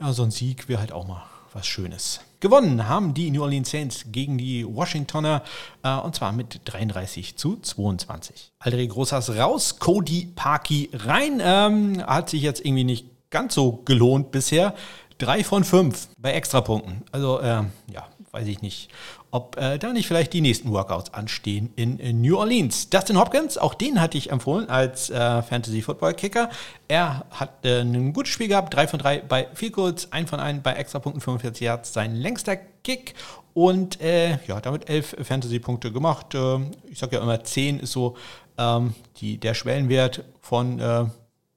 ja, 0.00 0.12
so 0.12 0.22
ein 0.22 0.30
Sieg 0.30 0.68
wäre 0.68 0.80
halt 0.80 0.92
auch 0.92 1.06
mal 1.06 1.22
was 1.54 1.66
Schönes. 1.66 2.20
Gewonnen 2.40 2.88
haben 2.88 3.14
die 3.14 3.30
New 3.30 3.42
Orleans 3.42 3.70
Saints 3.70 4.04
gegen 4.08 4.36
die 4.36 4.66
Washingtoner 4.66 5.42
äh, 5.82 5.96
und 5.96 6.14
zwar 6.14 6.32
mit 6.32 6.60
33 6.64 7.36
zu 7.36 7.58
22. 7.58 8.50
Aldrich 8.58 8.90
Großas 8.90 9.36
raus, 9.36 9.78
Cody 9.78 10.30
Parkey 10.34 10.90
rein. 10.92 11.40
Ähm, 11.42 12.04
hat 12.06 12.28
sich 12.28 12.42
jetzt 12.42 12.64
irgendwie 12.64 12.84
nicht 12.84 13.06
ganz 13.30 13.54
so 13.54 13.80
gelohnt 13.84 14.30
bisher. 14.30 14.74
Drei 15.16 15.42
von 15.42 15.64
fünf 15.64 16.08
bei 16.18 16.32
Extrapunkten. 16.32 17.02
Also, 17.12 17.40
äh, 17.40 17.62
ja, 17.92 18.08
weiß 18.32 18.46
ich 18.48 18.60
nicht, 18.62 18.90
ob 19.34 19.56
äh, 19.56 19.78
da 19.78 19.92
nicht 19.92 20.06
vielleicht 20.06 20.32
die 20.32 20.40
nächsten 20.40 20.70
Workouts 20.70 21.12
anstehen 21.12 21.72
in, 21.74 21.98
in, 21.98 22.20
New 22.20 22.38
Orleans. 22.38 22.88
Dustin 22.88 23.18
Hopkins, 23.18 23.58
auch 23.58 23.74
den 23.74 24.00
hatte 24.00 24.16
ich 24.16 24.30
empfohlen 24.30 24.68
als 24.68 25.10
äh, 25.10 25.42
Fantasy 25.42 25.82
Football 25.82 26.14
Kicker. 26.14 26.50
Er 26.86 27.24
hat 27.32 27.64
äh, 27.64 27.80
ein 27.80 28.12
gutes 28.12 28.32
Spiel 28.32 28.46
gehabt, 28.46 28.72
3 28.72 28.86
von 28.86 29.00
3 29.00 29.22
bei 29.22 29.48
Field 29.52 29.72
Goals, 29.72 30.12
1 30.12 30.30
von 30.30 30.38
1 30.38 30.62
bei 30.62 30.74
Extrapunkten, 30.74 31.20
45 31.20 31.62
Yards, 31.62 31.92
sein 31.92 32.14
längster 32.14 32.56
Kick 32.84 33.14
und 33.54 34.00
äh, 34.00 34.38
ja, 34.46 34.60
damit 34.60 34.88
11 34.88 35.16
Fantasy-Punkte 35.24 35.90
gemacht. 35.90 36.32
Äh, 36.36 36.60
ich 36.88 37.00
sage 37.00 37.16
ja 37.16 37.22
immer, 37.22 37.42
10 37.42 37.80
ist 37.80 37.90
so 37.90 38.16
ähm, 38.56 38.94
die, 39.16 39.38
der 39.38 39.54
Schwellenwert 39.54 40.22
von 40.42 40.78
äh, 40.78 41.06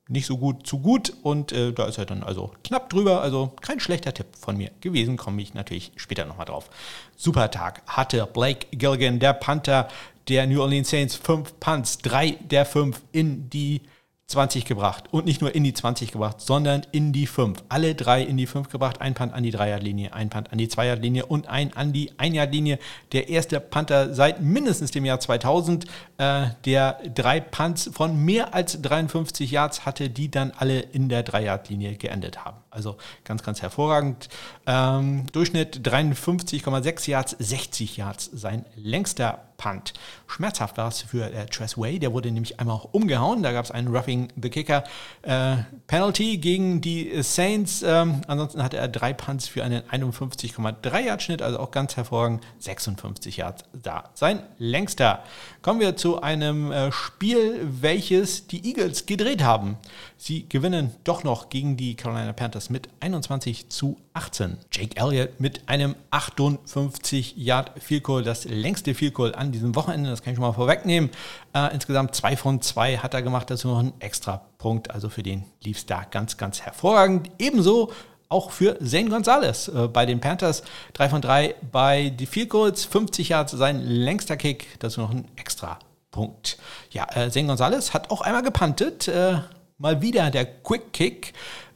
nicht 0.08 0.26
so 0.26 0.38
gut 0.38 0.66
zu 0.66 0.80
gut 0.80 1.14
und 1.24 1.52
äh, 1.52 1.74
da 1.74 1.86
ist 1.86 1.98
er 1.98 2.06
dann 2.06 2.24
also 2.24 2.52
knapp 2.64 2.90
drüber. 2.90 3.22
Also 3.22 3.54
kein 3.62 3.80
schlechter 3.80 4.14
Tipp 4.14 4.28
von 4.40 4.58
mir 4.58 4.72
gewesen, 4.82 5.18
komme 5.18 5.42
ich 5.42 5.54
natürlich 5.54 5.92
später 5.96 6.26
nochmal 6.26 6.46
drauf. 6.46 6.70
Super 7.16 7.52
Tag 7.52 7.82
hatte 7.88 8.26
Blake 8.26 8.68
Gilligan, 8.72 9.20
der 9.20 9.34
Panther 9.34 9.88
der 10.28 10.46
New 10.48 10.62
Orleans 10.62 10.90
Saints, 10.90 11.16
fünf 11.16 11.60
Punts, 11.60 12.00
drei 12.00 12.32
der 12.42 12.66
fünf 12.66 13.02
in 13.12 13.50
die 13.50 13.82
20 14.28 14.66
gebracht. 14.66 15.06
Und 15.12 15.26
nicht 15.26 15.40
nur 15.40 15.56
in 15.56 15.64
die 15.64 15.74
20 15.74 16.12
gebracht, 16.12 16.42
sondern 16.42 16.82
in 16.92 17.14
die 17.14 17.28
5. 17.28 17.64
Alle 17.70 17.96
drei 17.96 18.22
in 18.22 18.36
die 18.36 18.46
5 18.46 18.68
gebracht. 18.68 19.00
Ein 19.00 19.14
Punt 19.14 19.34
an 19.34 19.42
die 19.42 19.54
3-Yard-Linie, 19.54 20.14
ein 20.14 20.30
Punt 20.30 20.52
an 20.52 20.58
die 20.58 20.68
2-Yard-Linie 20.68 21.26
und 21.28 21.48
ein 21.48 21.72
an 21.78 21.94
die 21.94 22.12
1-Yard-Linie. 22.12 22.78
Der 23.14 23.30
erste 23.30 23.62
Panther 23.62 24.14
seit 24.14 24.42
mindestens 24.42 24.92
dem 24.92 25.06
Jahr 25.06 25.22
2000, 25.22 25.86
äh, 26.18 26.48
der 26.66 27.00
drei 27.16 27.40
Punts 27.40 27.90
von 27.94 28.18
mehr 28.26 28.54
als 28.54 28.82
53 28.82 29.50
Yards 29.50 29.86
hatte, 29.86 30.10
die 30.10 30.30
dann 30.30 30.52
alle 30.58 30.82
in 30.82 31.08
der 31.08 31.26
3-Yard-Linie 31.26 31.96
geendet 31.96 32.44
haben. 32.44 32.58
Also 32.78 32.96
ganz, 33.24 33.42
ganz 33.42 33.64
hervorragend. 33.64 34.30
Ähm, 34.68 35.26
Durchschnitt 35.32 35.80
53,6 35.80 37.10
Yards, 37.10 37.36
60 37.40 37.98
Yards 37.98 38.30
sein 38.32 38.66
längster 38.76 39.48
Punt. 39.58 39.94
Schmerzhaft 40.28 40.78
war 40.78 40.88
es 40.88 41.02
für 41.02 41.32
äh, 41.34 41.48
Tress 41.48 41.78
Way, 41.78 42.00
der 42.00 42.14
wurde 42.14 42.32
nämlich 42.32 42.60
einmal 42.60 42.76
auch 42.76 42.94
umgehauen. 42.94 43.44
Da 43.44 43.52
gab 43.52 43.66
es 43.66 43.72
einen 43.72 43.88
Roughing 43.88 44.30
the 44.42 44.50
Kicker 44.50 44.84
äh, 45.24 45.58
Penalty 45.88 46.38
gegen 46.38 46.80
die 46.80 47.22
Saints. 47.24 47.82
Ähm, 47.82 48.22
ansonsten 48.28 48.64
hatte 48.64 48.78
er 48.78 48.88
drei 48.88 49.14
Punts 49.14 49.48
für 49.48 49.64
einen 49.64 49.82
51,3 49.82 51.00
Yard 51.00 51.24
Schnitt, 51.24 51.42
also 51.42 51.60
auch 51.60 51.72
ganz 51.72 51.98
hervorragend. 51.98 52.44
56 52.60 53.38
Yards 53.38 53.64
da. 53.74 54.12
Sein 54.14 54.44
längster. 54.58 55.24
Kommen 55.62 55.80
wir 55.80 55.96
zu 55.96 56.22
einem 56.22 56.72
äh, 56.72 56.92
Spiel, 56.92 57.60
welches 57.64 58.48
die 58.48 58.64
Eagles 58.68 59.06
gedreht 59.06 59.44
haben. 59.44 59.78
Sie 60.18 60.48
gewinnen 60.48 60.92
doch 61.04 61.24
noch 61.24 61.50
gegen 61.50 61.78
die 61.78 61.96
Carolina 61.96 62.34
Panthers 62.34 62.67
mit 62.70 62.90
21 63.00 63.70
zu 63.70 63.98
18. 64.14 64.58
Jake 64.72 64.96
Elliott 64.98 65.40
mit 65.40 65.68
einem 65.68 65.96
58 66.12 67.36
Yard 67.38 67.72
Field 67.82 68.04
Goal, 68.04 68.24
das 68.24 68.46
längste 68.46 68.94
Field 68.94 69.14
Goal 69.14 69.36
an 69.36 69.52
diesem 69.52 69.76
Wochenende, 69.76 70.10
das 70.10 70.22
kann 70.22 70.34
ich 70.34 70.38
schon 70.38 70.46
mal 70.46 70.54
vorwegnehmen. 70.54 71.10
Äh, 71.54 71.74
insgesamt 71.74 72.16
zwei 72.16 72.36
von 72.36 72.62
zwei 72.62 72.98
hat 72.98 73.14
er 73.14 73.22
gemacht, 73.22 73.50
dazu 73.50 73.68
noch 73.68 73.80
ein 73.80 73.94
extra 74.00 74.42
Punkt, 74.58 74.92
also 74.92 75.10
für 75.10 75.24
den 75.24 75.44
lief 75.64 75.78
es 75.78 75.86
da 75.86 76.04
ganz, 76.04 76.38
ganz 76.38 76.62
hervorragend. 76.62 77.32
Ebenso 77.40 77.92
auch 78.30 78.52
für 78.52 78.78
Zane 78.84 79.10
Gonzalez 79.10 79.68
äh, 79.70 79.88
bei 79.88 80.06
den 80.06 80.20
Panthers. 80.20 80.64
3 80.94 81.10
von 81.10 81.22
3 81.22 81.56
bei 81.72 82.10
die 82.10 82.26
Field 82.26 82.50
Goals, 82.50 82.86
50 82.86 83.30
Yards 83.30 83.52
sein 83.54 83.82
längster 83.82 84.38
Kick, 84.38 84.80
dazu 84.80 85.02
noch 85.02 85.12
ein 85.12 85.28
extra 85.36 85.80
Punkt. 86.12 86.58
Ja, 86.92 87.08
äh, 87.16 87.30
Zane 87.30 87.48
Gonzalez 87.48 87.94
hat 87.94 88.12
auch 88.12 88.22
einmal 88.22 88.44
gepantet, 88.44 89.08
äh, 89.08 89.40
mal 89.78 90.02
wieder 90.02 90.30
der 90.32 90.46
Quick 90.46 90.92
Kick, 90.94 91.34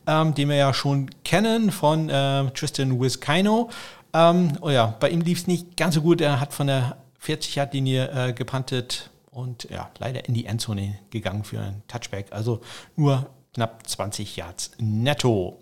ähm, 0.08 0.34
den 0.34 0.50
wir 0.50 0.56
ja 0.56 0.74
schon 0.74 1.10
kennen 1.24 1.72
von 1.72 2.10
äh, 2.10 2.50
Tristan 2.52 3.00
Wiskino. 3.00 3.70
Ähm, 4.14 4.54
oh 4.62 4.70
ja, 4.70 4.96
bei 5.00 5.10
ihm 5.10 5.22
lief 5.22 5.40
es 5.40 5.48
nicht 5.48 5.78
ganz 5.78 5.96
so 5.96 6.02
gut. 6.02 6.22
Er 6.22 6.40
hat 6.40 6.54
von 6.54 6.68
der 6.68 6.98
40-Yard-Linie 7.24 8.30
äh, 8.30 8.34
gepantet 8.34 9.10
und 9.32 9.70
ja, 9.70 9.90
leider 10.00 10.28
in 10.28 10.34
die 10.34 10.46
Endzone 10.46 11.00
gegangen 11.10 11.44
für 11.44 11.60
einen 11.60 11.84
Touchback. 11.88 12.28
Also 12.32 12.62
nur 12.96 13.30
knapp 13.54 13.88
20 13.88 14.36
Yards 14.36 14.72
netto. 14.80 15.60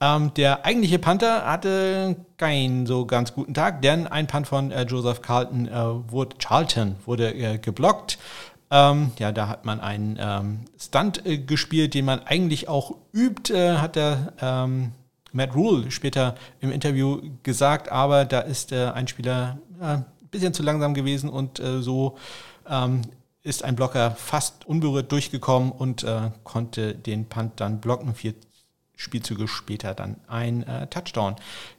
Ähm, 0.00 0.32
der 0.34 0.64
eigentliche 0.64 0.98
Panther 1.00 1.44
hatte 1.44 2.16
keinen 2.36 2.86
so 2.86 3.04
ganz 3.04 3.34
guten 3.34 3.54
Tag, 3.54 3.82
denn 3.82 4.06
ein 4.06 4.28
Punt 4.28 4.46
von 4.46 4.70
äh, 4.70 4.82
Joseph 4.82 5.22
Carlton 5.22 5.66
äh, 5.66 6.12
wurde, 6.12 6.36
Charlton 6.38 6.96
wurde 7.04 7.34
äh, 7.34 7.58
geblockt. 7.58 8.18
Ähm, 8.70 9.12
ja, 9.18 9.32
da 9.32 9.48
hat 9.48 9.64
man 9.64 9.80
einen 9.80 10.18
ähm, 10.20 10.60
Stunt 10.78 11.24
äh, 11.24 11.38
gespielt, 11.38 11.94
den 11.94 12.04
man 12.04 12.20
eigentlich 12.20 12.68
auch 12.68 12.96
übt, 13.12 13.52
äh, 13.52 13.76
hat 13.78 13.96
der 13.96 14.34
ähm, 14.40 14.92
Matt 15.32 15.54
Rule 15.54 15.90
später 15.90 16.34
im 16.60 16.70
Interview 16.70 17.20
gesagt, 17.42 17.90
aber 17.90 18.24
da 18.24 18.40
ist 18.40 18.72
äh, 18.72 18.90
ein 18.90 19.08
Spieler 19.08 19.58
ein 19.80 20.04
bisschen 20.30 20.52
zu 20.52 20.62
langsam 20.62 20.94
gewesen 20.94 21.30
und 21.30 21.60
äh, 21.60 21.80
so 21.80 22.16
ähm, 22.68 23.02
ist 23.42 23.64
ein 23.64 23.76
Blocker 23.76 24.10
fast 24.10 24.66
unberührt 24.66 25.10
durchgekommen 25.12 25.72
und 25.72 26.02
äh, 26.02 26.30
konnte 26.44 26.94
den 26.94 27.26
Punt 27.28 27.60
dann 27.60 27.80
blocken. 27.80 28.14
Vier 28.14 28.34
Spielzüge 28.98 29.46
später 29.46 29.94
dann 29.94 30.16
ein 30.26 30.64
äh, 30.64 30.88
Touchdown, 30.88 31.36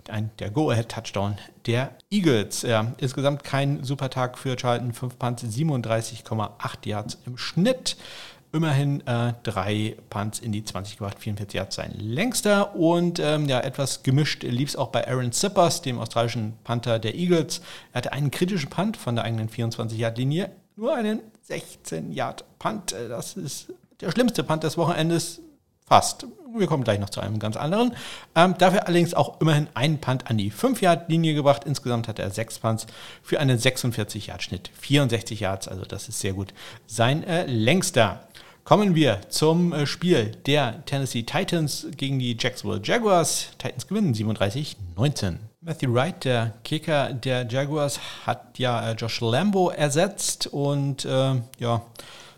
ein, 0.07 0.32
der 0.39 0.49
Go-Ahead-Touchdown 0.49 1.38
der 1.67 1.91
Eagles. 2.09 2.61
Ja, 2.61 2.93
insgesamt 2.97 3.43
kein 3.43 3.84
super 3.84 4.09
Tag 4.09 4.38
für 4.38 4.55
Charlton, 4.55 4.93
5 4.93 5.20
Punts, 5.20 5.43
37,8 5.43 6.88
Yards 6.88 7.17
im 7.26 7.38
Schnitt. 7.38 7.97
Immerhin 8.53 9.05
äh, 9.05 9.34
drei 9.43 9.97
Punts 10.09 10.39
in 10.39 10.53
die 10.53 10.63
20 10.63 10.97
gebracht, 10.97 11.20
44 11.20 11.55
Yards 11.55 11.76
sein 11.76 11.91
längster. 11.97 12.74
Und 12.76 13.20
ähm, 13.20 13.49
ja, 13.49 13.59
etwas 13.59 14.01
gemischt 14.01 14.43
lief 14.43 14.70
es 14.70 14.76
auch 14.78 14.88
bei 14.88 15.05
Aaron 15.05 15.34
Zippers, 15.34 15.82
dem 15.82 15.99
australischen 15.99 16.53
Panther 16.63 16.99
der 16.99 17.15
Eagles. 17.15 17.61
Er 17.91 17.97
hatte 17.97 18.13
einen 18.13 18.32
kritischen 18.32 18.70
Punt 18.70 18.95
von 18.95 19.15
der 19.15 19.26
eigenen 19.26 19.49
24-Yard-Linie, 19.49 20.51
nur 20.78 20.95
einen 20.95 21.20
16-Yard-Punt. 21.49 22.93
Äh, 22.93 23.09
das 23.09 23.36
ist 23.36 23.74
der 23.99 24.09
schlimmste 24.09 24.45
Punt 24.45 24.63
des 24.63 24.78
Wochenendes 24.78 25.41
Fast. 25.86 26.26
Wir 26.58 26.68
kommen 26.68 26.84
gleich 26.84 27.00
noch 27.00 27.10
zu 27.10 27.22
einem 27.22 27.39
ganz 27.39 27.56
anderen. 27.56 27.93
Ähm, 28.36 28.56
dafür 28.58 28.88
allerdings 28.88 29.14
auch 29.14 29.39
immerhin 29.41 29.68
einen 29.74 30.00
Punt 30.00 30.30
an 30.30 30.38
die 30.38 30.52
5-Yard-Linie 30.52 31.34
gebracht. 31.36 31.64
Insgesamt 31.66 32.08
hat 32.08 32.20
er 32.20 32.32
sechs 32.32 32.60
Punts 32.60 32.88
für 33.22 33.39
einen 33.39 33.58
46-Yard-Schnitt. 33.58 34.72
64 34.80 35.39
Yards, 35.39 35.68
also 35.68 35.84
das 35.86 36.10
ist 36.10 36.20
sehr 36.20 36.34
gut. 36.34 36.54
Sein 36.88 37.24
äh, 37.24 37.45
längster. 37.45 38.22
Kommen 38.64 38.95
wir 38.95 39.22
zum 39.30 39.74
äh, 39.74 39.86
Spiel 39.86 40.32
der 40.45 40.86
Tennessee 40.86 41.24
Titans 41.24 41.88
gegen 41.97 42.20
die 42.20 42.38
Jacksonville 42.39 42.82
Jaguars. 42.84 43.50
Titans 43.58 43.88
gewinnen 43.88 44.14
37-19. 44.14 45.38
Matthew 45.62 45.93
Wright, 45.93 46.24
der 46.24 46.54
Kicker 46.64 47.14
der 47.14 47.47
Jaguars, 47.47 48.00
hat 48.26 48.58
ja 48.58 48.91
äh, 48.91 48.93
Josh 48.93 49.22
Lambo 49.22 49.70
ersetzt 49.70 50.47
und 50.47 51.04
äh, 51.06 51.36
ja, 51.60 51.82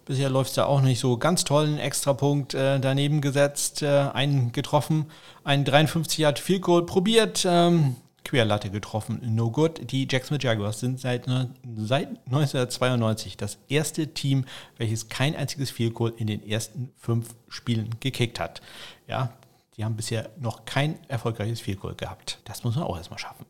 Bisher 0.06 0.30
läuft 0.30 0.50
es 0.50 0.56
da 0.56 0.66
auch 0.66 0.82
nicht 0.82 1.00
so 1.00 1.18
ganz 1.18 1.44
toll. 1.44 1.66
Ein 1.66 1.78
Extrapunkt 1.78 2.54
äh, 2.54 2.80
daneben 2.80 3.22
gesetzt, 3.22 3.82
äh, 3.82 4.10
einen 4.14 4.52
getroffen, 4.52 5.06
einen 5.44 5.64
53 5.64 6.20
Yard 6.20 6.40
Field 6.40 6.64
Goal 6.64 6.86
probiert, 6.86 7.46
ähm, 7.48 7.96
Querlatte 8.24 8.70
getroffen, 8.70 9.20
no 9.24 9.50
good. 9.50 9.92
Die 9.92 10.08
Jacksonville 10.10 10.48
Jaguars 10.48 10.80
sind 10.80 11.00
seit, 11.00 11.26
seit 11.26 12.10
1992 12.26 13.36
das 13.36 13.58
erste 13.68 14.14
Team, 14.14 14.46
welches 14.78 15.10
kein 15.10 15.36
einziges 15.36 15.72
Field 15.72 15.96
Goal 15.96 16.14
in 16.18 16.28
den 16.28 16.48
ersten 16.48 16.92
fünf 16.98 17.34
Spielen 17.50 17.96
gekickt 18.00 18.40
hat. 18.40 18.62
Ja, 19.08 19.34
die 19.76 19.84
haben 19.84 19.96
bisher 19.96 20.30
noch 20.40 20.66
kein 20.66 21.00
erfolgreiches 21.08 21.62
Field 21.62 21.80
Goal 21.80 21.96
gehabt. 21.96 22.40
Das 22.46 22.64
muss 22.64 22.76
man 22.76 22.84
auch 22.84 22.98
erstmal 22.98 23.20
schaffen. 23.20 23.46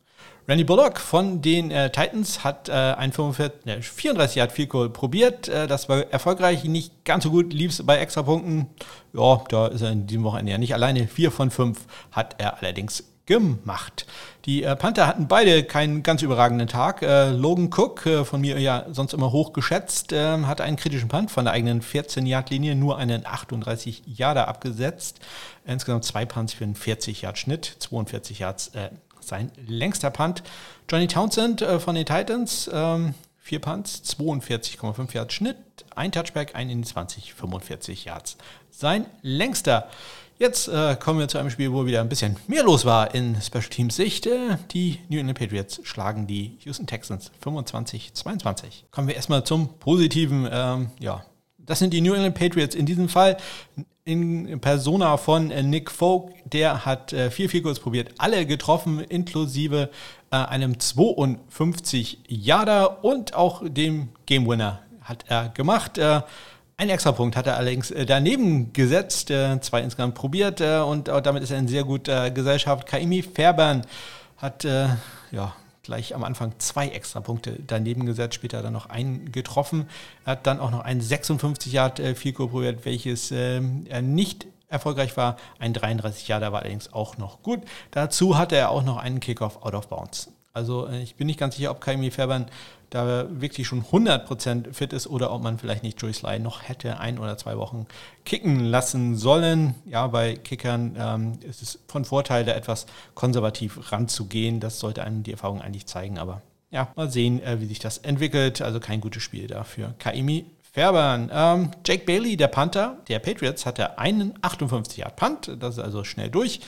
Randy 0.51 0.65
Bullock 0.65 0.99
von 0.99 1.41
den 1.41 1.71
äh, 1.71 1.89
Titans 1.91 2.43
hat 2.43 2.67
äh, 2.67 2.73
ein 2.73 3.13
45, 3.13 3.67
äh, 3.67 3.81
34 3.81 4.35
Yard 4.35 4.51
Field 4.51 4.67
Goal 4.67 4.89
probiert. 4.89 5.47
Äh, 5.47 5.65
das 5.65 5.87
war 5.87 5.99
erfolgreich, 6.11 6.65
nicht 6.65 7.05
ganz 7.05 7.23
so 7.23 7.31
gut, 7.31 7.53
lief 7.53 7.81
bei 7.85 7.99
Extrapunkten. 7.99 8.67
Ja, 9.13 9.41
da 9.47 9.67
ist 9.67 9.79
er 9.79 9.91
in 9.91 10.07
diesem 10.07 10.25
Wochenende 10.25 10.51
ja 10.51 10.57
nicht 10.57 10.73
alleine. 10.73 11.07
Vier 11.07 11.31
von 11.31 11.51
fünf 11.51 11.85
hat 12.11 12.35
er 12.37 12.57
allerdings 12.57 13.05
gemacht. 13.25 14.05
Die 14.43 14.63
äh, 14.63 14.75
Panther 14.75 15.07
hatten 15.07 15.29
beide 15.29 15.63
keinen 15.63 16.03
ganz 16.03 16.21
überragenden 16.21 16.67
Tag. 16.67 17.01
Äh, 17.01 17.29
Logan 17.29 17.69
Cook, 17.73 18.05
äh, 18.05 18.25
von 18.25 18.41
mir 18.41 18.59
ja 18.59 18.87
sonst 18.91 19.13
immer 19.13 19.31
hoch 19.31 19.53
geschätzt, 19.53 20.11
äh, 20.11 20.37
hatte 20.39 20.65
einen 20.65 20.75
kritischen 20.75 21.07
Punt 21.07 21.31
von 21.31 21.45
der 21.45 21.53
eigenen 21.53 21.81
14-Yard-Linie, 21.81 22.75
nur 22.75 22.97
einen 22.97 23.25
38 23.25 24.03
Yarder 24.05 24.49
abgesetzt. 24.49 25.21
Insgesamt 25.65 26.03
zwei 26.03 26.25
Punts 26.25 26.51
für 26.51 26.65
einen 26.65 26.75
40-Yard-Schnitt, 26.75 27.77
42 27.79 28.39
Yards 28.39 28.67
äh, 28.75 28.89
sein 29.31 29.49
längster 29.65 30.11
Punt. 30.11 30.43
Johnny 30.89 31.07
Townsend 31.07 31.61
äh, 31.61 31.79
von 31.79 31.95
den 31.95 32.05
Titans, 32.05 32.69
ähm, 32.71 33.13
vier 33.39 33.59
Punts, 33.59 34.03
42,5 34.17 35.13
Yards 35.13 35.33
Schnitt, 35.33 35.57
ein 35.95 36.11
Touchback, 36.11 36.53
ein 36.53 36.69
in 36.69 36.81
die 36.81 36.87
20, 36.87 37.33
45 37.33 38.05
Yards. 38.05 38.37
Sein 38.69 39.05
längster. 39.21 39.87
Jetzt 40.37 40.67
äh, 40.67 40.97
kommen 40.99 41.19
wir 41.19 41.29
zu 41.29 41.37
einem 41.37 41.49
Spiel, 41.49 41.71
wo 41.71 41.85
wieder 41.85 42.01
ein 42.01 42.09
bisschen 42.09 42.35
mehr 42.47 42.63
los 42.63 42.83
war 42.83 43.15
in 43.15 43.39
Special 43.41 43.69
Teams 43.69 43.95
Sicht. 43.95 44.25
Äh, 44.25 44.57
die 44.71 44.99
New 45.07 45.19
England 45.19 45.39
Patriots 45.39 45.79
schlagen 45.83 46.27
die 46.27 46.57
Houston 46.65 46.87
Texans 46.87 47.31
25-22. 47.41 48.83
Kommen 48.91 49.07
wir 49.07 49.15
erstmal 49.15 49.45
zum 49.45 49.69
Positiven. 49.79 50.49
Ähm, 50.51 50.89
ja, 50.99 51.23
das 51.71 51.79
sind 51.79 51.93
die 51.93 52.01
New 52.01 52.13
England 52.13 52.35
Patriots 52.35 52.75
in 52.75 52.85
diesem 52.85 53.07
Fall 53.07 53.37
in 54.03 54.59
Persona 54.59 55.15
von 55.15 55.51
äh, 55.51 55.63
Nick 55.63 55.89
Folk. 55.89 56.33
Der 56.43 56.85
hat 56.85 57.13
äh, 57.13 57.31
vier 57.31 57.49
Field 57.49 57.81
probiert, 57.81 58.09
alle 58.17 58.45
getroffen, 58.45 58.99
inklusive 58.99 59.89
äh, 60.31 60.35
einem 60.35 60.79
52 60.79 62.19
Yarder 62.27 63.05
und 63.05 63.35
auch 63.35 63.63
dem 63.65 64.09
Game 64.25 64.47
Winner 64.47 64.81
hat 65.01 65.23
er 65.29 65.47
gemacht. 65.49 65.97
Äh, 65.97 66.21
ein 66.75 66.89
Extrapunkt 66.89 67.37
hat 67.37 67.47
er 67.47 67.55
allerdings 67.55 67.89
äh, 67.91 68.05
daneben 68.05 68.73
gesetzt, 68.73 69.27
zwei 69.61 69.81
insgesamt 69.81 70.15
probiert 70.15 70.59
und 70.59 71.07
damit 71.07 71.43
ist 71.43 71.51
er 71.51 71.59
in 71.59 71.69
sehr 71.69 71.85
guter 71.85 72.31
Gesellschaft. 72.31 72.85
Kaimi 72.85 73.21
Fairbairn 73.21 73.83
hat 74.37 74.63
ja, 74.63 75.53
gleich 75.83 76.13
am 76.15 76.23
Anfang 76.23 76.53
zwei 76.59 76.89
Extrapunkte 76.89 77.57
daneben 77.65 78.05
gesetzt, 78.05 78.35
später 78.35 78.61
dann 78.61 78.73
noch 78.73 78.89
einen 78.89 79.31
getroffen. 79.31 79.87
Er 80.25 80.33
hat 80.33 80.47
dann 80.47 80.59
auch 80.59 80.71
noch 80.71 80.81
einen 80.81 81.01
56 81.01 81.73
Yard 81.73 81.99
äh, 81.99 82.15
Fico 82.15 82.47
probiert, 82.47 82.85
welches 82.85 83.31
äh, 83.31 83.61
nicht 84.01 84.47
erfolgreich 84.67 85.17
war. 85.17 85.37
Ein 85.59 85.73
33 85.73 86.27
Yard, 86.27 86.43
der 86.43 86.51
war 86.51 86.61
allerdings 86.61 86.93
auch 86.93 87.17
noch 87.17 87.43
gut. 87.43 87.61
Dazu 87.91 88.37
hatte 88.37 88.55
er 88.55 88.69
auch 88.69 88.83
noch 88.83 88.97
einen 88.97 89.19
Kickoff 89.19 89.63
out 89.63 89.73
of 89.73 89.87
bounds 89.87 90.29
Also 90.53 90.87
äh, 90.87 91.01
ich 91.01 91.15
bin 91.15 91.27
nicht 91.27 91.39
ganz 91.39 91.55
sicher, 91.55 91.71
ob 91.71 91.81
Kaimi 91.81 92.11
Fairbairn 92.11 92.47
da 92.89 93.25
wirklich 93.29 93.67
schon 93.67 93.83
100% 93.85 94.73
fit 94.73 94.91
ist 94.91 95.07
oder 95.07 95.31
ob 95.31 95.41
man 95.41 95.57
vielleicht 95.57 95.81
nicht 95.81 96.01
Joey 96.01 96.13
Sly 96.13 96.39
noch 96.39 96.67
hätte 96.67 96.99
ein 96.99 97.19
oder 97.19 97.37
zwei 97.37 97.57
Wochen 97.57 97.87
kicken 98.25 98.65
lassen 98.65 99.15
sollen. 99.15 99.75
Ja, 99.85 100.07
bei 100.07 100.35
Kickern 100.35 100.97
ähm, 100.99 101.39
ist 101.47 101.61
es 101.61 101.79
von 101.87 102.03
Vorteil, 102.03 102.43
da 102.43 102.51
etwas 102.51 102.85
konservativ 103.15 103.91
ranzugehen. 103.93 104.59
Das 104.59 104.79
sollte 104.79 105.03
einem 105.03 105.23
die 105.23 105.31
Erfahrung 105.31 105.61
eigentlich 105.61 105.85
zeigen, 105.85 106.19
aber 106.19 106.41
ja, 106.69 106.91
mal 106.95 107.09
sehen, 107.09 107.41
äh, 107.43 107.61
wie 107.61 107.65
sich 107.65 107.79
das 107.79 107.97
entwickelt. 107.99 108.61
Also 108.61 108.79
kein 108.79 108.99
gutes 108.99 109.23
Spiel 109.23 109.47
dafür. 109.47 109.93
Kaimi 109.97 110.45
Fairbairn. 110.73 111.29
Ähm, 111.33 111.71
Jake 111.85 112.05
Bailey, 112.05 112.37
der 112.37 112.47
Panther 112.47 112.97
der 113.07 113.19
Patriots, 113.19 113.65
hatte 113.65 113.99
einen 113.99 114.33
58 114.41 114.97
Yard 114.97 115.15
Punt. 115.17 115.51
Das 115.59 115.77
ist 115.77 115.83
also 115.83 116.03
schnell 116.03 116.29
durch. 116.29 116.61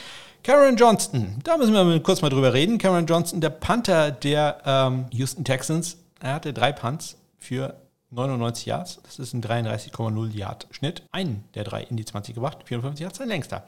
Karen 0.44 0.76
Johnston, 0.76 1.40
da 1.46 1.56
müssen 1.56 1.74
wir 1.74 2.04
kurz 2.04 2.22
mal 2.22 2.28
drüber 2.28 2.54
reden. 2.54 2.78
Karen 2.78 3.06
Johnston, 3.06 3.40
der 3.40 3.50
Panther 3.50 4.12
der 4.12 4.58
ähm, 4.66 5.06
Houston 5.12 5.46
Texans, 5.46 5.96
er 6.20 6.34
hatte 6.34 6.52
drei 6.52 6.74
Punts 6.74 7.16
für 7.40 7.76
99 8.10 8.66
Yards. 8.66 9.00
Das 9.04 9.20
ist 9.20 9.34
ein 9.34 9.42
33,0 9.42 10.36
Yard 10.36 10.68
Schnitt. 10.72 11.04
Einen 11.14 11.46
der 11.56 11.64
drei 11.64 11.84
in 11.84 11.96
die 11.96 12.04
20 12.04 12.36
gebracht. 12.36 12.58
54 12.66 13.04
Yards, 13.04 13.18
sein 13.20 13.30
längster. 13.30 13.64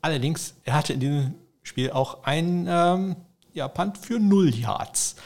Allerdings, 0.00 0.54
er 0.64 0.72
hatte 0.72 0.94
in 0.94 1.00
diesem 1.00 1.34
Spiel 1.62 1.90
auch 1.90 2.24
einen 2.24 2.66
ähm, 2.66 3.16
ja, 3.52 3.68
Punt 3.68 3.98
für 3.98 4.18
0 4.18 4.54
Yards. 4.54 5.16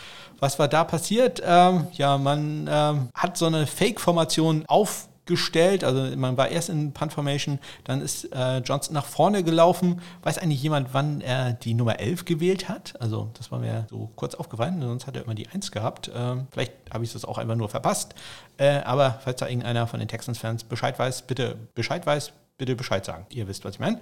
Was 0.41 0.59
war 0.59 0.67
da 0.67 0.83
passiert? 0.83 1.41
Ähm, 1.45 1.87
ja, 1.93 2.19
man 2.19 2.69
ähm, 2.69 3.11
hat 3.15 3.37
so 3.37 3.47
eine 3.47 3.69
Fake-Formation 3.69 4.65
auf 4.67 5.09
gestellt. 5.27 5.85
Also 5.85 6.17
man 6.17 6.37
war 6.37 6.49
erst 6.49 6.69
in 6.69 6.93
Punt 6.93 7.13
Formation, 7.13 7.59
dann 7.85 8.03
ist 8.03 8.25
äh, 8.35 8.59
Johnson 8.59 8.95
nach 8.95 9.05
vorne 9.05 9.45
gelaufen. 9.45 10.01
Weiß 10.23 10.39
eigentlich 10.39 10.63
jemand, 10.63 10.93
wann 10.93 11.21
er 11.21 11.53
die 11.53 11.75
Nummer 11.75 12.01
11 12.01 12.25
gewählt 12.25 12.69
hat? 12.69 13.01
Also 13.01 13.31
das 13.35 13.51
war 13.51 13.59
mir 13.59 13.87
so 13.91 14.11
kurz 14.17 14.35
aufgefallen, 14.35 14.81
sonst 14.81 15.07
hat 15.07 15.17
er 15.17 15.25
immer 15.25 15.35
die 15.35 15.49
1 15.49 15.71
gehabt. 15.71 16.11
Ähm, 16.15 16.47
vielleicht 16.51 16.73
habe 16.93 17.05
ich 17.05 17.13
das 17.13 17.25
auch 17.25 17.39
einfach 17.39 17.57
nur 17.57 17.69
verpasst. 17.69 18.15
Äh, 18.57 18.81
aber 18.81 19.21
falls 19.23 19.41
da 19.41 19.47
irgendeiner 19.47 19.87
von 19.87 20.01
den 20.01 20.09
Texans-Fans 20.09 20.65
Bescheid 20.65 20.99
weiß, 20.99 21.23
bitte 21.23 21.57
Bescheid 21.75 22.05
weiß, 22.07 22.33
bitte 22.61 22.77
Bescheid 22.77 23.05
sagen. 23.05 23.27
Ihr 23.31 23.49
wisst, 23.49 23.65
was 23.65 23.75
ich 23.75 23.81
meine. 23.81 23.99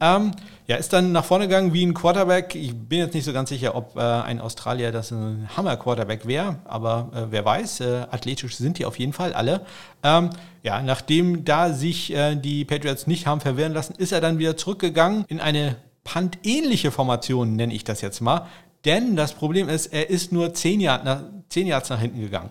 Ähm, 0.00 0.32
ja, 0.66 0.76
ist 0.76 0.92
dann 0.92 1.12
nach 1.12 1.24
vorne 1.24 1.46
gegangen 1.46 1.72
wie 1.72 1.86
ein 1.86 1.94
Quarterback. 1.94 2.56
Ich 2.56 2.74
bin 2.74 2.98
jetzt 2.98 3.14
nicht 3.14 3.24
so 3.24 3.32
ganz 3.32 3.48
sicher, 3.48 3.74
ob 3.76 3.96
äh, 3.96 4.00
ein 4.00 4.40
Australier 4.40 4.90
das 4.90 5.12
ein 5.12 5.48
Hammer-Quarterback 5.56 6.26
wäre, 6.26 6.56
aber 6.64 7.10
äh, 7.14 7.22
wer 7.30 7.44
weiß, 7.44 7.80
äh, 7.80 8.06
athletisch 8.10 8.56
sind 8.56 8.78
die 8.78 8.84
auf 8.84 8.98
jeden 8.98 9.12
Fall 9.12 9.32
alle. 9.32 9.64
Ähm, 10.02 10.30
ja, 10.62 10.82
nachdem 10.82 11.44
da 11.44 11.72
sich 11.72 12.12
äh, 12.12 12.34
die 12.34 12.64
Patriots 12.64 13.06
nicht 13.06 13.26
haben 13.28 13.40
verwirren 13.40 13.72
lassen, 13.72 13.94
ist 13.96 14.10
er 14.10 14.20
dann 14.20 14.38
wieder 14.38 14.56
zurückgegangen 14.56 15.24
in 15.28 15.40
eine 15.40 15.76
Punt-ähnliche 16.02 16.90
Formation, 16.90 17.54
nenne 17.54 17.72
ich 17.72 17.84
das 17.84 18.00
jetzt 18.00 18.20
mal. 18.20 18.46
Denn 18.84 19.14
das 19.14 19.34
Problem 19.34 19.68
ist, 19.68 19.86
er 19.86 20.10
ist 20.10 20.32
nur 20.32 20.52
10 20.52 20.80
Yards 20.80 21.04
nach, 21.04 21.22
10 21.48 21.68
Yards 21.68 21.90
nach 21.90 22.00
hinten 22.00 22.20
gegangen. 22.20 22.50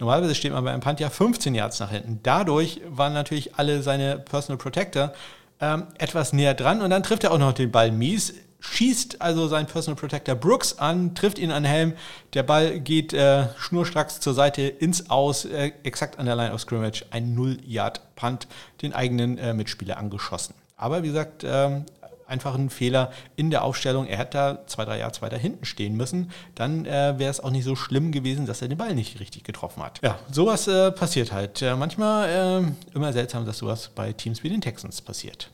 Normalerweise 0.00 0.34
steht 0.34 0.52
man 0.52 0.64
bei 0.64 0.72
einem 0.72 0.80
Punt 0.80 0.98
ja 0.98 1.10
15 1.10 1.54
Yards 1.54 1.78
nach 1.78 1.90
hinten. 1.90 2.20
Dadurch 2.22 2.80
waren 2.88 3.12
natürlich 3.12 3.56
alle 3.56 3.82
seine 3.82 4.18
Personal 4.18 4.56
Protector 4.56 5.12
ähm, 5.60 5.84
etwas 5.98 6.32
näher 6.32 6.54
dran 6.54 6.80
und 6.80 6.88
dann 6.88 7.02
trifft 7.02 7.22
er 7.22 7.32
auch 7.32 7.38
noch 7.38 7.52
den 7.52 7.70
Ball 7.70 7.92
mies. 7.92 8.32
Schießt 8.60 9.20
also 9.20 9.46
sein 9.46 9.66
Personal 9.66 10.00
Protector 10.00 10.34
Brooks 10.34 10.78
an, 10.78 11.14
trifft 11.14 11.38
ihn 11.38 11.50
an 11.50 11.64
den 11.64 11.70
Helm. 11.70 11.92
Der 12.32 12.42
Ball 12.42 12.80
geht 12.80 13.12
äh, 13.12 13.48
schnurstracks 13.58 14.20
zur 14.20 14.32
Seite 14.32 14.62
ins 14.62 15.10
Aus, 15.10 15.44
äh, 15.44 15.72
exakt 15.82 16.18
an 16.18 16.26
der 16.26 16.36
Line 16.36 16.52
of 16.52 16.62
Scrimmage. 16.62 17.04
Ein 17.10 17.36
0-Yard-Punt, 17.36 18.48
den 18.80 18.94
eigenen 18.94 19.36
äh, 19.36 19.52
Mitspieler 19.52 19.98
angeschossen. 19.98 20.54
Aber 20.76 21.02
wie 21.02 21.08
gesagt, 21.08 21.44
ähm, 21.44 21.84
einfach 22.30 22.54
ein 22.54 22.70
Fehler 22.70 23.10
in 23.36 23.50
der 23.50 23.64
Aufstellung. 23.64 24.06
Er 24.06 24.18
hätte 24.18 24.30
da 24.38 24.66
zwei, 24.66 24.84
drei 24.84 24.98
Jahre 24.98 25.10
weiter 25.20 25.36
hinten 25.36 25.64
stehen 25.64 25.96
müssen. 25.96 26.30
Dann 26.54 26.86
äh, 26.86 27.18
wäre 27.18 27.30
es 27.30 27.40
auch 27.40 27.50
nicht 27.50 27.64
so 27.64 27.76
schlimm 27.76 28.12
gewesen, 28.12 28.46
dass 28.46 28.62
er 28.62 28.68
den 28.68 28.78
Ball 28.78 28.94
nicht 28.94 29.20
richtig 29.20 29.44
getroffen 29.44 29.82
hat. 29.82 30.00
Ja, 30.02 30.18
sowas 30.30 30.68
äh, 30.68 30.92
passiert 30.92 31.32
halt. 31.32 31.60
Äh, 31.62 31.74
manchmal 31.74 32.74
immer 32.94 33.12
seltsam, 33.12 33.44
dass 33.44 33.58
sowas 33.58 33.90
bei 33.94 34.12
Teams 34.12 34.42
wie 34.42 34.48
den 34.48 34.60
Texans 34.60 35.00
passiert. 35.00 35.50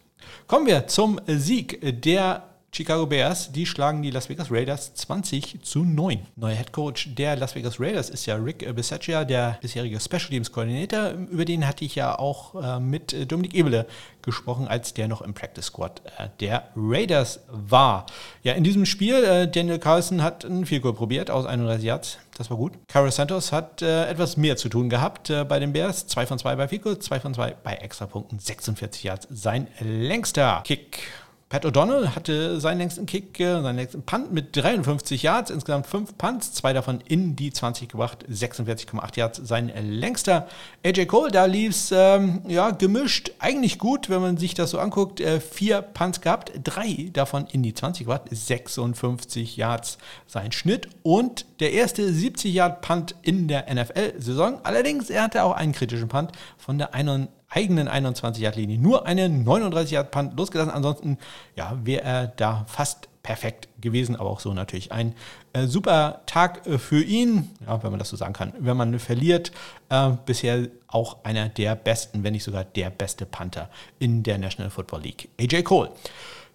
Kommen 0.46 0.66
wir 0.66 0.86
zum 0.86 1.20
Sieg 1.26 1.78
der 2.02 2.42
Chicago 2.76 3.06
Bears, 3.06 3.50
die 3.52 3.64
schlagen 3.64 4.02
die 4.02 4.10
Las 4.10 4.28
Vegas 4.28 4.50
Raiders 4.50 4.92
20 4.92 5.60
zu 5.62 5.82
9. 5.82 6.26
Neuer 6.36 6.56
Head 6.56 6.72
Coach 6.72 7.08
der 7.14 7.34
Las 7.34 7.54
Vegas 7.54 7.80
Raiders 7.80 8.10
ist 8.10 8.26
ja 8.26 8.34
Rick 8.34 8.70
Bisaccia, 8.76 9.24
der 9.24 9.56
bisherige 9.62 9.98
Special 9.98 10.28
Teams 10.28 10.52
Koordinator. 10.52 11.12
Über 11.12 11.46
den 11.46 11.66
hatte 11.66 11.86
ich 11.86 11.94
ja 11.94 12.18
auch 12.18 12.54
äh, 12.62 12.78
mit 12.78 13.32
Dominik 13.32 13.54
Ebele 13.54 13.86
gesprochen, 14.20 14.68
als 14.68 14.92
der 14.92 15.08
noch 15.08 15.22
im 15.22 15.32
Practice 15.32 15.64
Squad 15.64 16.02
äh, 16.18 16.28
der 16.38 16.68
Raiders 16.76 17.40
war. 17.48 18.04
Ja, 18.42 18.52
in 18.52 18.62
diesem 18.62 18.84
Spiel, 18.84 19.24
äh, 19.24 19.50
Daniel 19.50 19.78
Carlson 19.78 20.22
hat 20.22 20.44
ein 20.44 20.66
Field 20.66 20.82
Goal 20.82 20.92
probiert 20.92 21.30
aus 21.30 21.46
31 21.46 21.82
Yards. 21.82 22.18
Das 22.36 22.50
war 22.50 22.58
gut. 22.58 22.74
Carlos 22.88 23.16
Santos 23.16 23.52
hat 23.52 23.80
etwas 23.80 24.36
mehr 24.36 24.58
zu 24.58 24.68
tun 24.68 24.90
gehabt 24.90 25.32
bei 25.48 25.58
den 25.58 25.72
Bears. 25.72 26.06
2 26.06 26.26
von 26.26 26.38
2 26.38 26.56
bei 26.56 26.66
Goal, 26.76 26.98
2 26.98 27.20
von 27.20 27.32
2 27.32 27.56
bei 27.64 27.72
Extrapunkten, 27.76 28.38
46 28.38 29.04
Yards. 29.04 29.26
Sein 29.30 29.68
längster 29.80 30.62
Kick 30.66 31.08
Pat 31.48 31.64
O'Donnell 31.64 32.08
hatte 32.08 32.60
seinen 32.60 32.78
längsten 32.78 33.06
Kick, 33.06 33.38
äh, 33.38 33.62
seinen 33.62 33.76
längsten 33.76 34.02
Punt 34.02 34.32
mit 34.32 34.56
53 34.56 35.22
Yards, 35.22 35.52
insgesamt 35.52 35.86
fünf 35.86 36.18
Punts, 36.18 36.52
zwei 36.52 36.72
davon 36.72 37.00
in 37.06 37.36
die 37.36 37.52
20 37.52 37.88
gebracht, 37.88 38.24
46,8 38.28 39.16
Yards, 39.16 39.40
sein 39.44 39.70
längster. 39.76 40.48
AJ 40.84 41.06
Cole, 41.06 41.30
da 41.30 41.44
lief 41.44 41.70
es 41.70 41.92
ähm, 41.92 42.42
ja, 42.48 42.70
gemischt, 42.70 43.30
eigentlich 43.38 43.78
gut, 43.78 44.10
wenn 44.10 44.22
man 44.22 44.38
sich 44.38 44.54
das 44.54 44.70
so 44.70 44.80
anguckt. 44.80 45.20
Äh, 45.20 45.38
vier 45.38 45.82
Punts 45.82 46.20
gehabt, 46.20 46.50
drei 46.64 47.10
davon 47.12 47.46
in 47.46 47.62
die 47.62 47.74
20 47.74 48.06
gebracht, 48.06 48.22
56 48.28 49.56
Yards 49.56 49.98
sein 50.26 50.50
Schnitt 50.50 50.88
und 51.04 51.46
der 51.60 51.70
erste 51.70 52.10
70-Yard-Punt 52.10 53.14
in 53.22 53.46
der 53.46 53.72
NFL-Saison. 53.72 54.58
Allerdings, 54.64 55.10
er 55.10 55.22
hatte 55.22 55.44
auch 55.44 55.52
einen 55.52 55.70
kritischen 55.70 56.08
Punt 56.08 56.32
von 56.58 56.78
der 56.78 56.92
91 56.92 57.35
eigenen 57.48 57.88
21-Yard-Linie 57.88 58.78
nur 58.78 59.06
eine 59.06 59.28
39-Yard-Punt 59.28 60.36
losgelassen. 60.36 60.72
Ansonsten 60.72 61.18
ja, 61.54 61.78
wäre 61.82 62.02
er 62.02 62.26
da 62.28 62.64
fast 62.68 63.08
perfekt 63.26 63.68
gewesen, 63.80 64.14
aber 64.14 64.30
auch 64.30 64.38
so 64.38 64.54
natürlich 64.54 64.92
ein 64.92 65.12
äh, 65.52 65.66
super 65.66 66.22
Tag 66.26 66.64
äh, 66.66 66.78
für 66.78 67.02
ihn, 67.02 67.50
ja, 67.66 67.82
wenn 67.82 67.90
man 67.90 67.98
das 67.98 68.08
so 68.08 68.16
sagen 68.16 68.32
kann. 68.32 68.52
Wenn 68.58 68.76
man 68.76 68.98
verliert, 69.00 69.50
äh, 69.88 70.12
bisher 70.24 70.68
auch 70.86 71.24
einer 71.24 71.48
der 71.48 71.74
besten, 71.74 72.22
wenn 72.22 72.32
nicht 72.32 72.44
sogar 72.44 72.64
der 72.64 72.88
beste 72.90 73.26
Panther 73.26 73.68
in 73.98 74.22
der 74.22 74.38
National 74.38 74.70
Football 74.70 75.02
League. 75.02 75.28
AJ 75.40 75.64
Cole. 75.64 75.90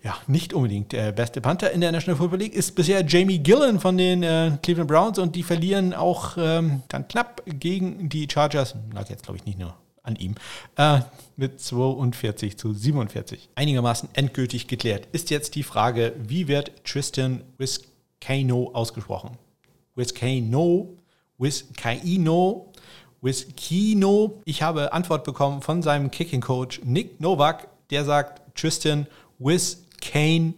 Ja, 0.02 0.16
nicht 0.26 0.54
unbedingt 0.54 0.94
der 0.94 1.12
beste 1.12 1.42
Panther 1.42 1.72
in 1.72 1.82
der 1.82 1.92
National 1.92 2.18
Football 2.18 2.40
League 2.40 2.56
ist 2.56 2.74
bisher 2.74 3.06
Jamie 3.06 3.38
Gillen 3.38 3.80
von 3.80 3.98
den 3.98 4.24
äh, 4.24 4.52
Cleveland 4.64 4.90
Browns 4.90 5.20
und 5.20 5.36
die 5.36 5.44
verlieren 5.44 5.94
auch 5.94 6.38
ähm, 6.38 6.82
dann 6.88 7.08
knapp 7.08 7.44
gegen 7.46 8.10
die 8.10 8.28
Chargers. 8.32 8.76
Lag 8.94 9.10
jetzt, 9.10 9.24
glaube 9.24 9.38
ich, 9.38 9.46
nicht 9.46 9.60
nur 9.60 9.76
an 10.04 10.16
ihm, 10.16 10.36
äh, 10.78 11.02
mit 11.36 11.60
42 11.60 12.58
zu 12.58 12.74
47. 12.74 13.50
Einigermaßen 13.56 14.10
endgültig 14.14 14.68
geklärt 14.68 15.08
ist 15.12 15.30
jetzt 15.30 15.56
die 15.56 15.64
Frage, 15.64 16.14
wie 16.18 16.48
wird 16.48 16.84
Tristan 16.86 17.44
Wiskano 17.58 18.72
ausgesprochen? 18.74 19.38
Wiskano, 19.96 20.98
Wiskaino, 21.38 22.72
Wiskino. 23.22 24.42
Ich 24.46 24.62
habe 24.62 24.94
Antwort 24.94 25.24
bekommen 25.24 25.62
von 25.62 25.82
seinem 25.82 26.12
Kicking 26.12 26.42
Coach 26.42 26.82
Nick 26.84 27.20
Novak, 27.20 27.68
der 27.90 28.06
sagt 28.06 28.56
Tristan 28.56 29.08
Wiskano. 29.40 30.56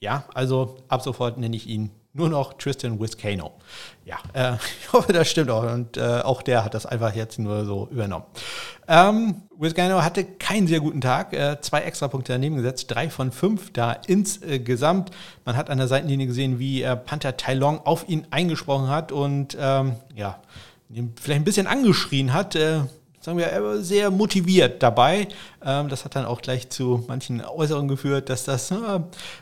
Ja, 0.00 0.24
also 0.34 0.76
ab 0.88 1.02
sofort 1.02 1.38
nenne 1.38 1.56
ich 1.56 1.66
ihn 1.66 1.90
nur 2.16 2.28
noch 2.28 2.54
Tristan 2.54 2.98
Wiskano. 3.00 3.52
Ja, 4.04 4.16
äh, 4.32 4.56
ich 4.80 4.92
hoffe, 4.92 5.12
das 5.12 5.28
stimmt 5.28 5.50
auch. 5.50 5.62
Und 5.70 5.96
äh, 5.96 6.20
auch 6.22 6.42
der 6.42 6.64
hat 6.64 6.74
das 6.74 6.86
einfach 6.86 7.14
jetzt 7.14 7.38
nur 7.38 7.64
so 7.64 7.88
übernommen. 7.90 8.24
Ähm, 8.88 9.42
Wiskano 9.58 10.02
hatte 10.02 10.24
keinen 10.24 10.66
sehr 10.66 10.80
guten 10.80 11.00
Tag. 11.00 11.32
Äh, 11.32 11.60
zwei 11.60 11.80
Extrapunkte 11.80 12.32
daneben 12.32 12.56
gesetzt, 12.56 12.90
drei 12.90 13.10
von 13.10 13.32
fünf 13.32 13.72
da 13.72 13.92
insgesamt. 13.92 15.10
Man 15.44 15.56
hat 15.56 15.70
an 15.70 15.78
der 15.78 15.88
Seitenlinie 15.88 16.26
gesehen, 16.26 16.58
wie 16.58 16.82
äh, 16.82 16.96
Panther 16.96 17.36
Tai 17.36 17.54
Long 17.54 17.80
auf 17.84 18.08
ihn 18.08 18.26
eingesprochen 18.30 18.88
hat 18.88 19.12
und 19.12 19.56
ähm, 19.60 19.96
ja, 20.14 20.40
vielleicht 20.90 21.40
ein 21.40 21.44
bisschen 21.44 21.66
angeschrien 21.66 22.32
hat. 22.32 22.56
Sagen 23.26 23.38
wir, 23.38 23.82
sehr 23.82 24.12
motiviert 24.12 24.84
dabei. 24.84 25.26
Ähm, 25.60 25.88
das 25.88 26.04
hat 26.04 26.14
dann 26.14 26.26
auch 26.26 26.40
gleich 26.42 26.68
zu 26.68 27.04
manchen 27.08 27.44
Äußerungen 27.44 27.88
geführt, 27.88 28.30
dass 28.30 28.44
das, 28.44 28.70
äh, 28.70 28.76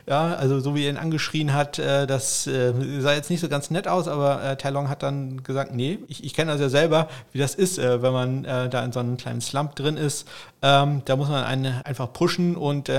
ja, 0.06 0.34
also 0.36 0.58
so 0.60 0.74
wie 0.74 0.84
er 0.84 0.88
ihn 0.88 0.96
angeschrien 0.96 1.52
hat, 1.52 1.78
äh, 1.78 2.06
das 2.06 2.46
äh, 2.46 2.72
sah 3.00 3.12
jetzt 3.12 3.28
nicht 3.28 3.40
so 3.42 3.48
ganz 3.50 3.70
nett 3.70 3.86
aus, 3.86 4.08
aber 4.08 4.42
äh, 4.42 4.56
Talon 4.56 4.88
hat 4.88 5.02
dann 5.02 5.42
gesagt, 5.42 5.74
nee, 5.74 5.98
ich, 6.08 6.24
ich 6.24 6.32
kenne 6.32 6.52
das 6.52 6.62
ja 6.62 6.70
selber, 6.70 7.08
wie 7.32 7.38
das 7.38 7.54
ist, 7.54 7.76
wenn 7.76 8.12
man 8.14 8.44
da 8.44 8.82
in 8.82 8.92
so 8.92 9.00
einem 9.00 9.18
kleinen 9.18 9.42
Slump 9.42 9.76
drin 9.76 9.98
ist. 9.98 10.26
Ähm, 10.62 11.02
da 11.04 11.16
muss 11.16 11.28
man 11.28 11.44
einen 11.44 11.82
einfach 11.82 12.10
pushen 12.10 12.56
und 12.56 12.90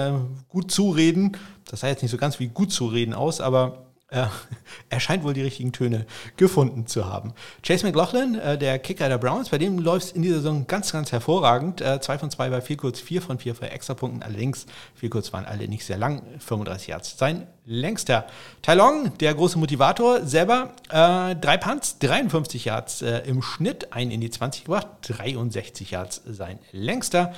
gut 0.49 0.69
zureden. 0.69 1.35
Das 1.67 1.79
sah 1.79 1.87
jetzt 1.87 2.03
nicht 2.03 2.11
so 2.11 2.17
ganz 2.17 2.39
wie 2.39 2.47
gut 2.49 2.71
zureden 2.71 3.15
aus, 3.15 3.41
aber 3.41 3.84
Äh, 4.09 4.27
er 4.89 4.99
scheint 4.99 5.23
wohl 5.23 5.33
die 5.33 5.41
richtigen 5.41 5.71
Töne 5.71 6.05
gefunden 6.37 6.85
zu 6.85 7.05
haben. 7.05 7.33
Chase 7.63 7.85
McLaughlin, 7.85 8.35
äh, 8.35 8.57
der 8.57 8.77
Kicker 8.77 9.09
der 9.09 9.17
Browns, 9.17 9.49
bei 9.49 9.57
dem 9.57 9.79
läuft 9.79 10.07
es 10.07 10.11
in 10.11 10.21
dieser 10.21 10.35
Saison 10.35 10.67
ganz, 10.67 10.91
ganz 10.91 11.11
hervorragend. 11.11 11.81
Äh, 11.81 11.99
zwei 12.01 12.17
von 12.19 12.29
zwei 12.29 12.49
bei 12.49 12.61
vier 12.61 12.77
kurz, 12.77 12.99
vier 12.99 13.21
von 13.21 13.39
vier 13.39 13.55
bei 13.55 13.67
Extrapunkten. 13.67 14.21
Allerdings, 14.21 14.67
vier 14.93 15.09
kurz 15.09 15.33
waren 15.33 15.45
alle 15.45 15.67
nicht 15.67 15.85
sehr 15.85 15.97
lang, 15.97 16.21
35 16.39 16.87
Yards. 16.87 17.17
Sein 17.17 17.47
längster. 17.65 18.27
Tai 18.61 18.75
Long, 18.75 19.17
der 19.17 19.33
große 19.33 19.57
Motivator, 19.57 20.25
selber 20.25 20.73
äh, 20.89 21.35
drei 21.35 21.57
Punts, 21.57 21.97
53 21.97 22.65
Yards 22.65 23.01
äh, 23.01 23.19
im 23.25 23.41
Schnitt, 23.41 23.91
einen 23.91 24.11
in 24.11 24.21
die 24.21 24.29
20 24.29 24.65
gebracht, 24.65 24.87
63 25.01 25.91
Yards 25.91 26.21
sein 26.27 26.59
längster. 26.71 27.33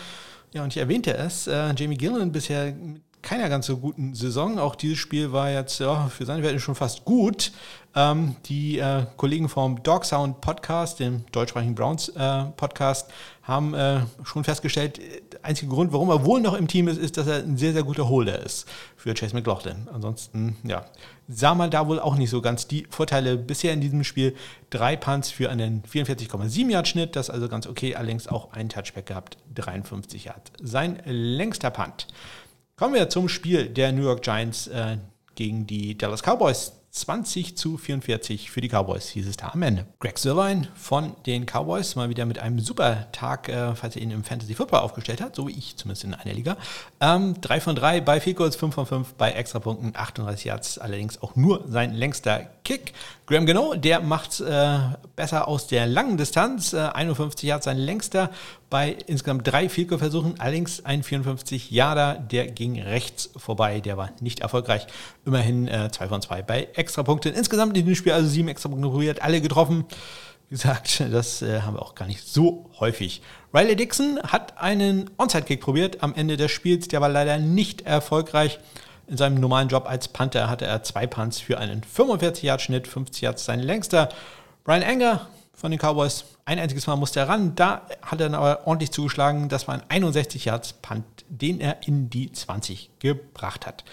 Ja, 0.54 0.64
und 0.64 0.70
ich 0.70 0.78
erwähnte 0.78 1.14
es, 1.14 1.46
Jamie 1.46 1.98
Gillen 1.98 2.32
bisher 2.32 2.72
mit 2.72 3.02
keiner 3.28 3.50
ganz 3.50 3.66
so 3.66 3.76
guten 3.76 4.16
Saison. 4.16 4.58
Auch 4.58 4.74
dieses 4.74 5.00
Spiel 5.00 5.34
war 5.34 5.52
jetzt 5.52 5.80
ja, 5.80 6.08
für 6.08 6.26
seine 6.26 6.44
Werte 6.44 6.62
schon 6.62 6.76
fast 6.76 7.04
gut. 7.04 7.52
Ähm, 7.94 8.38
die 8.46 8.80
äh, 8.80 9.06
Kollegen 9.18 9.50
vom 9.50 9.84
Dog 9.84 10.06
Sound 10.06 10.40
Podcast, 10.40 11.02
dem 11.02 11.26
deutschsprachigen 11.34 11.76
Browns 11.76 12.08
äh, 12.10 12.44
Podcast, 12.56 13.12
haben 13.44 13.74
äh, 13.74 14.00
schon 14.24 14.46
festgestellt, 14.46 15.02
der 15.34 15.44
einzige 15.44 15.70
Grund, 15.70 15.92
warum 15.92 16.10
er 16.10 16.24
wohl 16.24 16.40
noch 16.40 16.54
im 16.54 16.70
Team 16.70 16.88
ist, 16.88 17.00
ist, 17.00 17.18
dass 17.18 17.28
er 17.28 17.38
ein 17.44 17.58
sehr, 17.58 17.74
sehr 17.74 17.84
guter 17.84 18.08
Holder 18.08 18.40
ist 18.40 18.66
für 18.96 19.14
Chase 19.14 19.36
McLaughlin. 19.36 19.90
Ansonsten, 19.92 20.56
ja, 20.64 20.86
sah 21.28 21.54
man 21.54 21.70
da 21.70 21.88
wohl 21.88 22.00
auch 22.00 22.16
nicht 22.16 22.30
so 22.30 22.42
ganz 22.42 22.68
die 22.68 22.88
Vorteile 22.90 23.36
bisher 23.36 23.74
in 23.74 23.82
diesem 23.82 24.06
Spiel. 24.06 24.36
Drei 24.70 24.96
Punts 24.96 25.32
für 25.32 25.50
einen 25.50 25.84
44,7 25.84 26.70
Yard 26.70 26.88
Schnitt, 26.88 27.18
das 27.18 27.28
ist 27.28 27.34
also 27.34 27.50
ganz 27.50 27.68
okay, 27.68 27.96
allerdings 27.96 28.30
auch 28.30 28.54
ein 28.54 28.70
Touchback 28.70 29.08
gehabt, 29.08 29.38
53 29.56 30.26
Yard. 30.26 30.52
Sein 30.62 31.02
längster 31.06 31.72
Punt. 31.72 32.08
Kommen 32.80 32.94
wir 32.94 33.10
zum 33.10 33.28
Spiel 33.28 33.70
der 33.70 33.92
New 33.92 34.04
York 34.04 34.22
Giants 34.22 34.68
äh, 34.68 34.98
gegen 35.34 35.66
die 35.66 35.98
Dallas 35.98 36.22
Cowboys. 36.22 36.74
20 36.92 37.58
zu 37.58 37.76
44 37.76 38.52
für 38.52 38.62
die 38.62 38.70
Cowboys, 38.70 39.10
hieß 39.10 39.28
es 39.28 39.36
da 39.36 39.50
am 39.50 39.64
Ende. 39.64 39.88
Greg 40.00 40.20
Sirlein 40.20 40.68
von 40.76 41.16
den 41.26 41.48
Cowboys 41.48 41.96
mal 41.96 42.10
wieder 42.10 42.28
mit 42.28 42.38
einem 42.38 42.60
super 42.60 43.12
Tag, 43.12 43.50
äh, 43.50 43.74
falls 43.74 43.96
er 43.96 44.04
ihn 44.04 44.12
im 44.12 44.24
Fantasy 44.24 44.54
Football 44.54 44.82
aufgestellt 44.82 45.22
hat, 45.22 45.36
so 45.36 45.48
wie 45.48 45.54
ich 45.54 45.76
zumindest 45.76 46.04
in 46.04 46.14
einer 46.14 46.34
Liga. 46.36 46.56
Ähm, 47.00 47.42
3 47.42 47.62
von 47.62 47.76
3 47.76 48.02
bei 48.02 48.22
Field 48.22 48.38
Goals, 48.38 48.56
5 48.56 48.76
von 48.76 48.86
5 48.86 49.14
bei 49.16 49.32
Extrapunkten, 49.32 49.96
38 49.96 50.46
Yards, 50.46 50.78
allerdings 50.78 51.20
auch 51.24 51.36
nur 51.36 51.66
sein 51.68 51.96
längster 51.96 52.48
Kick. 52.64 52.94
Graham 53.26 53.48
Gano, 53.48 53.74
der 53.74 54.02
macht 54.02 54.40
äh, 54.40 54.78
besser 55.18 55.48
aus 55.48 55.68
der 55.68 55.88
langen 55.88 56.16
Distanz, 56.16 56.72
äh, 56.72 56.78
51 56.78 57.50
Yards 57.50 57.66
sein 57.66 57.78
längster 57.78 58.30
bei 58.70 58.96
insgesamt 59.08 59.46
drei 59.46 59.68
Field 59.68 59.90
Goal 59.90 60.00
Versuchen, 60.00 60.40
allerdings 60.40 60.86
ein 60.86 61.04
54 61.04 61.72
Yarder, 61.72 62.14
der 62.14 62.48
ging 62.48 62.80
rechts 62.80 63.32
vorbei, 63.36 63.82
der 63.82 63.98
war 63.98 64.12
nicht 64.22 64.40
erfolgreich. 64.40 64.86
Immerhin 65.26 65.68
2 65.68 66.06
äh, 66.06 66.08
von 66.08 66.22
2 66.22 66.44
bei 66.44 66.68
Extrapunkten. 66.76 67.34
Insgesamt 67.34 67.76
in 67.76 67.86
dem 67.86 67.96
Spiel 67.96 68.14
also 68.14 68.30
sieben 68.30 68.48
Extrapunkte 68.48 68.90
probiert, 68.90 69.22
alle 69.24 69.42
getroffen. 69.42 69.86
Wie 70.50 70.56
gesagt, 70.56 71.04
das 71.12 71.42
äh, 71.42 71.62
haben 71.62 71.76
wir 71.76 71.82
auch 71.82 71.96
gar 71.96 72.08
nicht 72.08 72.26
so 72.26 72.70
häufig. 72.80 73.24
Riley 73.54 73.76
Dixon 73.76 74.20
hat 74.22 74.62
einen 74.62 75.10
Onside-Kick 75.18 75.62
probiert 75.62 76.04
am 76.04 76.14
Ende 76.14 76.38
des 76.38 76.52
Spiels, 76.52 76.90
der 76.90 77.02
war 77.02 77.10
leider 77.10 77.40
nicht 77.40 77.82
erfolgreich. 77.82 78.60
In 79.08 79.18
seinem 79.18 79.40
normalen 79.40 79.70
Job 79.70 79.90
als 79.90 80.10
Panther 80.10 80.50
hatte 80.50 80.66
er 80.66 80.84
zwei 80.84 81.08
Punts 81.08 81.40
für 81.40 81.58
einen 81.58 81.82
45-Yard-Schnitt, 81.82 82.88
50 82.88 83.22
Yards 83.22 83.46
sein 83.46 83.62
längster. 83.62 84.10
Brian 84.68 84.84
Anger 84.84 85.30
von 85.54 85.72
den 85.72 85.80
Cowboys, 85.80 86.26
ein 86.44 86.60
einziges 86.60 86.88
Mal 86.88 86.98
musste 86.98 87.22
er 87.22 87.30
ran, 87.30 87.56
da 87.56 87.88
hat 88.02 88.20
er 88.20 88.30
dann 88.30 88.36
aber 88.36 88.68
ordentlich 88.68 88.92
zugeschlagen. 88.92 89.48
Das 89.48 89.66
war 89.66 89.76
ein 89.76 89.84
61 89.88 90.44
Yards 90.44 90.74
Punt, 90.74 91.06
den 91.30 91.62
er 91.62 91.88
in 91.88 92.10
die 92.10 92.34
20 92.34 92.90
gebracht 93.00 93.66
hat. 93.66 93.86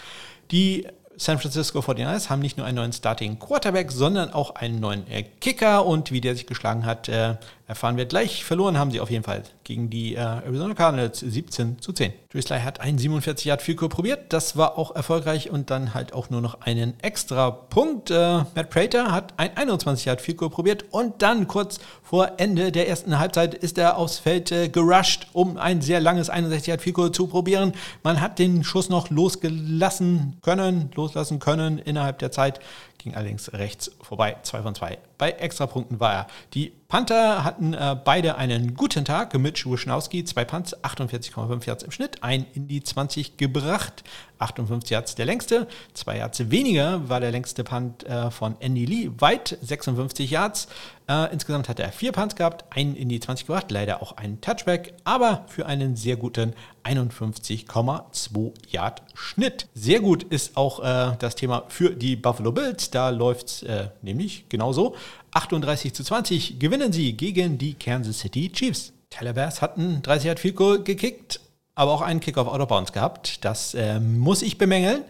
Die 0.50 0.88
San 1.16 1.38
Francisco 1.38 1.78
49ers 1.78 2.28
haben 2.28 2.40
nicht 2.40 2.56
nur 2.56 2.66
einen 2.66 2.74
neuen 2.74 2.92
Starting 2.92 3.38
Quarterback, 3.38 3.92
sondern 3.92 4.32
auch 4.32 4.56
einen 4.56 4.80
neuen 4.80 5.06
äh, 5.06 5.22
Kicker 5.22 5.86
und 5.86 6.10
wie 6.10 6.20
der 6.20 6.34
sich 6.34 6.48
geschlagen 6.48 6.84
hat, 6.84 7.08
äh, 7.08 7.36
erfahren 7.66 7.96
wir 7.96 8.04
gleich. 8.04 8.44
Verloren 8.44 8.78
haben 8.78 8.90
sie 8.90 9.00
auf 9.00 9.10
jeden 9.10 9.24
Fall 9.24 9.42
gegen 9.64 9.88
die 9.88 10.14
äh, 10.14 10.18
Arizona 10.18 10.74
Cardinals 10.74 11.20
17 11.20 11.80
zu 11.80 11.92
10. 11.92 12.12
Drisley 12.30 12.60
hat 12.60 12.80
einen 12.80 12.98
47 12.98 13.46
Yard 13.46 13.62
Field 13.62 13.78
probiert, 13.78 14.32
das 14.32 14.56
war 14.56 14.76
auch 14.76 14.94
erfolgreich 14.94 15.50
und 15.50 15.70
dann 15.70 15.94
halt 15.94 16.12
auch 16.12 16.28
nur 16.28 16.42
noch 16.42 16.60
einen 16.60 16.94
extra 17.00 17.50
Punkt. 17.50 18.10
Äh, 18.10 18.44
Matt 18.54 18.70
Prater 18.70 19.12
hat 19.12 19.34
ein 19.38 19.56
21 19.56 20.04
Yard 20.04 20.20
Field 20.20 20.38
probiert 20.38 20.84
und 20.90 21.22
dann 21.22 21.48
kurz 21.48 21.78
vor 22.02 22.32
Ende 22.36 22.70
der 22.70 22.88
ersten 22.88 23.18
Halbzeit 23.18 23.54
ist 23.54 23.78
er 23.78 23.96
aufs 23.96 24.18
Feld 24.18 24.52
äh, 24.52 24.68
gerusht, 24.68 25.28
um 25.32 25.56
ein 25.56 25.80
sehr 25.80 26.00
langes 26.00 26.28
61 26.28 26.66
Yard 26.66 26.82
Field 26.82 27.14
zu 27.14 27.28
probieren. 27.28 27.72
Man 28.02 28.20
hat 28.20 28.38
den 28.38 28.62
Schuss 28.62 28.90
noch 28.90 29.08
losgelassen 29.08 30.36
können, 30.42 30.90
loslassen 30.94 31.38
können 31.38 31.78
innerhalb 31.78 32.18
der 32.18 32.30
Zeit 32.30 32.60
ging 32.98 33.14
allerdings 33.14 33.52
rechts 33.52 33.90
vorbei, 34.00 34.36
2 34.42 34.62
von 34.62 34.74
2. 34.74 34.98
Bei 35.18 35.30
Extrapunkten 35.30 36.00
war 36.00 36.12
er. 36.12 36.26
Die 36.54 36.72
Panther 36.88 37.44
hatten 37.44 37.74
äh, 37.74 37.96
beide 38.02 38.36
einen 38.36 38.74
guten 38.74 39.04
Tag. 39.04 39.38
Mitch 39.38 39.70
Wischnowski, 39.70 40.24
zwei 40.24 40.44
Punts, 40.44 40.76
48,5 40.82 41.66
Yards 41.66 41.82
im 41.82 41.90
Schnitt, 41.90 42.22
ein 42.22 42.46
in 42.54 42.68
die 42.68 42.82
20 42.82 43.36
gebracht. 43.36 44.04
58 44.38 44.90
Yards 44.90 45.14
der 45.14 45.26
längste, 45.26 45.66
zwei 45.92 46.18
Yards 46.18 46.50
weniger 46.50 47.08
war 47.08 47.20
der 47.20 47.30
längste 47.30 47.64
Punt 47.64 48.04
äh, 48.04 48.30
von 48.30 48.56
Andy 48.60 48.84
Lee, 48.84 49.10
weit 49.18 49.58
56 49.62 50.30
Yards. 50.30 50.68
Äh, 51.06 51.32
insgesamt 51.32 51.68
hat 51.68 51.80
er 51.80 51.92
vier 51.92 52.12
Punts 52.12 52.34
gehabt, 52.34 52.64
einen 52.70 52.96
in 52.96 53.08
die 53.08 53.20
20 53.20 53.46
gebracht, 53.46 53.70
leider 53.70 54.02
auch 54.02 54.16
einen 54.16 54.40
Touchback, 54.40 54.94
aber 55.04 55.44
für 55.48 55.66
einen 55.66 55.96
sehr 55.96 56.16
guten 56.16 56.54
51,2 56.84 58.52
Yard 58.70 59.02
Schnitt. 59.14 59.68
Sehr 59.74 60.00
gut 60.00 60.22
ist 60.22 60.56
auch 60.56 60.80
äh, 60.80 61.16
das 61.18 61.34
Thema 61.34 61.64
für 61.68 61.90
die 61.90 62.16
Buffalo 62.16 62.52
Bills. 62.52 62.90
Da 62.90 63.10
läuft 63.10 63.48
es 63.48 63.62
äh, 63.64 63.88
nämlich 64.02 64.48
genauso. 64.48 64.96
38 65.32 65.92
zu 65.92 66.04
20 66.04 66.58
gewinnen 66.58 66.92
sie 66.92 67.14
gegen 67.14 67.58
die 67.58 67.74
Kansas 67.74 68.20
City 68.20 68.50
Chiefs. 68.50 68.92
Tyler 69.10 69.32
Bears 69.32 69.62
hat 69.62 69.78
einen 69.78 70.02
30 70.02 70.26
Yard 70.26 70.40
Field 70.40 70.84
gekickt, 70.84 71.40
aber 71.74 71.92
auch 71.92 72.00
einen 72.00 72.20
Kick 72.20 72.38
auf 72.38 72.46
Out 72.46 72.70
of 72.70 72.92
gehabt. 72.92 73.44
Das 73.44 73.74
äh, 73.74 74.00
muss 74.00 74.42
ich 74.42 74.58
bemängeln. 74.58 75.04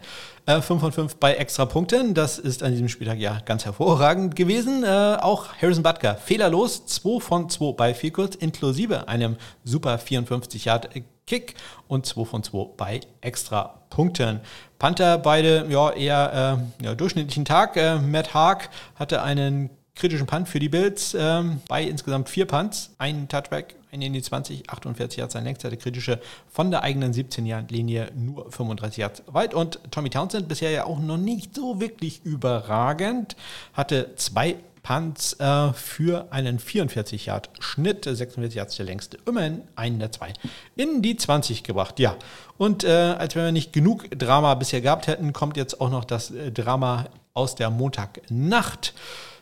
5 0.47 0.69
äh, 0.69 0.79
von 0.79 0.91
5 0.91 1.15
bei 1.15 1.33
extra 1.33 1.65
Punkten. 1.65 2.13
Das 2.13 2.37
ist 2.37 2.61
an 2.61 2.71
diesem 2.71 2.87
Spieltag 2.87 3.17
ja 3.17 3.39
ganz 3.45 3.65
hervorragend 3.65 4.35
gewesen. 4.35 4.83
Äh, 4.83 5.17
auch 5.19 5.47
Harrison 5.59 5.83
Butker 5.83 6.15
fehlerlos. 6.15 6.85
2 6.85 7.19
von 7.19 7.49
2 7.49 7.73
bei 7.73 7.93
Field 7.93 8.35
inklusive 8.35 9.07
einem 9.07 9.37
super 9.63 9.97
54 9.97 10.65
Yard 10.65 10.89
Kick 11.25 11.55
und 11.87 12.05
2 12.05 12.25
von 12.25 12.43
2 12.43 12.73
bei 12.77 13.01
extra 13.21 13.81
Punkten. 13.89 14.41
Panther 14.77 15.17
beide 15.17 15.65
ja 15.69 15.91
eher 15.91 16.59
äh, 16.81 16.85
ja, 16.85 16.95
durchschnittlichen 16.95 17.45
Tag. 17.45 17.75
Äh, 17.77 17.97
Matt 17.97 18.33
Haag 18.35 18.69
hatte 18.95 19.23
einen 19.23 19.71
kritischen 19.95 20.27
Punt 20.27 20.47
für 20.47 20.59
die 20.59 20.69
Bills 20.69 21.15
ähm, 21.17 21.61
bei 21.67 21.83
insgesamt 21.83 22.29
vier 22.29 22.45
Punts, 22.45 22.91
einen 22.97 23.27
Touchback, 23.27 23.75
in 24.01 24.13
die 24.13 24.21
20, 24.21 24.69
48 24.69 25.17
Yards 25.17 25.33
sein 25.33 25.43
längster, 25.43 25.69
der 25.69 25.79
kritische 25.79 26.19
von 26.49 26.71
der 26.71 26.83
eigenen 26.83 27.13
17-Yard-Linie 27.13 28.11
nur 28.15 28.51
35 28.51 28.97
Yards 28.97 29.23
weit 29.27 29.53
und 29.53 29.79
Tommy 29.91 30.09
Townsend 30.09 30.47
bisher 30.47 30.71
ja 30.71 30.85
auch 30.85 30.99
noch 30.99 31.17
nicht 31.17 31.55
so 31.55 31.79
wirklich 31.79 32.23
überragend, 32.23 33.35
hatte 33.73 34.15
zwei 34.15 34.57
Punts 34.85 35.33
äh, 35.39 35.73
für 35.73 36.31
einen 36.31 36.59
44 36.59 37.25
Yard 37.25 37.49
Schnitt, 37.59 38.05
46 38.05 38.55
Yards 38.55 38.75
der 38.75 38.85
längste, 38.85 39.17
immerhin 39.25 39.63
einen 39.75 39.97
der 39.97 40.11
zwei 40.11 40.31
in 40.75 41.01
die 41.01 41.17
20 41.17 41.63
gebracht. 41.63 41.99
Ja, 41.99 42.15
und 42.57 42.83
äh, 42.83 42.89
als 42.91 43.35
wenn 43.35 43.45
wir 43.45 43.51
nicht 43.51 43.73
genug 43.73 44.07
Drama 44.11 44.53
bisher 44.53 44.81
gehabt 44.81 45.07
hätten, 45.07 45.33
kommt 45.33 45.57
jetzt 45.57 45.81
auch 45.81 45.89
noch 45.89 46.05
das 46.05 46.29
äh, 46.29 46.51
Drama 46.51 47.05
aus 47.33 47.55
der 47.55 47.71
Montagnacht. 47.71 48.93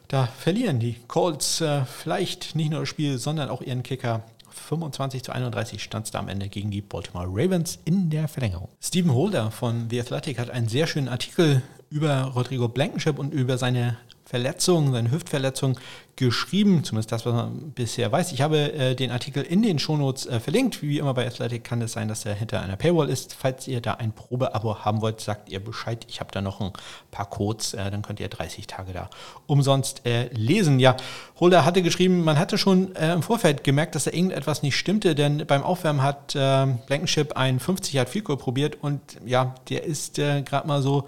Da 0.08 0.28
verlieren 0.28 0.80
die 0.80 0.96
Colts 1.08 1.60
äh, 1.60 1.84
vielleicht 1.86 2.56
nicht 2.56 2.72
nur 2.72 2.82
das 2.82 2.90
Spiel, 2.90 3.18
sondern 3.18 3.50
auch 3.50 3.62
ihren 3.62 3.84
Kicker. 3.84 4.24
25 4.54 5.24
zu 5.24 5.32
31 5.32 5.82
stand 5.84 6.06
es 6.06 6.12
da 6.12 6.20
am 6.20 6.28
Ende 6.28 6.50
gegen 6.50 6.72
die 6.72 6.82
Baltimore 6.82 7.28
Ravens 7.28 7.80
in 7.86 8.10
der 8.10 8.28
Verlängerung. 8.28 8.70
Stephen 8.82 9.14
Holder 9.14 9.52
von 9.52 9.90
The 9.90 10.00
Athletic 10.00 10.40
hat 10.40 10.50
einen 10.50 10.68
sehr 10.68 10.88
schönen 10.88 11.10
Artikel 11.10 11.62
über 11.90 12.32
Rodrigo 12.36 12.68
Blankenship 12.68 13.20
und 13.20 13.34
über 13.34 13.58
seine 13.58 13.98
Verletzung, 14.26 14.94
seine 14.94 15.12
Hüftverletzung 15.12 15.78
geschrieben, 16.16 16.84
zumindest 16.84 17.12
das, 17.12 17.26
was 17.26 17.34
man 17.34 17.72
bisher 17.72 18.12
weiß. 18.12 18.34
Ich 18.34 18.42
habe 18.42 18.72
äh, 18.74 18.96
den 18.96 19.10
Artikel 19.10 19.44
in 19.44 19.64
den 19.64 19.80
Shownotes 19.80 20.28
äh, 20.28 20.40
verlinkt. 20.40 20.82
Wie 20.82 21.00
immer 21.00 21.14
bei 21.14 21.26
Athletic 21.26 21.64
kann 21.64 21.82
es 21.82 21.94
sein, 21.94 22.08
dass 22.08 22.26
er 22.26 22.36
hinter 22.36 22.62
einer 22.62 22.76
Paywall 22.76 23.10
ist. 23.10 23.34
Falls 23.34 23.68
ihr 23.68 23.82
da 23.82 23.96
ein 23.96 24.12
Probeabo 24.12 24.80
haben 24.80 25.02
wollt, 25.02 25.22
sagt 25.22 25.50
ihr 25.50 25.60
Bescheid. 25.60 26.06
Ich 26.08 26.20
habe 26.20 26.32
da 26.32 26.42
noch 26.42 26.62
ein 26.62 26.72
paar 27.10 27.30
Codes, 27.30 27.74
äh, 27.74 27.90
dann 27.90 28.04
könnt 28.04 28.20
ihr 28.20 28.30
30 28.30 28.68
Tage 28.68 28.94
da 28.94 29.10
umsonst 29.48 30.06
äh, 30.06 30.28
lesen. 30.34 30.80
Ja, 30.80 30.96
Holder 31.40 31.66
hatte 31.66 31.82
geschrieben, 31.82 32.24
man 32.24 32.38
hatte 32.38 32.60
schon 32.60 32.96
äh, 32.96 33.12
im 33.14 33.24
Vorfeld 33.24 33.64
gemerkt, 33.64 33.96
dass 33.96 34.04
da 34.04 34.12
irgendetwas 34.12 34.62
nicht 34.62 34.78
stimmte, 34.78 35.16
denn 35.16 35.46
beim 35.48 35.64
Aufwärmen 35.64 36.04
hat 36.04 36.36
äh, 36.36 36.68
Blankenship 36.86 37.36
ein 37.36 37.60
50 37.60 37.94
Yard 37.94 38.10
Field 38.10 38.24
probiert 38.26 38.78
und 38.82 39.02
ja, 39.26 39.56
der 39.70 39.84
ist 39.84 40.16
gerade 40.16 40.68
mal 40.68 40.82
so 40.82 41.08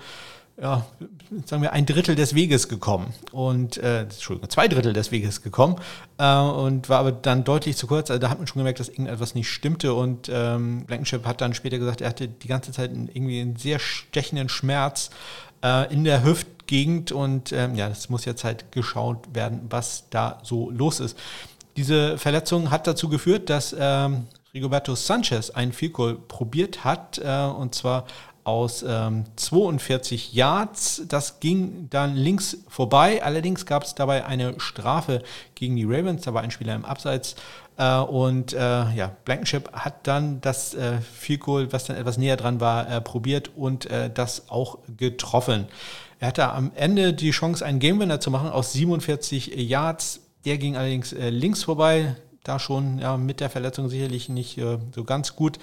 ja, 0.61 0.85
sagen 1.45 1.61
wir, 1.61 1.73
ein 1.73 1.85
Drittel 1.85 2.15
des 2.15 2.33
Weges 2.33 2.69
gekommen 2.69 3.13
und, 3.31 3.77
äh, 3.77 4.01
Entschuldigung, 4.01 4.49
zwei 4.49 4.67
Drittel 4.67 4.93
des 4.93 5.11
Weges 5.11 5.41
gekommen 5.41 5.75
äh, 6.17 6.37
und 6.37 6.87
war 6.87 6.99
aber 6.99 7.11
dann 7.11 7.43
deutlich 7.43 7.75
zu 7.75 7.87
kurz. 7.87 8.09
Also 8.09 8.19
da 8.21 8.29
hat 8.29 8.37
man 8.37 8.47
schon 8.47 8.59
gemerkt, 8.59 8.79
dass 8.79 8.89
irgendetwas 8.89 9.35
nicht 9.35 9.49
stimmte 9.49 9.93
und 9.93 10.29
ähm, 10.31 10.85
Blankenship 10.85 11.25
hat 11.25 11.41
dann 11.41 11.53
später 11.53 11.77
gesagt, 11.77 12.01
er 12.01 12.09
hatte 12.09 12.27
die 12.27 12.47
ganze 12.47 12.71
Zeit 12.71 12.91
irgendwie 12.91 13.41
einen 13.41 13.57
sehr 13.57 13.79
stechenden 13.79 14.49
Schmerz 14.49 15.09
äh, 15.63 15.91
in 15.93 16.03
der 16.03 16.23
Hüft 16.23 16.47
Hüftgegend 16.65 17.11
und 17.11 17.51
ähm, 17.51 17.75
ja, 17.75 17.87
es 17.87 18.09
muss 18.09 18.25
jetzt 18.25 18.43
halt 18.43 18.71
geschaut 18.71 19.33
werden, 19.33 19.61
was 19.69 20.05
da 20.09 20.39
so 20.43 20.69
los 20.71 20.99
ist. 20.99 21.17
Diese 21.77 22.17
Verletzung 22.17 22.71
hat 22.71 22.87
dazu 22.87 23.09
geführt, 23.09 23.49
dass 23.49 23.75
ähm, 23.77 24.27
Rigoberto 24.53 24.95
Sanchez 24.95 25.49
ein 25.51 25.73
Field 25.73 25.93
Goal 25.93 26.15
probiert 26.15 26.83
hat 26.83 27.19
äh, 27.23 27.45
und 27.45 27.75
zwar 27.75 28.05
aus 28.45 28.85
ähm, 28.87 29.25
42 29.35 30.33
Yards. 30.33 31.01
Das 31.09 31.39
ging 31.39 31.87
dann 31.89 32.15
links 32.15 32.59
vorbei. 32.69 33.23
Allerdings 33.23 33.65
gab 33.65 33.83
es 33.83 33.95
dabei 33.95 34.25
eine 34.25 34.59
Strafe 34.59 35.23
gegen 35.55 35.75
die 35.75 35.83
Ravens. 35.83 36.21
Da 36.21 36.33
war 36.33 36.43
ein 36.43 36.51
Spieler 36.51 36.75
im 36.75 36.85
Abseits. 36.85 37.35
Äh, 37.77 37.97
und 37.97 38.53
äh, 38.53 38.57
ja, 38.57 39.15
Blankenship 39.25 39.71
hat 39.73 40.07
dann 40.07 40.41
das 40.41 40.75
äh, 40.75 40.99
Field 41.01 41.41
Goal, 41.41 41.73
was 41.73 41.85
dann 41.85 41.97
etwas 41.97 42.17
näher 42.17 42.37
dran 42.37 42.61
war, 42.61 42.89
äh, 42.89 43.01
probiert 43.01 43.51
und 43.55 43.87
äh, 43.87 44.11
das 44.13 44.49
auch 44.49 44.77
getroffen. 44.95 45.65
Er 46.19 46.27
hatte 46.27 46.47
am 46.51 46.71
Ende 46.75 47.13
die 47.13 47.31
Chance, 47.31 47.65
einen 47.65 47.79
Game 47.79 47.99
Winner 47.99 48.19
zu 48.19 48.29
machen 48.29 48.49
aus 48.49 48.73
47 48.73 49.55
Yards. 49.55 50.21
Der 50.45 50.59
ging 50.59 50.77
allerdings 50.77 51.13
äh, 51.13 51.31
links 51.31 51.63
vorbei. 51.63 52.15
Da 52.43 52.59
schon 52.59 52.99
ja, 52.99 53.17
mit 53.17 53.39
der 53.39 53.49
Verletzung 53.49 53.89
sicherlich 53.89 54.29
nicht 54.29 54.61
so 54.93 55.03
ganz 55.03 55.35
gut. 55.35 55.57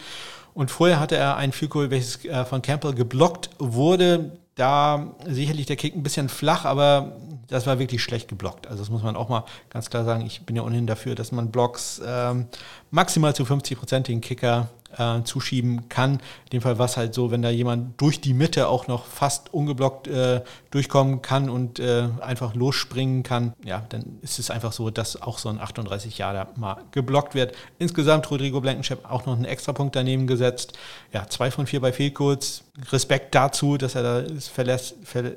Und 0.54 0.70
vorher 0.70 1.00
hatte 1.00 1.16
er 1.16 1.36
ein 1.36 1.52
Field 1.52 1.70
Goal, 1.70 1.90
welches 1.90 2.24
äh, 2.24 2.44
von 2.44 2.62
Campbell 2.62 2.94
geblockt 2.94 3.50
wurde. 3.58 4.32
Da 4.54 5.14
sicherlich 5.26 5.66
der 5.66 5.76
Kick 5.76 5.96
ein 5.96 6.02
bisschen 6.02 6.28
flach, 6.28 6.64
aber 6.66 7.16
das 7.48 7.66
war 7.66 7.78
wirklich 7.78 8.02
schlecht 8.02 8.28
geblockt. 8.28 8.66
Also 8.66 8.82
das 8.82 8.90
muss 8.90 9.02
man 9.02 9.16
auch 9.16 9.28
mal 9.28 9.44
ganz 9.70 9.88
klar 9.88 10.04
sagen. 10.04 10.26
Ich 10.26 10.42
bin 10.42 10.56
ja 10.56 10.62
ohnehin 10.62 10.86
dafür, 10.86 11.14
dass 11.14 11.32
man 11.32 11.50
Blocks 11.50 12.00
ähm, 12.04 12.46
maximal 12.90 13.34
zu 13.34 13.44
50 13.44 13.78
Prozent 13.78 14.08
den 14.08 14.20
Kicker 14.20 14.68
äh, 14.98 15.22
zuschieben 15.24 15.88
kann. 15.88 16.14
In 16.14 16.50
dem 16.52 16.60
Fall 16.62 16.78
war 16.78 16.86
es 16.86 16.96
halt 16.96 17.14
so, 17.14 17.30
wenn 17.30 17.42
da 17.42 17.50
jemand 17.50 18.00
durch 18.00 18.20
die 18.20 18.34
Mitte 18.34 18.68
auch 18.68 18.86
noch 18.86 19.06
fast 19.06 19.52
ungeblockt 19.52 20.08
äh, 20.08 20.42
durchkommen 20.70 21.22
kann 21.22 21.48
und 21.50 21.78
äh, 21.78 22.08
einfach 22.20 22.54
losspringen 22.54 23.22
kann, 23.22 23.52
ja, 23.64 23.84
dann 23.88 24.18
ist 24.22 24.38
es 24.38 24.50
einfach 24.50 24.72
so, 24.72 24.90
dass 24.90 25.20
auch 25.20 25.38
so 25.38 25.48
ein 25.48 25.60
38 25.60 26.18
Jahre 26.18 26.48
mal 26.56 26.76
geblockt 26.92 27.34
wird. 27.34 27.54
Insgesamt 27.78 28.30
Rodrigo 28.30 28.60
Blankenship 28.60 29.10
auch 29.10 29.26
noch 29.26 29.34
einen 29.34 29.44
Extrapunkt 29.44 29.96
daneben 29.96 30.26
gesetzt. 30.26 30.78
Ja, 31.12 31.26
zwei 31.28 31.50
von 31.50 31.66
vier 31.66 31.80
bei 31.80 31.92
Fehlcodes. 31.92 32.64
Respekt 32.90 33.34
dazu, 33.34 33.76
dass 33.76 33.94
er 33.94 34.02
da 34.02 34.34
verletzt, 34.40 34.96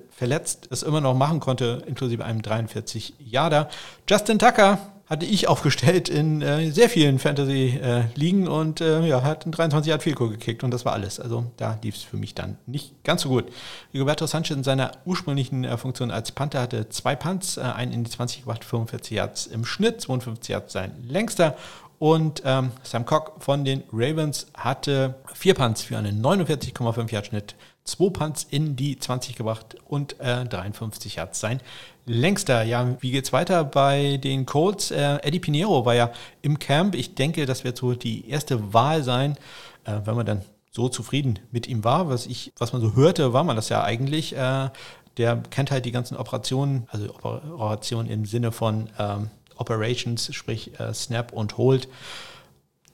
verletzt 0.09 0.67
es 0.71 0.83
immer 0.83 1.01
noch 1.01 1.15
machen 1.15 1.39
konnte, 1.39 1.83
inklusive 1.85 2.23
einem 2.23 2.41
43 2.41 3.13
Jahre. 3.19 3.67
Justin 4.07 4.39
Tucker 4.39 4.79
hatte 5.07 5.25
ich 5.25 5.47
aufgestellt 5.47 6.09
in 6.09 6.41
äh, 6.41 6.71
sehr 6.71 6.89
vielen 6.89 7.19
Fantasy-Ligen 7.19 8.47
äh, 8.47 8.49
und 8.49 8.81
äh, 8.81 9.05
ja, 9.05 9.21
hat 9.21 9.43
einen 9.43 9.51
23 9.51 9.89
Yard 9.89 10.01
Field 10.01 10.17
gekickt 10.17 10.63
und 10.63 10.71
das 10.71 10.83
war 10.83 10.93
alles. 10.93 11.19
Also 11.19 11.51
da 11.57 11.77
lief 11.83 11.95
es 11.95 12.03
für 12.03 12.17
mich 12.17 12.33
dann 12.33 12.57
nicht 12.65 13.03
ganz 13.03 13.21
so 13.21 13.29
gut. 13.29 13.45
Rigoberto 13.93 14.25
Sanchez 14.25 14.55
in 14.55 14.63
seiner 14.63 14.91
ursprünglichen 15.05 15.63
äh, 15.63 15.77
Funktion 15.77 16.09
als 16.09 16.31
Panther 16.31 16.61
hatte 16.61 16.89
zwei 16.89 17.15
Punts, 17.15 17.57
äh, 17.57 17.61
einen 17.61 17.91
in 17.91 18.03
die 18.03 18.09
20 18.09 18.41
gebracht, 18.41 18.65
45 18.65 19.11
Yards 19.11 19.47
im 19.47 19.63
Schnitt, 19.63 20.01
52 20.01 20.49
Yards 20.49 20.73
sein 20.73 20.91
längster 21.07 21.55
und 21.99 22.41
ähm, 22.45 22.71
Sam 22.83 23.05
Cock 23.05 23.33
von 23.39 23.63
den 23.63 23.83
Ravens 23.91 24.47
hatte 24.55 25.15
vier 25.33 25.53
Punts 25.53 25.83
für 25.83 25.97
einen 25.97 26.21
49,5 26.21 27.11
Yard 27.11 27.25
Schnitt, 27.27 27.55
zwei 27.86 28.09
Punts 28.09 28.45
in 28.49 28.75
die 28.75 28.99
20 28.99 29.36
gebracht 29.36 29.77
und 29.88 30.19
äh, 30.19 30.45
53 30.45 31.15
Yards 31.15 31.39
sein 31.39 31.61
längster. 32.05 32.63
Ja, 32.63 32.95
wie 33.01 33.11
geht's 33.11 33.33
weiter 33.33 33.63
bei 33.63 34.17
den 34.17 34.45
Colts? 34.45 34.91
Äh, 34.91 35.17
Eddie 35.23 35.39
Pinheiro 35.39 35.86
war 35.86 35.95
ja 35.95 36.11
im 36.41 36.59
Camp. 36.59 36.95
Ich 36.95 37.15
denke, 37.15 37.45
das 37.45 37.63
wird 37.63 37.77
so 37.77 37.93
die 37.93 38.29
erste 38.29 38.73
Wahl 38.73 39.03
sein, 39.03 39.38
äh, 39.86 39.99
wenn 40.05 40.15
man 40.15 40.25
dann 40.25 40.41
so 40.71 40.89
zufrieden 40.89 41.39
mit 41.51 41.67
ihm 41.67 41.83
war. 41.83 42.09
Was 42.09 42.25
ich, 42.25 42.51
was 42.57 42.73
man 42.73 42.81
so 42.81 42.95
hörte, 42.95 43.33
war 43.33 43.43
man 43.43 43.55
das 43.55 43.69
ja 43.69 43.83
eigentlich. 43.83 44.36
Äh, 44.36 44.69
der 45.17 45.38
kennt 45.49 45.71
halt 45.71 45.86
die 45.86 45.91
ganzen 45.91 46.17
Operationen, 46.17 46.88
also 46.89 47.13
Operationen 47.15 48.09
im 48.09 48.25
Sinne 48.25 48.51
von 48.51 48.89
ähm, 48.99 49.29
Operations, 49.55 50.33
sprich 50.36 50.77
äh, 50.79 50.93
Snap 50.93 51.31
und 51.31 51.57
Hold 51.57 51.88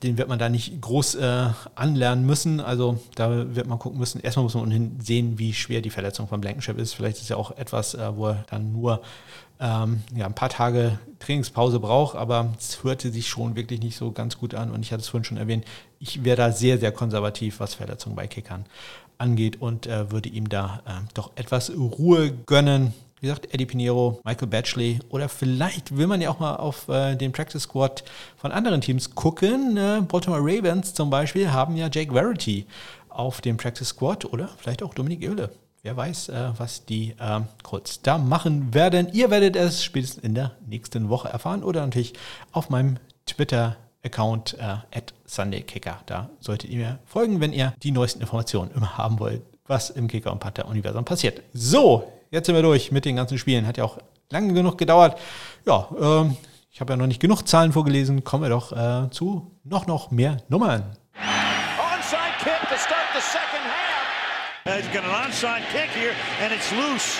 den 0.03 0.17
wird 0.17 0.27
man 0.27 0.39
da 0.39 0.49
nicht 0.49 0.81
groß 0.81 1.15
äh, 1.15 1.49
anlernen 1.75 2.25
müssen. 2.25 2.59
Also 2.59 2.99
da 3.15 3.55
wird 3.55 3.67
man 3.67 3.79
gucken 3.79 3.99
müssen. 3.99 4.21
Erstmal 4.21 4.43
muss 4.43 4.55
man 4.55 4.63
ohnehin 4.63 4.99
sehen, 4.99 5.37
wie 5.37 5.53
schwer 5.53 5.81
die 5.81 5.89
Verletzung 5.89 6.27
von 6.27 6.41
Blankenship 6.41 6.77
ist. 6.77 6.93
Vielleicht 6.93 7.17
ist 7.17 7.29
ja 7.29 7.35
auch 7.35 7.57
etwas, 7.57 7.93
äh, 7.93 8.15
wo 8.15 8.27
er 8.27 8.45
dann 8.49 8.71
nur 8.71 9.01
ähm, 9.59 10.01
ja, 10.15 10.25
ein 10.25 10.33
paar 10.33 10.49
Tage 10.49 10.99
Trainingspause 11.19 11.79
braucht, 11.79 12.15
aber 12.15 12.53
es 12.57 12.83
hörte 12.83 13.11
sich 13.11 13.29
schon 13.29 13.55
wirklich 13.55 13.79
nicht 13.81 13.95
so 13.95 14.11
ganz 14.11 14.37
gut 14.37 14.55
an. 14.55 14.71
Und 14.71 14.81
ich 14.81 14.91
hatte 14.91 15.01
es 15.01 15.09
vorhin 15.09 15.23
schon 15.23 15.37
erwähnt, 15.37 15.65
ich 15.99 16.23
wäre 16.23 16.37
da 16.37 16.51
sehr, 16.51 16.79
sehr 16.79 16.91
konservativ, 16.91 17.59
was 17.59 17.75
Verletzungen 17.75 18.15
bei 18.15 18.25
Kickern 18.25 18.65
angeht 19.19 19.61
und 19.61 19.85
äh, 19.85 20.11
würde 20.11 20.29
ihm 20.29 20.49
da 20.49 20.81
äh, 20.87 20.91
doch 21.13 21.31
etwas 21.35 21.71
Ruhe 21.77 22.31
gönnen. 22.31 22.93
Wie 23.21 23.27
gesagt, 23.27 23.53
Eddie 23.53 23.67
Pinheiro, 23.67 24.19
Michael 24.23 24.47
Batchley 24.47 24.99
oder 25.09 25.29
vielleicht 25.29 25.95
will 25.95 26.07
man 26.07 26.21
ja 26.21 26.31
auch 26.31 26.39
mal 26.39 26.55
auf 26.55 26.89
äh, 26.89 27.15
den 27.15 27.31
Practice 27.31 27.61
Squad 27.61 28.03
von 28.35 28.51
anderen 28.51 28.81
Teams 28.81 29.13
gucken. 29.13 29.77
Äh, 29.77 30.01
Baltimore 30.01 30.41
Ravens 30.41 30.95
zum 30.95 31.11
Beispiel 31.11 31.51
haben 31.51 31.77
ja 31.77 31.87
Jake 31.93 32.13
Verity 32.13 32.65
auf 33.09 33.39
dem 33.41 33.57
Practice 33.57 33.89
Squad 33.89 34.25
oder 34.25 34.49
vielleicht 34.57 34.81
auch 34.81 34.95
Dominik 34.95 35.21
Oehle. 35.21 35.51
Wer 35.83 35.95
weiß, 35.95 36.29
äh, 36.29 36.49
was 36.57 36.85
die 36.85 37.13
äh, 37.19 37.41
Colts 37.61 38.01
da 38.01 38.17
machen 38.17 38.73
werden. 38.73 39.07
Ihr 39.13 39.29
werdet 39.29 39.55
es 39.55 39.83
spätestens 39.83 40.23
in 40.23 40.33
der 40.33 40.53
nächsten 40.65 41.09
Woche 41.09 41.29
erfahren 41.29 41.63
oder 41.63 41.81
natürlich 41.81 42.13
auf 42.51 42.71
meinem 42.71 42.97
Twitter-Account 43.27 44.57
äh, 44.59 44.97
at 44.97 45.13
SundayKicker. 45.27 45.99
Da 46.07 46.31
solltet 46.39 46.71
ihr 46.71 46.79
mir 46.79 46.99
folgen, 47.05 47.39
wenn 47.39 47.53
ihr 47.53 47.75
die 47.83 47.91
neuesten 47.91 48.21
Informationen 48.21 48.71
immer 48.71 48.97
haben 48.97 49.19
wollt, 49.19 49.43
was 49.67 49.91
im 49.91 50.07
Kicker- 50.07 50.31
und 50.31 50.39
Panther-Universum 50.39 51.05
passiert. 51.05 51.43
So, 51.53 52.11
jetzt 52.31 52.47
sind 52.47 52.55
wir 52.55 52.63
durch 52.63 52.91
mit 52.91 53.05
den 53.05 53.17
ganzen 53.17 53.37
Spielen. 53.37 53.67
Hat 53.67 53.77
ja 53.77 53.83
auch 53.83 53.99
lange 54.29 54.53
genug 54.53 54.77
gedauert. 54.77 55.19
Ja, 55.65 55.89
ähm, 55.99 56.37
ich 56.71 56.79
habe 56.81 56.93
ja 56.93 56.97
noch 56.97 57.07
nicht 57.07 57.19
genug 57.19 57.47
Zahlen 57.47 57.73
vorgelesen. 57.73 58.23
Kommen 58.23 58.43
wir 58.43 58.49
doch 58.49 58.71
äh, 58.71 59.09
zu 59.11 59.51
noch, 59.63 59.85
noch 59.85 60.09
mehr 60.09 60.37
Nummern. 60.47 60.97
Onside 61.13 62.33
kick 62.39 62.69
to 62.69 62.77
start 62.77 63.07
the 63.13 63.21
second 63.21 63.63
half. 63.63 63.91
Uh, 64.65 64.81
he's 64.81 64.87
got 64.93 65.03
an 65.03 65.11
onside 65.11 65.63
kick 65.71 65.89
here 65.89 66.13
and 66.41 66.53
it's 66.53 66.71
loose. 66.71 67.19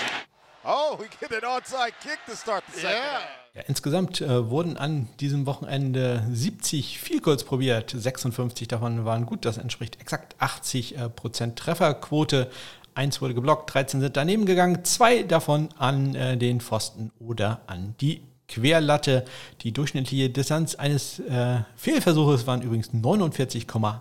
Oh, 0.64 0.96
we 0.98 1.06
get 1.20 1.32
an 1.32 1.48
onside 1.48 1.92
kick 2.02 2.18
to 2.26 2.34
start 2.34 2.64
the 2.72 2.80
second 2.80 2.96
yeah. 2.96 3.12
half. 3.14 3.42
Ja, 3.54 3.62
insgesamt 3.66 4.22
äh, 4.22 4.48
wurden 4.48 4.78
an 4.78 5.10
diesem 5.20 5.44
Wochenende 5.44 6.26
70 6.32 6.98
Field 6.98 7.22
Goals 7.22 7.44
probiert. 7.44 7.90
56 7.94 8.66
davon 8.66 9.04
waren 9.04 9.26
gut. 9.26 9.44
Das 9.44 9.58
entspricht 9.58 10.00
exakt 10.00 10.36
80 10.38 10.96
äh, 10.96 11.08
Prozent 11.10 11.58
Trefferquote. 11.58 12.50
Eins 12.94 13.20
wurde 13.20 13.34
geblockt, 13.34 13.72
13 13.72 14.00
sind 14.00 14.16
daneben 14.16 14.44
gegangen, 14.44 14.84
zwei 14.84 15.22
davon 15.22 15.68
an 15.78 16.14
äh, 16.14 16.36
den 16.36 16.60
Pfosten 16.60 17.10
oder 17.18 17.62
an 17.66 17.94
die 18.00 18.22
Querlatte. 18.48 19.24
Die 19.62 19.72
durchschnittliche 19.72 20.28
Distanz 20.28 20.74
eines 20.74 21.18
äh, 21.20 21.60
Fehlversuches 21.74 22.46
waren 22.46 22.60
übrigens 22.62 22.90
49,8 22.90 23.98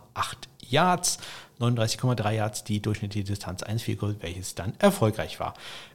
Yards. 0.71 1.19
39,3 1.61 2.31
Yards 2.31 2.63
die 2.63 2.81
durchschnittliche 2.81 3.25
Distanz 3.25 3.61
eines 3.63 3.83
Field 3.83 3.99
welches 4.21 4.55
dann 4.55 4.73
erfolgreich 4.79 5.39
war. 5.39 5.53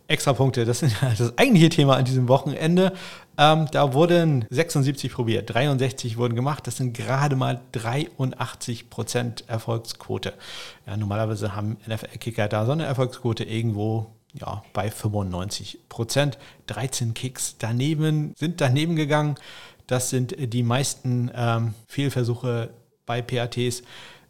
Extrapunkte, 0.09 0.64
das 0.64 0.83
ist 0.83 0.97
das 1.18 1.37
eigentliche 1.37 1.68
Thema 1.68 1.97
an 1.97 2.05
diesem 2.05 2.29
Wochenende. 2.29 2.93
Ähm, 3.37 3.66
da 3.72 3.93
wurden 3.93 4.47
76 4.51 5.12
probiert, 5.12 5.53
63 5.53 6.16
wurden 6.16 6.37
gemacht. 6.37 6.66
Das 6.66 6.77
sind 6.77 6.97
gerade 6.97 7.37
mal 7.37 7.61
83 7.72 8.89
Prozent 8.89 9.45
Erfolgsquote. 9.49 10.35
Ja, 10.87 10.97
normalerweise 10.97 11.55
haben 11.55 11.77
NFL-Kicker 11.87 12.49
da 12.49 12.64
so 12.64 12.72
eine 12.72 12.85
Erfolgsquote 12.85 13.45
irgendwo 13.45 14.07
ja, 14.35 14.62
bei 14.72 14.91
95 14.91 15.81
Prozent. 15.89 16.39
13 16.68 17.14
Kicks 17.14 17.57
daneben 17.59 18.33
sind 18.37 18.61
daneben 18.61 18.97
gegangen. 18.97 19.35
Das 19.87 20.11
sind 20.11 20.35
die 20.39 20.62
meisten 20.62 21.31
ähm, 21.35 21.74
Fehlversuche 21.89 22.70
bei 23.07 23.22
PATs 23.22 23.83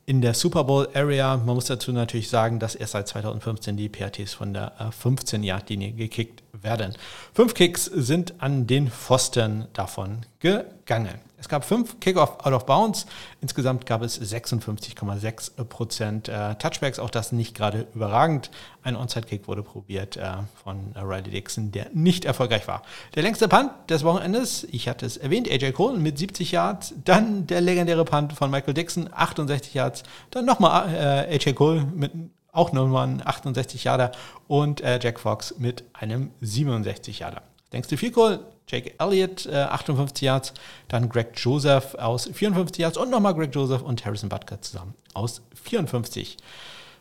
in 0.06 0.22
der 0.22 0.34
Super 0.34 0.64
Bowl 0.64 0.88
Area. 0.94 1.36
Man 1.36 1.56
muss 1.56 1.66
dazu 1.66 1.92
natürlich 1.92 2.28
sagen, 2.28 2.60
dass 2.60 2.76
erst 2.76 2.92
seit 2.92 3.08
2015 3.08 3.76
die 3.76 3.88
PATs 3.88 4.34
von 4.34 4.54
der 4.54 4.72
15-Yard-Linie 5.02 5.88
äh, 5.88 5.92
gekickt 5.92 6.44
werden. 6.52 6.94
Fünf 7.34 7.54
Kicks 7.54 7.84
sind 7.86 8.40
an 8.40 8.66
den 8.68 8.88
Pfosten 8.90 9.66
davon 9.72 10.20
gegangen. 10.38 11.20
Es 11.46 11.48
gab 11.48 11.64
fünf 11.64 12.00
Kickoff 12.00 12.44
out 12.44 12.52
of 12.52 12.66
bounds. 12.66 13.06
Insgesamt 13.40 13.86
gab 13.86 14.02
es 14.02 14.20
56,6 14.20 15.62
Prozent 15.66 16.28
äh, 16.28 16.56
Touchbacks. 16.56 16.98
Auch 16.98 17.08
das 17.08 17.30
nicht 17.30 17.54
gerade 17.56 17.86
überragend. 17.94 18.50
Ein 18.82 18.96
Onside-Kick 18.96 19.46
wurde 19.46 19.62
probiert 19.62 20.16
äh, 20.16 20.38
von 20.64 20.92
Riley 20.96 21.30
Dixon, 21.30 21.70
der 21.70 21.86
nicht 21.94 22.24
erfolgreich 22.24 22.66
war. 22.66 22.82
Der 23.14 23.22
längste 23.22 23.46
Punt 23.46 23.70
des 23.88 24.02
Wochenendes, 24.02 24.66
ich 24.72 24.88
hatte 24.88 25.06
es 25.06 25.18
erwähnt, 25.18 25.48
AJ 25.48 25.70
Cole 25.70 26.00
mit 26.00 26.18
70 26.18 26.50
Yards. 26.50 26.94
Dann 27.04 27.46
der 27.46 27.60
legendäre 27.60 28.04
Punt 28.04 28.32
von 28.32 28.50
Michael 28.50 28.74
Dixon, 28.74 29.08
68 29.12 29.72
Yards. 29.72 30.02
Dann 30.32 30.46
nochmal 30.46 30.92
äh, 30.92 31.36
AJ 31.36 31.52
Cole 31.52 31.86
mit 31.94 32.10
auch 32.50 32.72
nochmal 32.72 33.06
ein 33.06 33.22
68 33.24 33.84
Yarder 33.84 34.10
und 34.48 34.80
äh, 34.80 34.98
Jack 35.00 35.20
Fox 35.20 35.54
mit 35.58 35.84
einem 35.92 36.32
67 36.40 37.20
Yarder. 37.20 37.42
Längste 37.70 37.96
Field 37.96 38.14
Goal, 38.14 38.40
Jake 38.68 38.94
Elliott, 38.98 39.46
äh, 39.46 39.54
58 39.56 40.22
Yards, 40.22 40.52
dann 40.88 41.08
Greg 41.08 41.32
Joseph 41.36 41.94
aus 41.94 42.28
54 42.32 42.82
Yards 42.82 42.96
und 42.96 43.10
nochmal 43.10 43.34
Greg 43.34 43.54
Joseph 43.54 43.82
und 43.82 44.04
Harrison 44.04 44.28
Butker 44.28 44.60
zusammen 44.60 44.94
aus 45.14 45.42
54. 45.64 46.36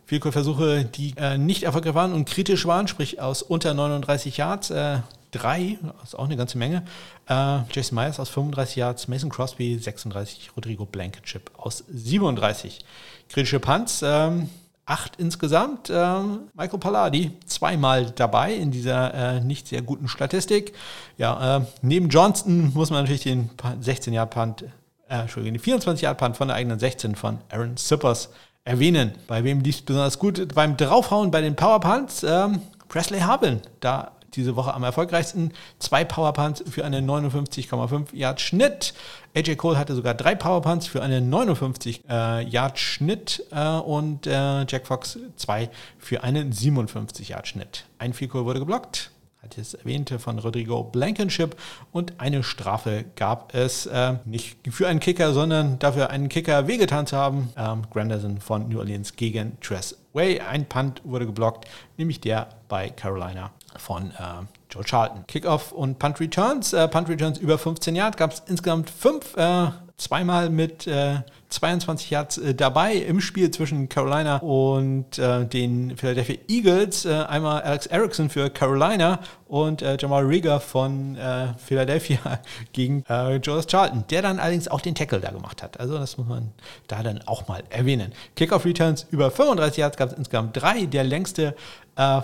Field-Goal-Versuche, 0.06 0.86
die 0.86 1.16
äh, 1.18 1.38
nicht 1.38 1.64
erfolgreich 1.64 1.96
waren 1.96 2.14
und 2.14 2.26
kritisch 2.26 2.66
waren, 2.66 2.88
sprich 2.88 3.20
aus 3.20 3.42
unter 3.42 3.74
39 3.74 4.38
Yards. 4.38 4.70
Äh, 4.70 5.00
drei, 5.32 5.78
ist 6.04 6.18
auch 6.18 6.26
eine 6.26 6.38
ganze 6.38 6.58
Menge. 6.58 6.84
Äh, 7.28 7.60
Jason 7.72 7.96
Myers 7.96 8.20
aus 8.20 8.30
35 8.30 8.76
Yards, 8.76 9.08
Mason 9.08 9.30
Crosby 9.30 9.78
36, 9.78 10.52
Rodrigo 10.56 10.86
Blankenship 10.86 11.52
aus 11.58 11.84
37. 11.90 12.86
Kritische 13.30 13.60
Punts, 13.60 14.02
ähm, 14.04 14.50
acht 14.86 15.16
insgesamt. 15.18 15.90
Ähm, 15.90 16.50
Michael 16.54 16.80
Palladi 16.80 17.32
zweimal 17.46 18.12
dabei 18.12 18.54
in 18.54 18.72
dieser 18.72 19.14
äh, 19.14 19.42
nicht 19.42 19.68
sehr 19.68 19.82
guten 19.82 20.08
Statistik. 20.08 20.74
Ja, 21.18 21.58
äh, 21.58 21.66
neben 21.82 22.10
Johnston 22.10 22.72
muss 22.74 22.92
man 22.92 23.02
natürlich 23.02 23.24
den 23.24 23.50
16 23.80 24.14
Yard 24.14 24.30
Punt, 24.30 24.64
äh, 25.10 25.22
Entschuldigung, 25.22 25.56
den 25.56 25.64
24 25.64 26.04
Yard 26.04 26.18
Punt 26.18 26.38
von 26.38 26.48
der 26.48 26.58
eigenen 26.58 26.80
16 26.80 27.16
von 27.16 27.40
Aaron 27.50 27.78
Sippers 27.78 28.30
erwähnen. 28.64 29.14
Bei 29.28 29.44
wem 29.44 29.62
lief 29.62 29.76
es 29.76 29.82
besonders 29.82 30.20
gut? 30.20 30.54
Beim 30.54 30.78
Draufhauen 30.78 31.32
bei 31.32 31.42
den 31.42 31.56
Power 31.56 31.80
Punts, 31.80 32.24
ähm, 32.24 32.62
Presley 32.88 33.20
Harvin, 33.20 33.62
da 33.80 34.12
diese 34.36 34.56
Woche 34.56 34.74
am 34.74 34.84
erfolgreichsten. 34.84 35.52
Zwei 35.80 36.04
Powerpunts 36.04 36.64
für 36.70 36.86
einen 36.86 37.10
59,5 37.10 38.14
Yard 38.14 38.42
Schnitt. 38.42 38.94
AJ 39.36 39.56
Cole 39.56 39.78
hatte 39.78 39.96
sogar 39.96 40.14
drei 40.14 40.36
Powerpunts 40.36 40.88
für 40.88 41.02
einen 41.02 41.30
59 41.30 42.02
äh, 42.10 42.48
Yard 42.48 42.80
Schnitt 42.80 43.44
äh, 43.52 43.68
und 43.78 44.28
äh, 44.28 44.66
Jack 44.66 44.88
Fox 44.88 45.20
zwei 45.36 45.70
für 45.98 46.24
einen 46.24 46.52
57 46.52 47.30
Yard 47.30 47.48
Schnitt. 47.48 47.86
Ein 47.98 48.14
Field 48.14 48.32
Goal 48.32 48.46
wurde 48.46 48.60
geblockt 48.60 49.12
hatte 49.46 49.62
es 49.62 49.76
erwähnte, 49.76 50.20
von 50.20 50.40
Rodrigo 50.40 50.84
Blankenship. 50.84 51.56
Und 51.92 52.20
eine 52.20 52.44
Strafe 52.44 53.06
gab 53.16 53.54
es 53.54 53.86
äh, 53.86 54.16
nicht 54.26 54.58
für 54.70 54.88
einen 54.88 55.00
Kicker, 55.00 55.34
sondern 55.34 55.80
dafür 55.80 56.10
einen 56.10 56.30
Kicker 56.30 56.68
wehgetan 56.68 57.08
zu 57.08 57.16
haben. 57.16 57.50
Ähm, 57.56 57.84
Granderson 57.92 58.40
von 58.40 58.68
New 58.68 58.80
Orleans 58.80 59.16
gegen 59.16 59.58
Tress 59.62 59.98
Way. 60.14 60.42
Ein 60.42 60.66
Punt 60.66 61.02
wurde 61.06 61.26
geblockt, 61.26 61.68
nämlich 61.98 62.20
der 62.20 62.50
bei 62.68 62.90
Carolina 62.90 63.52
von 63.78 64.12
äh, 64.12 64.46
Joe 64.70 64.84
Charlton. 64.84 65.26
Kickoff 65.28 65.72
und 65.72 66.00
Punt 66.00 66.20
Returns. 66.20 66.74
Äh, 66.74 66.88
Punt 66.88 67.10
Returns 67.10 67.38
über 67.38 67.58
15 67.58 67.96
Jahre 67.96 68.12
gab 68.12 68.34
es 68.34 68.44
insgesamt 68.48 68.90
fünf. 68.90 69.36
Äh, 69.38 69.72
zweimal 69.98 70.50
mit 70.50 70.88
äh, 70.88 71.20
22 71.56 72.10
Yards 72.10 72.38
äh, 72.38 72.54
dabei 72.54 72.96
im 72.96 73.22
Spiel 73.22 73.50
zwischen 73.50 73.90
Carolina 73.90 74.38
und 74.38 75.18
äh, 75.18 75.46
den 75.46 75.96
Philadelphia 75.98 76.36
Eagles. 76.48 77.06
Äh, 77.06 77.14
einmal 77.14 77.62
Alex 77.62 77.86
Erickson 77.88 78.30
für 78.30 78.50
Carolina 78.50 79.20
und 79.48 79.82
äh, 79.82 79.98
Jamal 80.00 80.26
Rieger 80.26 80.60
von 80.60 81.16
äh, 81.16 81.54
Philadelphia 81.58 82.20
gegen 82.74 83.04
äh, 83.10 83.38
Jonas 83.38 83.68
Charlton, 83.68 84.04
der 84.10 84.22
dann 84.22 84.40
allerdings 84.40 84.68
auch 84.68 84.82
den 84.82 84.96
Tackle 84.96 85.22
da 85.22 85.32
gemacht 85.32 85.64
hat. 85.64 85.80
Also 85.80 85.98
das 85.98 86.18
muss 86.18 86.28
man 86.28 86.52
da 86.88 87.04
dann 87.04 87.22
auch 87.26 87.48
mal 87.48 87.64
erwähnen. 87.70 88.12
Kickoff 88.36 88.66
Returns 88.66 89.08
über 89.10 89.32
35 89.32 89.78
Yards 89.78 89.98
gab 89.98 90.12
es 90.12 90.18
insgesamt 90.18 90.58
drei. 90.58 90.86
Der 90.86 91.04
längste 91.04 91.56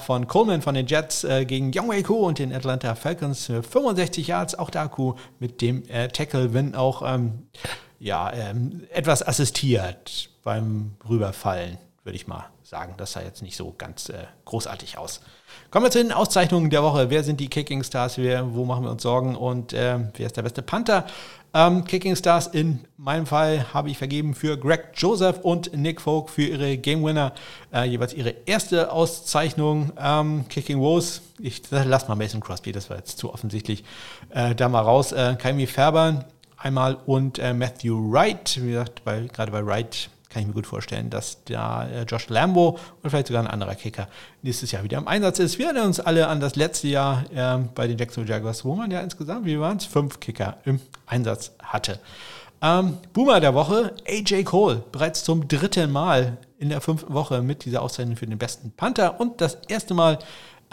von 0.05 0.27
Coleman 0.27 0.61
von 0.61 0.75
den 0.75 0.85
Jets 0.85 1.25
gegen 1.47 1.71
Youngway 1.73 2.03
Ku 2.03 2.15
und 2.15 2.39
den 2.39 2.51
Atlanta 2.51 2.93
Falcons 2.93 3.45
für 3.45 3.63
65 3.63 4.27
Yards. 4.27 4.59
Auch 4.59 4.69
da 4.69 4.89
Ku 4.89 5.15
mit 5.39 5.61
dem 5.61 5.83
Tackle, 6.11 6.53
wenn 6.53 6.75
auch 6.75 7.01
ähm, 7.05 7.43
ja, 8.01 8.33
ähm, 8.33 8.83
etwas 8.89 9.25
assistiert 9.25 10.31
beim 10.43 10.95
Rüberfallen, 11.07 11.77
würde 12.03 12.15
ich 12.15 12.25
mal 12.25 12.45
sagen. 12.63 12.95
Das 12.97 13.11
sah 13.11 13.21
jetzt 13.21 13.43
nicht 13.43 13.55
so 13.55 13.75
ganz 13.77 14.09
äh, 14.09 14.25
großartig 14.45 14.97
aus. 14.97 15.21
Kommen 15.69 15.85
wir 15.85 15.91
zu 15.91 15.99
den 15.99 16.11
Auszeichnungen 16.11 16.71
der 16.71 16.81
Woche. 16.81 17.11
Wer 17.11 17.23
sind 17.23 17.39
die 17.39 17.47
Kicking 17.47 17.83
Stars? 17.83 18.17
Wer, 18.17 18.55
wo 18.55 18.65
machen 18.65 18.85
wir 18.85 18.91
uns 18.91 19.03
Sorgen? 19.03 19.35
Und 19.35 19.73
äh, 19.73 19.99
wer 20.15 20.25
ist 20.25 20.35
der 20.35 20.41
beste 20.41 20.63
Panther? 20.63 21.05
Ähm, 21.53 21.83
Kicking 21.83 22.15
Stars 22.15 22.47
in 22.47 22.79
meinem 22.97 23.27
Fall 23.27 23.71
habe 23.71 23.91
ich 23.91 23.99
vergeben 23.99 24.33
für 24.33 24.57
Greg 24.57 24.93
Joseph 24.95 25.37
und 25.43 25.77
Nick 25.77 26.01
Folk 26.01 26.31
für 26.31 26.43
ihre 26.43 26.77
Game 26.77 27.03
Winner. 27.03 27.33
Äh, 27.71 27.83
jeweils 27.83 28.15
ihre 28.15 28.33
erste 28.47 28.91
Auszeichnung. 28.91 29.91
Ähm, 29.99 30.45
Kicking 30.49 30.79
Woes. 30.79 31.21
Ich 31.37 31.61
lasse 31.69 32.07
mal 32.07 32.15
Mason 32.15 32.41
Crosby, 32.41 32.71
das 32.71 32.89
war 32.89 32.97
jetzt 32.97 33.19
zu 33.19 33.31
offensichtlich. 33.31 33.83
Äh, 34.31 34.55
da 34.55 34.69
mal 34.69 34.81
raus. 34.81 35.11
Äh, 35.11 35.35
Kaimi 35.37 35.67
Färber 35.67 36.25
einmal 36.63 36.97
und 37.05 37.39
äh, 37.39 37.53
Matthew 37.53 38.11
Wright. 38.11 38.59
Wie 38.61 38.71
gesagt, 38.71 39.03
bei, 39.03 39.21
gerade 39.33 39.51
bei 39.51 39.65
Wright 39.65 40.09
kann 40.29 40.43
ich 40.43 40.47
mir 40.47 40.53
gut 40.53 40.67
vorstellen, 40.67 41.09
dass 41.09 41.43
da 41.45 41.87
äh, 41.87 42.03
Josh 42.03 42.29
Lambo 42.29 42.79
und 43.01 43.09
vielleicht 43.09 43.27
sogar 43.27 43.43
ein 43.43 43.49
anderer 43.49 43.75
Kicker 43.75 44.07
nächstes 44.41 44.71
Jahr 44.71 44.83
wieder 44.83 44.97
im 44.97 45.07
Einsatz 45.07 45.39
ist. 45.39 45.59
Wir 45.59 45.67
erinnern 45.67 45.87
uns 45.87 45.99
alle 45.99 46.27
an 46.27 46.39
das 46.39 46.55
letzte 46.55 46.87
Jahr 46.87 47.23
äh, 47.33 47.57
bei 47.75 47.87
den 47.87 47.97
Jacksonville 47.97 48.33
Jaguars, 48.33 48.63
wo 48.63 48.75
man 48.75 48.89
ja 48.91 49.01
insgesamt, 49.01 49.45
wie 49.45 49.59
waren 49.59 49.77
es, 49.77 49.85
fünf 49.85 50.19
Kicker 50.19 50.57
im 50.63 50.79
Einsatz 51.05 51.51
hatte. 51.61 51.99
Ähm, 52.61 52.97
Boomer 53.11 53.39
der 53.39 53.53
Woche, 53.55 53.93
AJ 54.07 54.43
Cole, 54.43 54.83
bereits 54.91 55.23
zum 55.23 55.47
dritten 55.47 55.91
Mal 55.91 56.37
in 56.59 56.69
der 56.69 56.79
fünften 56.79 57.13
Woche 57.13 57.41
mit 57.41 57.65
dieser 57.65 57.81
Auszeichnung 57.81 58.15
für 58.15 58.27
den 58.27 58.37
besten 58.37 58.71
Panther 58.71 59.19
und 59.19 59.41
das 59.41 59.57
erste 59.67 59.95
Mal 59.95 60.19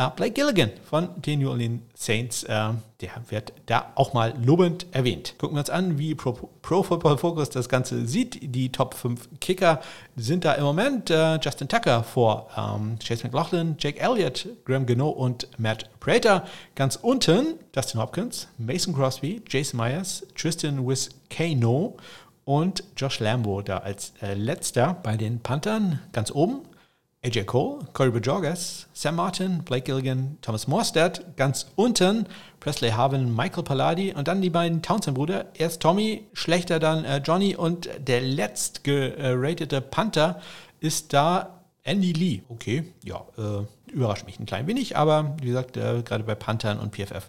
Uh, 0.01 0.11
Blake 0.14 0.34
Gilligan 0.34 0.70
von 0.88 1.09
den 1.22 1.40
New 1.40 1.51
Orleans 1.51 1.82
Saints, 1.92 2.44
uh, 2.44 2.74
der 3.01 3.11
wird 3.30 3.53
da 3.66 3.90
auch 3.96 4.12
mal 4.12 4.32
lobend 4.40 4.86
erwähnt. 4.92 5.34
Gucken 5.38 5.57
wir 5.57 5.61
uns 5.61 5.70
an, 5.70 5.99
wie 5.99 6.14
Pro, 6.14 6.34
Pro, 6.62 6.84
Football 6.84 7.18
Focus 7.18 7.51
das 7.51 7.68
Ganze 7.68 8.07
sieht. 8.07 8.38
Die 8.55 8.70
Top 8.70 8.94
5 8.94 9.40
Kicker 9.40 9.80
sind 10.14 10.44
da 10.44 10.53
im 10.53 10.62
Moment 10.62 11.11
uh, 11.11 11.36
Justin 11.42 11.66
Tucker 11.66 12.05
vor 12.05 12.49
um, 12.57 12.96
Chase 13.01 13.24
McLaughlin, 13.26 13.74
Jake 13.76 13.99
Elliott, 13.99 14.46
Graham 14.64 14.86
Gano 14.86 15.09
und 15.09 15.49
Matt 15.59 15.90
Prater. 15.99 16.46
Ganz 16.76 16.94
unten 16.94 17.55
Dustin 17.72 18.01
Hopkins, 18.01 18.46
Mason 18.57 18.94
Crosby, 18.94 19.42
Jason 19.49 19.80
Myers, 19.80 20.24
Tristan 20.36 20.86
Wiskano 20.86 21.96
und 22.44 22.84
Josh 22.96 23.18
Lambo 23.18 23.62
da 23.62 23.78
als 23.78 24.12
äh, 24.22 24.34
letzter 24.34 24.94
bei 25.03 25.16
den 25.16 25.40
Panthern. 25.40 25.99
Ganz 26.12 26.30
oben 26.30 26.61
AJ 27.24 27.46
Cole, 27.46 27.80
Corey 27.94 28.12
Bajorges, 28.12 28.86
Sam 28.92 29.16
Martin, 29.16 29.62
Blake 29.64 29.84
Gilligan, 29.84 30.38
Thomas 30.40 30.68
Morstead, 30.68 31.36
ganz 31.36 31.66
unten 31.74 32.26
Presley 32.60 32.90
Harvin, 32.90 33.34
Michael 33.34 33.64
Palladi 33.64 34.14
und 34.14 34.28
dann 34.28 34.40
die 34.40 34.50
beiden 34.50 34.82
Townsend-Brüder. 34.82 35.46
Erst 35.54 35.82
Tommy, 35.82 36.28
schlechter 36.32 36.78
dann 36.78 37.04
äh, 37.04 37.18
Johnny 37.18 37.56
und 37.56 37.88
der 37.98 38.20
letzt 38.20 38.84
geratete 38.84 39.80
Panther 39.80 40.40
ist 40.78 41.12
da 41.12 41.64
Andy 41.82 42.12
Lee. 42.12 42.42
Okay, 42.48 42.92
ja, 43.02 43.24
äh, 43.36 43.64
überrascht 43.91 44.26
mich 44.26 44.39
ein 44.39 44.47
klein 44.47 44.66
wenig, 44.66 44.97
aber 44.97 45.36
wie 45.41 45.47
gesagt, 45.47 45.76
äh, 45.76 46.03
gerade 46.03 46.24
bei 46.24 46.34
Panthern 46.34 46.78
und 46.78 46.95
PFF, 46.95 47.26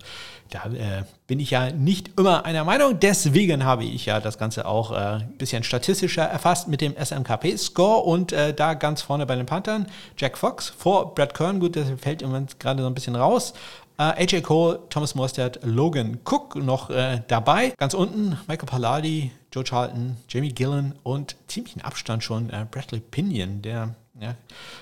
da 0.49 0.66
äh, 0.66 1.03
bin 1.28 1.39
ich 1.39 1.51
ja 1.51 1.72
nicht 1.72 2.18
immer 2.18 2.45
einer 2.45 2.64
Meinung. 2.64 2.99
Deswegen 2.99 3.64
habe 3.66 3.84
ich 3.84 4.05
ja 4.07 4.20
das 4.20 4.38
Ganze 4.38 4.66
auch 4.66 4.91
äh, 4.91 4.95
ein 4.95 5.38
bisschen 5.38 5.64
statistischer 5.64 6.24
erfasst 6.24 6.68
mit 6.68 6.82
dem 6.82 6.95
SMKP-Score 6.95 8.03
und 8.03 8.32
äh, 8.32 8.53
da 8.53 8.74
ganz 8.74 9.01
vorne 9.01 9.26
bei 9.26 9.36
den 9.36 9.45
Panthern 9.45 9.88
Jack 10.18 10.38
Fox 10.38 10.70
vor 10.70 11.14
Brad 11.14 11.34
Kern. 11.34 11.60
Gut, 11.60 11.76
das 11.76 11.88
fällt 11.97 12.22
im 12.22 12.30
Moment 12.30 12.60
gerade 12.60 12.82
so 12.82 12.88
ein 12.88 12.93
bisschen 12.93 13.16
raus. 13.16 13.53
Äh, 13.97 14.24
AJ 14.24 14.41
Cole, 14.41 14.80
Thomas 14.89 15.14
Morstead, 15.14 15.60
Logan 15.64 16.20
Cook 16.26 16.55
noch 16.55 16.89
äh, 16.89 17.22
dabei. 17.28 17.74
Ganz 17.78 17.93
unten 17.93 18.38
Michael 18.47 18.68
Palladi, 18.68 19.32
Joe 19.53 19.64
Charlton, 19.64 20.18
Jamie 20.28 20.53
Gillen 20.53 20.95
und 21.03 21.36
ziemlich 21.47 21.76
in 21.76 21.82
Abstand 21.82 22.24
schon 22.24 22.51
Bradley 22.72 23.01
Pinion, 23.01 23.62
der 23.62 23.95
ja, 24.22 24.36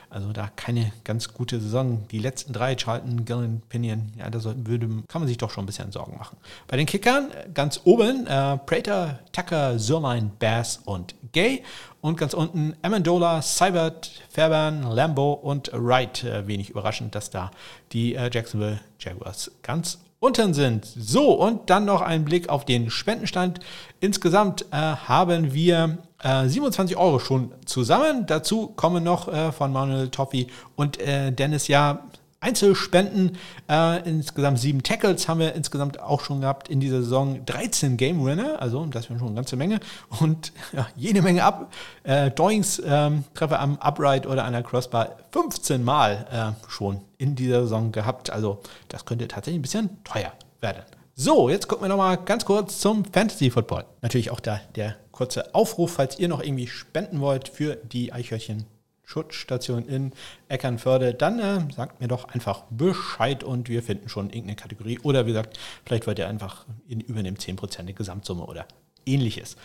also 0.09 0.31
da 0.31 0.49
keine 0.55 0.91
ganz 1.03 1.33
gute 1.33 1.59
Saison. 1.59 2.07
Die 2.09 2.19
letzten 2.19 2.53
drei, 2.53 2.75
Charlton, 2.75 3.25
Gillen, 3.25 3.61
Pinion, 3.69 4.11
ja, 4.17 4.29
da 4.29 4.39
würde, 4.43 4.87
kann 5.07 5.21
man 5.21 5.27
sich 5.27 5.37
doch 5.37 5.51
schon 5.51 5.63
ein 5.63 5.67
bisschen 5.67 5.91
Sorgen 5.91 6.17
machen. 6.17 6.37
Bei 6.67 6.77
den 6.77 6.85
Kickern 6.85 7.29
ganz 7.53 7.81
oben 7.83 8.25
äh, 8.27 8.57
Prater, 8.57 9.19
Tucker, 9.31 9.77
Zerline, 9.77 10.31
Bass 10.39 10.81
und 10.85 11.15
Gay. 11.31 11.63
Und 12.01 12.17
ganz 12.17 12.33
unten 12.33 12.75
Amendola, 12.81 13.41
Seibert, 13.41 14.11
Fairbairn, 14.29 14.83
Lambo 14.83 15.33
und 15.33 15.71
Wright. 15.73 16.23
Äh, 16.23 16.47
wenig 16.47 16.69
überraschend, 16.69 17.15
dass 17.15 17.29
da 17.29 17.51
die 17.91 18.15
äh, 18.15 18.29
Jacksonville 18.31 18.79
Jaguars 18.99 19.51
ganz 19.61 19.99
unten 20.19 20.53
sind. 20.53 20.85
So, 20.85 21.33
und 21.33 21.69
dann 21.69 21.85
noch 21.85 22.01
ein 22.01 22.25
Blick 22.25 22.49
auf 22.49 22.65
den 22.65 22.89
Spendenstand. 22.89 23.59
Insgesamt 23.99 24.65
äh, 24.71 24.75
haben 24.75 25.53
wir 25.53 25.97
äh, 26.23 26.47
27 26.47 26.97
Euro 26.97 27.19
schon 27.19 27.51
zusammen. 27.65 28.25
Dazu 28.25 28.67
kommen 28.67 29.03
noch 29.03 29.27
äh, 29.27 29.51
von 29.51 29.71
Manuel 29.71 30.09
Toffi 30.09 30.47
und 30.75 30.99
äh, 30.99 31.31
Dennis 31.31 31.67
ja 31.67 32.03
Einzelspenden. 32.39 33.37
Äh, 33.67 34.07
insgesamt 34.07 34.59
sieben 34.59 34.83
Tackles 34.83 35.27
haben 35.27 35.39
wir 35.39 35.55
insgesamt 35.55 35.99
auch 35.99 36.21
schon 36.21 36.41
gehabt 36.41 36.69
in 36.69 36.79
dieser 36.79 37.01
Saison. 37.01 37.43
13 37.45 37.97
Game 37.97 38.23
Winner, 38.23 38.61
also 38.61 38.85
das 38.85 39.09
wäre 39.09 39.19
schon 39.19 39.29
eine 39.29 39.35
ganze 39.37 39.55
Menge. 39.55 39.79
Und 40.19 40.53
ja, 40.71 40.87
jede 40.95 41.21
Menge 41.21 41.43
Up, 41.43 41.71
äh, 42.03 42.29
Doings, 42.31 42.81
ähm, 42.85 43.23
Treffer 43.33 43.59
am 43.59 43.77
Upright 43.77 44.27
oder 44.27 44.45
an 44.45 44.53
der 44.53 44.63
Crossbar 44.63 45.17
15 45.31 45.83
Mal 45.83 46.55
äh, 46.57 46.69
schon 46.69 47.01
in 47.17 47.35
dieser 47.35 47.63
Saison 47.63 47.91
gehabt. 47.91 48.29
Also 48.29 48.61
das 48.87 49.05
könnte 49.05 49.27
tatsächlich 49.27 49.59
ein 49.59 49.63
bisschen 49.63 50.03
teuer 50.03 50.31
werden. 50.61 50.83
So, 51.15 51.49
jetzt 51.49 51.67
gucken 51.67 51.85
wir 51.85 51.89
nochmal 51.89 52.17
ganz 52.17 52.45
kurz 52.45 52.79
zum 52.79 53.03
Fantasy 53.03 53.49
Football. 53.49 53.85
Natürlich 54.03 54.29
auch 54.29 54.39
da 54.39 54.59
der 54.75 54.95
kurze 55.17 55.55
Aufruf, 55.55 55.93
falls 55.93 56.19
ihr 56.19 56.27
noch 56.27 56.43
irgendwie 56.43 56.67
spenden 56.67 57.21
wollt 57.21 57.49
für 57.49 57.75
die 57.75 58.13
Eichhörnchen 58.13 58.65
Schutzstation 59.03 59.87
in 59.87 60.11
Eckernförde, 60.47 61.13
dann 61.13 61.39
äh, 61.39 61.73
sagt 61.73 62.01
mir 62.01 62.07
doch 62.07 62.25
einfach 62.25 62.65
Bescheid 62.69 63.43
und 63.43 63.67
wir 63.67 63.81
finden 63.81 64.09
schon 64.09 64.27
irgendeine 64.27 64.57
Kategorie. 64.57 64.99
Oder 64.99 65.25
wie 65.25 65.29
gesagt, 65.29 65.57
vielleicht 65.85 66.05
wollt 66.05 66.19
ihr 66.19 66.27
einfach 66.27 66.65
in, 66.87 66.99
übernimmt 66.99 67.39
10% 67.39 67.83
der 67.83 67.95
Gesamtsumme 67.95 68.45
oder 68.45 68.67
ähnliches. 69.05 69.55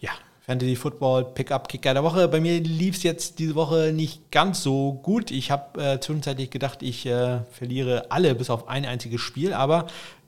Ja, 0.00 0.10
Fantasy 0.40 0.76
Football 0.76 1.26
Pickup 1.26 1.68
Kicker 1.68 1.94
der 1.94 2.02
Woche. 2.02 2.28
Bei 2.28 2.40
mir 2.40 2.60
lief 2.60 2.96
es 2.96 3.02
jetzt 3.02 3.38
diese 3.38 3.54
Woche 3.54 3.92
nicht 3.94 4.30
ganz 4.30 4.62
so 4.62 4.94
gut. 4.94 5.30
Ich 5.30 5.50
habe 5.50 5.80
äh, 5.80 6.00
zwischenzeitlich 6.00 6.50
gedacht, 6.50 6.82
ich 6.82 7.06
äh, 7.06 7.44
verliere 7.52 8.10
alle 8.10 8.34
bis 8.34 8.50
auf 8.50 8.68
ein 8.68 8.84
einziges 8.84 9.22
Spiel, 9.22 9.54
aber 9.54 9.86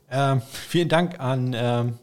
äh, 0.08 0.36
vielen 0.40 0.88
Dank 0.88 1.18
an 1.18 1.54
ähm, 1.54 1.98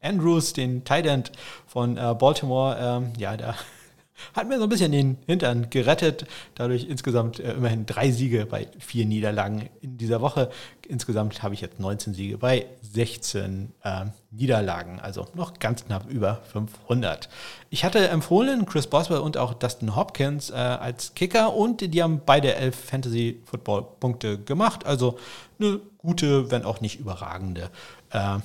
Andrews, 0.00 0.52
den 0.52 0.84
Tight 0.84 1.06
End 1.06 1.32
von 1.66 1.96
äh, 1.96 2.14
Baltimore. 2.18 2.76
Ähm, 2.80 3.12
ja, 3.18 3.36
da 3.36 3.54
hat 4.34 4.48
mir 4.48 4.58
so 4.58 4.64
ein 4.64 4.68
bisschen 4.68 4.92
den 4.92 5.18
Hintern 5.26 5.70
gerettet. 5.70 6.26
Dadurch 6.54 6.84
insgesamt 6.88 7.40
äh, 7.40 7.52
immerhin 7.52 7.86
drei 7.86 8.10
Siege 8.10 8.46
bei 8.46 8.68
vier 8.78 9.04
Niederlagen 9.04 9.68
in 9.80 9.98
dieser 9.98 10.20
Woche. 10.20 10.50
Insgesamt 10.88 11.42
habe 11.42 11.54
ich 11.54 11.60
jetzt 11.60 11.78
19 11.78 12.14
Siege 12.14 12.38
bei 12.38 12.66
16 12.82 13.72
äh, 13.82 14.06
Niederlagen, 14.30 15.00
also 15.00 15.26
noch 15.34 15.58
ganz 15.58 15.84
knapp 15.84 16.10
über 16.10 16.40
500. 16.52 17.28
Ich 17.68 17.84
hatte 17.84 18.08
empfohlen 18.08 18.66
Chris 18.66 18.86
Boswell 18.86 19.18
und 19.18 19.36
auch 19.36 19.54
Dustin 19.54 19.94
Hopkins 19.94 20.50
äh, 20.50 20.54
als 20.54 21.14
Kicker 21.14 21.54
und 21.54 21.94
die 21.94 22.02
haben 22.02 22.22
beide 22.24 22.54
elf 22.54 22.74
Fantasy 22.74 23.40
Football 23.44 23.86
Punkte 24.00 24.38
gemacht. 24.38 24.86
Also 24.86 25.18
eine 25.60 25.80
gute, 25.98 26.50
wenn 26.50 26.64
auch 26.64 26.80
nicht 26.80 26.98
überragende 26.98 27.70
äh, 28.10 28.38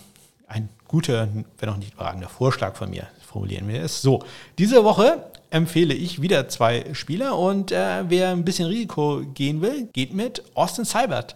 ein 0.47 0.69
guter, 0.87 1.27
wenn 1.57 1.69
auch 1.69 1.77
nicht 1.77 1.93
überragender 1.93 2.29
Vorschlag 2.29 2.75
von 2.75 2.89
mir, 2.89 3.07
formulieren 3.25 3.67
wir 3.67 3.83
es 3.83 4.01
so. 4.01 4.23
Diese 4.57 4.83
Woche 4.83 5.23
empfehle 5.49 5.93
ich 5.93 6.21
wieder 6.21 6.47
zwei 6.49 6.85
Spieler 6.93 7.37
und 7.37 7.71
äh, 7.71 8.03
wer 8.09 8.31
ein 8.31 8.45
bisschen 8.45 8.67
Risiko 8.67 9.21
gehen 9.33 9.61
will, 9.61 9.87
geht 9.93 10.13
mit 10.13 10.43
Austin 10.53 10.85
Seibert 10.85 11.35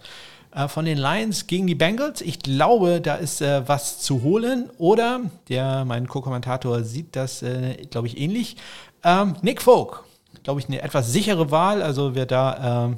äh, 0.54 0.68
von 0.68 0.86
den 0.86 0.98
Lions 0.98 1.48
gegen 1.48 1.68
die 1.68 1.76
Bengals. 1.76 2.22
Ich 2.22 2.40
glaube, 2.40 3.02
da 3.02 3.16
ist 3.16 3.42
äh, 3.42 3.68
was 3.68 4.00
zu 4.00 4.24
holen. 4.24 4.70
Oder, 4.78 5.22
der, 5.48 5.86
mein 5.86 6.08
Co-Kommentator 6.08 6.84
sieht 6.84 7.16
das, 7.16 7.42
äh, 7.44 7.86
glaube 7.90 8.08
ich, 8.08 8.18
ähnlich. 8.20 8.58
Ähm, 9.04 9.36
Nick 9.42 9.62
Folk, 9.62 10.04
glaube 10.44 10.60
ich, 10.60 10.68
eine 10.68 10.82
etwas 10.82 11.12
sichere 11.12 11.52
Wahl. 11.52 11.82
Also 11.82 12.16
wer 12.16 12.26
da 12.26 12.86
ähm, 12.86 12.98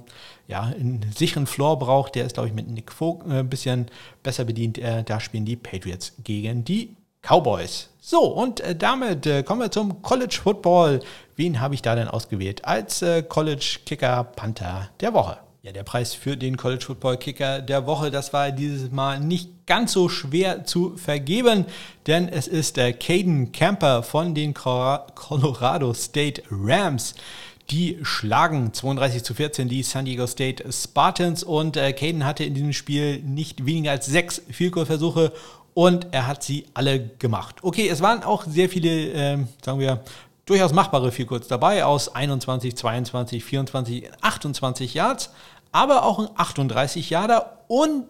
ja, 0.52 0.64
einen 0.64 1.06
sicheren 1.16 1.48
Floor 1.48 1.80
braucht, 1.80 2.16
der 2.16 2.26
ist, 2.26 2.34
glaube 2.34 2.50
ich, 2.50 2.54
mit 2.54 2.70
Nick 2.70 2.92
Folk 2.92 3.24
äh, 3.26 3.40
ein 3.40 3.50
bisschen 3.50 3.88
besser 4.22 4.44
bedient. 4.44 4.78
Äh, 4.78 5.04
da 5.04 5.20
spielen 5.20 5.46
die 5.46 5.56
Patriots 5.56 6.14
gegen 6.24 6.66
die 6.66 6.96
Cowboys. 7.22 7.90
So, 8.02 8.26
und 8.26 8.60
äh, 8.60 8.76
damit 8.76 9.24
kommen 9.46 9.62
wir 9.62 9.72
zum 9.72 10.02
College 10.02 10.40
Football. 10.44 11.00
Wen 11.38 11.62
habe 11.62 11.74
ich 11.74 11.82
da 11.82 11.96
denn 11.96 12.08
ausgewählt 12.08 12.66
als 12.66 13.04
College 13.30 13.78
Kicker 13.86 14.26
Panther 14.26 14.90
der 15.00 15.14
Woche? 15.14 15.38
Ja, 15.64 15.72
der 15.72 15.84
Preis 15.84 16.16
für 16.16 16.36
den 16.36 16.58
College 16.58 16.84
Football 16.84 17.18
Kicker 17.18 17.62
der 17.62 17.86
Woche, 17.86 18.10
das 18.10 18.34
war 18.34 18.52
dieses 18.52 18.92
Mal 18.92 19.20
nicht 19.20 19.68
ganz 19.68 19.94
so 19.94 20.10
schwer 20.10 20.66
zu 20.66 20.98
vergeben, 20.98 21.66
denn 22.08 22.28
es 22.28 22.48
ist 22.48 22.78
der 22.78 22.94
Caden 22.94 23.52
Camper 23.52 24.02
von 24.02 24.34
den 24.34 24.56
Colorado 24.56 25.94
State 25.94 26.42
Rams. 26.50 27.14
Die 27.72 28.00
schlagen 28.02 28.74
32 28.74 29.24
zu 29.24 29.34
14 29.34 29.70
die 29.70 29.82
San 29.84 30.04
Diego 30.04 30.28
State 30.28 30.70
Spartans 30.74 31.42
und 31.42 31.78
äh, 31.78 31.94
Caden 31.94 32.26
hatte 32.26 32.44
in 32.44 32.54
diesem 32.54 32.74
Spiel 32.74 33.24
nicht 33.24 33.66
weniger 33.66 33.92
als 33.92 34.08
sechs 34.08 34.42
Vielkurversuche 34.50 35.32
und 35.74 36.08
er 36.12 36.28
hat 36.28 36.44
sie 36.44 36.66
alle 36.74 37.00
gemacht. 37.00 37.56
Okay, 37.62 37.88
es 37.88 38.02
waren 38.02 38.24
auch 38.24 38.44
sehr 38.44 38.68
viele, 38.68 38.90
äh, 39.14 39.38
sagen 39.64 39.80
wir, 39.80 40.04
durchaus 40.46 40.74
machbare 40.74 41.14
Vielkurz 41.14 41.48
dabei 41.48 41.86
aus 41.86 42.14
21, 42.14 42.76
22, 42.76 43.42
24, 43.42 44.12
28 44.20 44.94
Yards, 44.94 45.30
aber 45.72 46.04
auch 46.04 46.20
ein 46.20 46.28
38 46.36 47.10
Yarder 47.10 47.60
und 47.70 48.06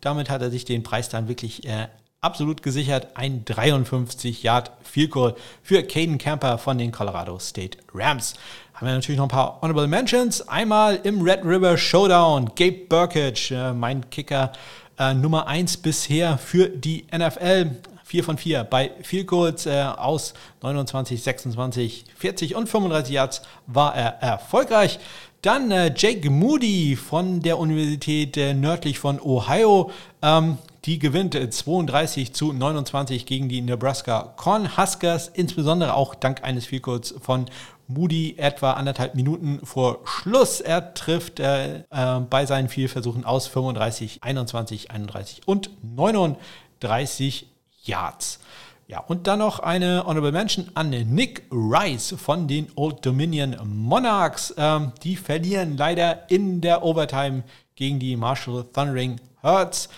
damit 0.00 0.28
hat 0.28 0.42
er 0.42 0.50
sich 0.50 0.64
den 0.64 0.82
Preis 0.82 1.08
dann 1.08 1.28
wirklich 1.28 1.64
äh, 1.68 1.86
absolut 2.20 2.62
gesichert. 2.62 3.08
Ein 3.14 3.44
53 3.44 4.42
Yard 4.42 4.72
Goal 5.10 5.34
für 5.62 5.82
Caden 5.82 6.18
Camper 6.18 6.58
von 6.58 6.78
den 6.78 6.92
Colorado 6.92 7.38
State 7.38 7.78
Rams. 7.94 8.34
Haben 8.78 8.86
wir 8.86 8.94
natürlich 8.94 9.18
noch 9.18 9.24
ein 9.24 9.30
paar 9.30 9.58
Honorable 9.60 9.88
Mentions. 9.88 10.46
Einmal 10.46 11.00
im 11.02 11.20
Red 11.20 11.44
River 11.44 11.76
Showdown 11.76 12.52
Gabe 12.54 12.86
Burkage, 12.88 13.50
äh, 13.50 13.72
mein 13.72 14.08
Kicker 14.08 14.52
äh, 15.00 15.14
Nummer 15.14 15.48
1 15.48 15.78
bisher 15.78 16.38
für 16.38 16.68
die 16.68 17.04
NFL. 17.12 17.72
4 18.04 18.22
von 18.22 18.38
4 18.38 18.62
bei 18.62 18.92
Field 19.02 19.26
Goals 19.26 19.66
äh, 19.66 19.82
aus 19.82 20.32
29, 20.62 21.20
26, 21.20 22.04
40 22.16 22.54
und 22.54 22.68
35 22.68 23.12
Yards 23.12 23.42
war 23.66 23.96
er 23.96 24.22
erfolgreich. 24.22 25.00
Dann 25.42 25.72
äh, 25.72 25.92
Jake 25.96 26.30
Moody 26.30 26.94
von 26.94 27.40
der 27.40 27.58
Universität 27.58 28.36
äh, 28.36 28.54
nördlich 28.54 29.00
von 29.00 29.20
Ohio. 29.20 29.90
Ähm, 30.22 30.58
die 30.84 31.00
gewinnt 31.00 31.34
32 31.34 32.32
zu 32.32 32.52
29 32.52 33.26
gegen 33.26 33.48
die 33.48 33.60
Nebraska 33.60 34.32
Cornhuskers, 34.36 35.28
insbesondere 35.28 35.92
auch 35.94 36.14
dank 36.14 36.44
eines 36.44 36.64
Vielkurz 36.64 37.12
von 37.20 37.46
Moody 37.88 38.36
etwa 38.36 38.72
anderthalb 38.72 39.14
Minuten 39.14 39.60
vor 39.64 40.00
Schluss. 40.04 40.60
Er 40.60 40.94
trifft 40.94 41.40
äh, 41.40 41.80
äh, 41.80 42.20
bei 42.28 42.46
seinen 42.46 42.68
Vielversuchen 42.68 43.24
aus 43.24 43.46
35, 43.48 44.22
21, 44.22 44.90
31 44.90 45.48
und 45.48 45.70
39 45.82 47.46
Yards. 47.84 48.40
Ja, 48.86 49.00
und 49.00 49.26
dann 49.26 49.40
noch 49.40 49.58
eine 49.58 50.04
Honorable 50.06 50.32
Mention 50.32 50.70
an 50.74 50.90
Nick 50.90 51.42
Rice 51.50 52.14
von 52.16 52.48
den 52.48 52.68
Old 52.74 53.04
Dominion 53.04 53.56
Monarchs. 53.64 54.54
Ähm, 54.56 54.92
die 55.02 55.16
verlieren 55.16 55.76
leider 55.76 56.30
in 56.30 56.60
der 56.60 56.82
Overtime 56.82 57.42
gegen 57.74 57.98
die 57.98 58.16
Marshall 58.16 58.64
Thundering 58.72 59.20
Hertz. 59.42 59.90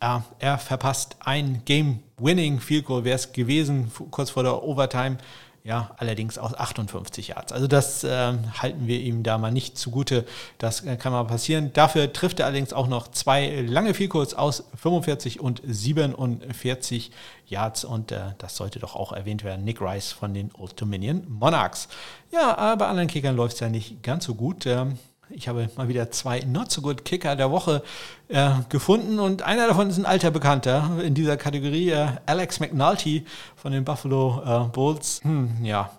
Äh, 0.00 0.18
er 0.40 0.58
verpasst 0.58 1.16
ein 1.20 1.62
Game-Winning 1.64 2.58
Field 2.58 2.86
Goal, 2.86 3.04
wäre 3.04 3.14
es 3.14 3.32
gewesen, 3.32 3.92
kurz 4.10 4.30
vor 4.30 4.42
der 4.42 4.62
Overtime. 4.64 5.18
Ja, 5.64 5.94
allerdings 5.96 6.38
aus 6.38 6.54
58 6.54 7.28
Yards. 7.28 7.52
Also 7.52 7.68
das 7.68 8.02
äh, 8.02 8.32
halten 8.58 8.88
wir 8.88 8.98
ihm 8.98 9.22
da 9.22 9.38
mal 9.38 9.52
nicht 9.52 9.78
zugute. 9.78 10.26
Das 10.58 10.84
äh, 10.84 10.96
kann 10.96 11.12
mal 11.12 11.22
passieren. 11.22 11.72
Dafür 11.72 12.12
trifft 12.12 12.40
er 12.40 12.46
allerdings 12.46 12.72
auch 12.72 12.88
noch 12.88 13.06
zwei 13.12 13.60
lange 13.60 13.94
Vielkurz 13.94 14.34
aus 14.34 14.64
45 14.74 15.38
und 15.38 15.62
47 15.64 17.12
Yards. 17.46 17.84
Und 17.84 18.10
äh, 18.10 18.20
das 18.38 18.56
sollte 18.56 18.80
doch 18.80 18.96
auch 18.96 19.12
erwähnt 19.12 19.44
werden. 19.44 19.64
Nick 19.64 19.80
Rice 19.80 20.10
von 20.10 20.34
den 20.34 20.50
Old 20.58 20.80
Dominion 20.80 21.24
Monarchs. 21.28 21.86
Ja, 22.32 22.58
aber 22.58 22.88
anderen 22.88 23.08
Kickern 23.08 23.36
läuft 23.36 23.54
es 23.54 23.60
ja 23.60 23.68
nicht 23.68 24.02
ganz 24.02 24.24
so 24.24 24.34
gut. 24.34 24.66
Ähm, 24.66 24.98
ich 25.34 25.48
habe 25.48 25.68
mal 25.76 25.88
wieder 25.88 26.10
zwei 26.10 26.40
Not 26.40 26.70
So 26.70 26.82
Good 26.82 27.04
Kicker 27.04 27.36
der 27.36 27.50
Woche 27.50 27.82
äh, 28.28 28.50
gefunden 28.68 29.18
und 29.18 29.42
einer 29.42 29.66
davon 29.66 29.90
ist 29.90 29.98
ein 29.98 30.06
alter 30.06 30.30
Bekannter 30.30 30.98
in 31.02 31.14
dieser 31.14 31.36
Kategorie, 31.36 31.90
äh, 31.90 32.08
Alex 32.26 32.60
McNulty 32.60 33.24
von 33.56 33.72
den 33.72 33.84
Buffalo 33.84 34.42
äh, 34.44 34.68
Bulls. 34.68 35.20
Hm, 35.22 35.64
ja, 35.64 35.90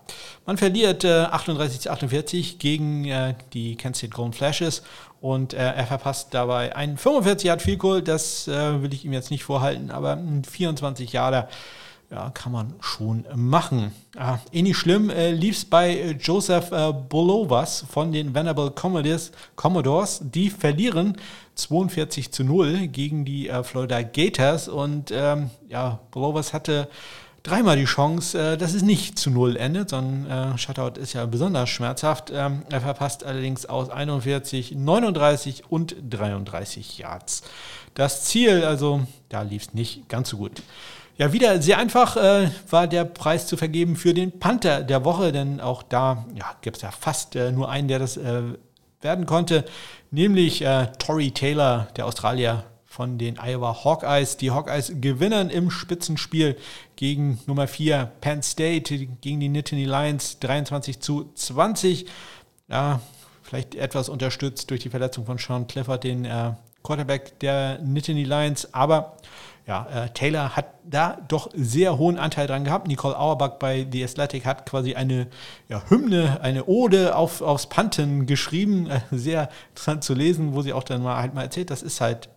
man 0.46 0.56
verliert 0.56 1.04
38 1.04 1.76
äh, 1.76 1.80
zu 1.80 1.90
48 1.90 2.58
gegen 2.58 3.04
äh, 3.04 3.34
die 3.52 3.76
Kansas 3.76 3.98
State 3.98 4.14
Golden 4.14 4.32
Flashes 4.32 4.82
und 5.20 5.54
äh, 5.54 5.58
er 5.58 5.86
verpasst 5.86 6.28
dabei 6.32 6.74
einen 6.76 6.96
45 6.96 7.46
Yard 7.46 7.62
Field 7.62 7.78
Goal, 7.78 8.02
das 8.02 8.46
will 8.46 8.92
ich 8.92 9.04
ihm 9.04 9.12
jetzt 9.12 9.30
nicht 9.30 9.44
vorhalten, 9.44 9.90
aber 9.90 10.14
ein 10.14 10.44
24 10.44 11.12
Jahre 11.12 11.48
ja, 12.14 12.30
kann 12.30 12.52
man 12.52 12.74
schon 12.80 13.24
machen. 13.34 13.92
Ah, 14.16 14.38
ähnlich 14.52 14.76
schlimm 14.76 15.10
äh, 15.10 15.32
lief 15.32 15.56
es 15.56 15.64
bei 15.64 15.90
äh, 15.90 16.10
Joseph 16.12 16.70
äh, 16.70 16.92
Bolovas 16.92 17.84
von 17.90 18.12
den 18.12 18.32
Venable 18.34 18.70
Commodores, 18.70 19.32
Commodores. 19.56 20.20
Die 20.22 20.48
verlieren 20.48 21.16
42 21.56 22.30
zu 22.30 22.44
0 22.44 22.86
gegen 22.86 23.24
die 23.24 23.48
äh, 23.48 23.64
Florida 23.64 24.02
Gators. 24.02 24.68
Und 24.68 25.10
ähm, 25.10 25.50
ja, 25.68 25.98
Bolovas 26.12 26.52
hatte 26.52 26.88
dreimal 27.42 27.76
die 27.76 27.84
Chance, 27.84 28.52
äh, 28.52 28.56
dass 28.56 28.74
es 28.74 28.82
nicht 28.82 29.18
zu 29.18 29.30
0 29.30 29.56
endet, 29.56 29.90
sondern 29.90 30.54
äh, 30.54 30.58
Shutout 30.58 31.00
ist 31.00 31.14
ja 31.14 31.26
besonders 31.26 31.68
schmerzhaft. 31.68 32.30
Ähm, 32.32 32.62
er 32.70 32.80
verpasst 32.80 33.24
allerdings 33.24 33.66
aus 33.66 33.90
41, 33.90 34.76
39 34.76 35.64
und 35.68 35.96
33 36.08 36.96
Yards. 36.98 37.42
Das 37.94 38.22
Ziel, 38.22 38.64
also 38.64 39.04
da 39.28 39.42
lief 39.42 39.62
es 39.62 39.74
nicht 39.74 40.08
ganz 40.08 40.28
so 40.28 40.36
gut. 40.36 40.62
Ja, 41.16 41.32
wieder 41.32 41.62
sehr 41.62 41.78
einfach 41.78 42.16
äh, 42.16 42.50
war 42.68 42.88
der 42.88 43.04
Preis 43.04 43.46
zu 43.46 43.56
vergeben 43.56 43.94
für 43.94 44.14
den 44.14 44.40
Panther 44.40 44.82
der 44.82 45.04
Woche, 45.04 45.30
denn 45.30 45.60
auch 45.60 45.84
da 45.84 46.26
ja, 46.34 46.56
gibt 46.60 46.76
es 46.76 46.82
ja 46.82 46.90
fast 46.90 47.36
äh, 47.36 47.52
nur 47.52 47.70
einen, 47.70 47.86
der 47.86 48.00
das 48.00 48.16
äh, 48.16 48.42
werden 49.00 49.24
konnte, 49.24 49.64
nämlich 50.10 50.62
äh, 50.62 50.88
Tory 50.98 51.30
Taylor, 51.30 51.86
der 51.96 52.06
Australier 52.06 52.64
von 52.84 53.16
den 53.18 53.38
Iowa 53.38 53.84
Hawkeyes. 53.84 54.38
Die 54.38 54.50
Hawkeyes 54.50 54.92
gewinnen 55.00 55.50
im 55.50 55.70
Spitzenspiel 55.70 56.56
gegen 56.96 57.40
Nummer 57.46 57.68
4 57.68 58.10
Penn 58.20 58.42
State, 58.42 58.96
gegen 59.20 59.38
die 59.38 59.48
Nittany 59.48 59.84
Lions 59.84 60.40
23 60.40 61.00
zu 61.00 61.30
20. 61.34 62.06
Ja, 62.68 63.00
vielleicht 63.42 63.76
etwas 63.76 64.08
unterstützt 64.08 64.70
durch 64.70 64.80
die 64.80 64.90
Verletzung 64.90 65.26
von 65.26 65.38
Sean 65.38 65.68
Clifford, 65.68 66.02
den 66.02 66.24
äh, 66.24 66.52
Quarterback 66.82 67.38
der 67.40 67.78
Nittany 67.78 68.24
Lions, 68.24 68.72
aber 68.74 69.16
ja, 69.66 69.86
äh, 69.86 70.10
Taylor 70.10 70.56
hat 70.56 70.66
da 70.84 71.18
doch 71.28 71.48
sehr 71.54 71.96
hohen 71.96 72.18
Anteil 72.18 72.46
dran 72.46 72.64
gehabt. 72.64 72.86
Nicole 72.86 73.18
Auerbach 73.18 73.52
bei 73.58 73.86
The 73.90 74.04
Athletic 74.04 74.44
hat 74.44 74.66
quasi 74.66 74.94
eine 74.94 75.28
ja, 75.68 75.82
Hymne, 75.88 76.40
eine 76.42 76.66
Ode 76.66 77.16
auf, 77.16 77.40
aufs 77.40 77.66
Panten 77.66 78.26
geschrieben. 78.26 78.90
Äh, 78.90 79.00
sehr 79.10 79.48
interessant 79.70 80.04
zu 80.04 80.12
lesen, 80.12 80.54
wo 80.54 80.60
sie 80.60 80.74
auch 80.74 80.84
dann 80.84 81.02
mal 81.02 81.16
halt 81.16 81.34
mal 81.34 81.42
erzählt, 81.42 81.70
das 81.70 81.82
ist 81.82 82.02
halt 82.02 82.28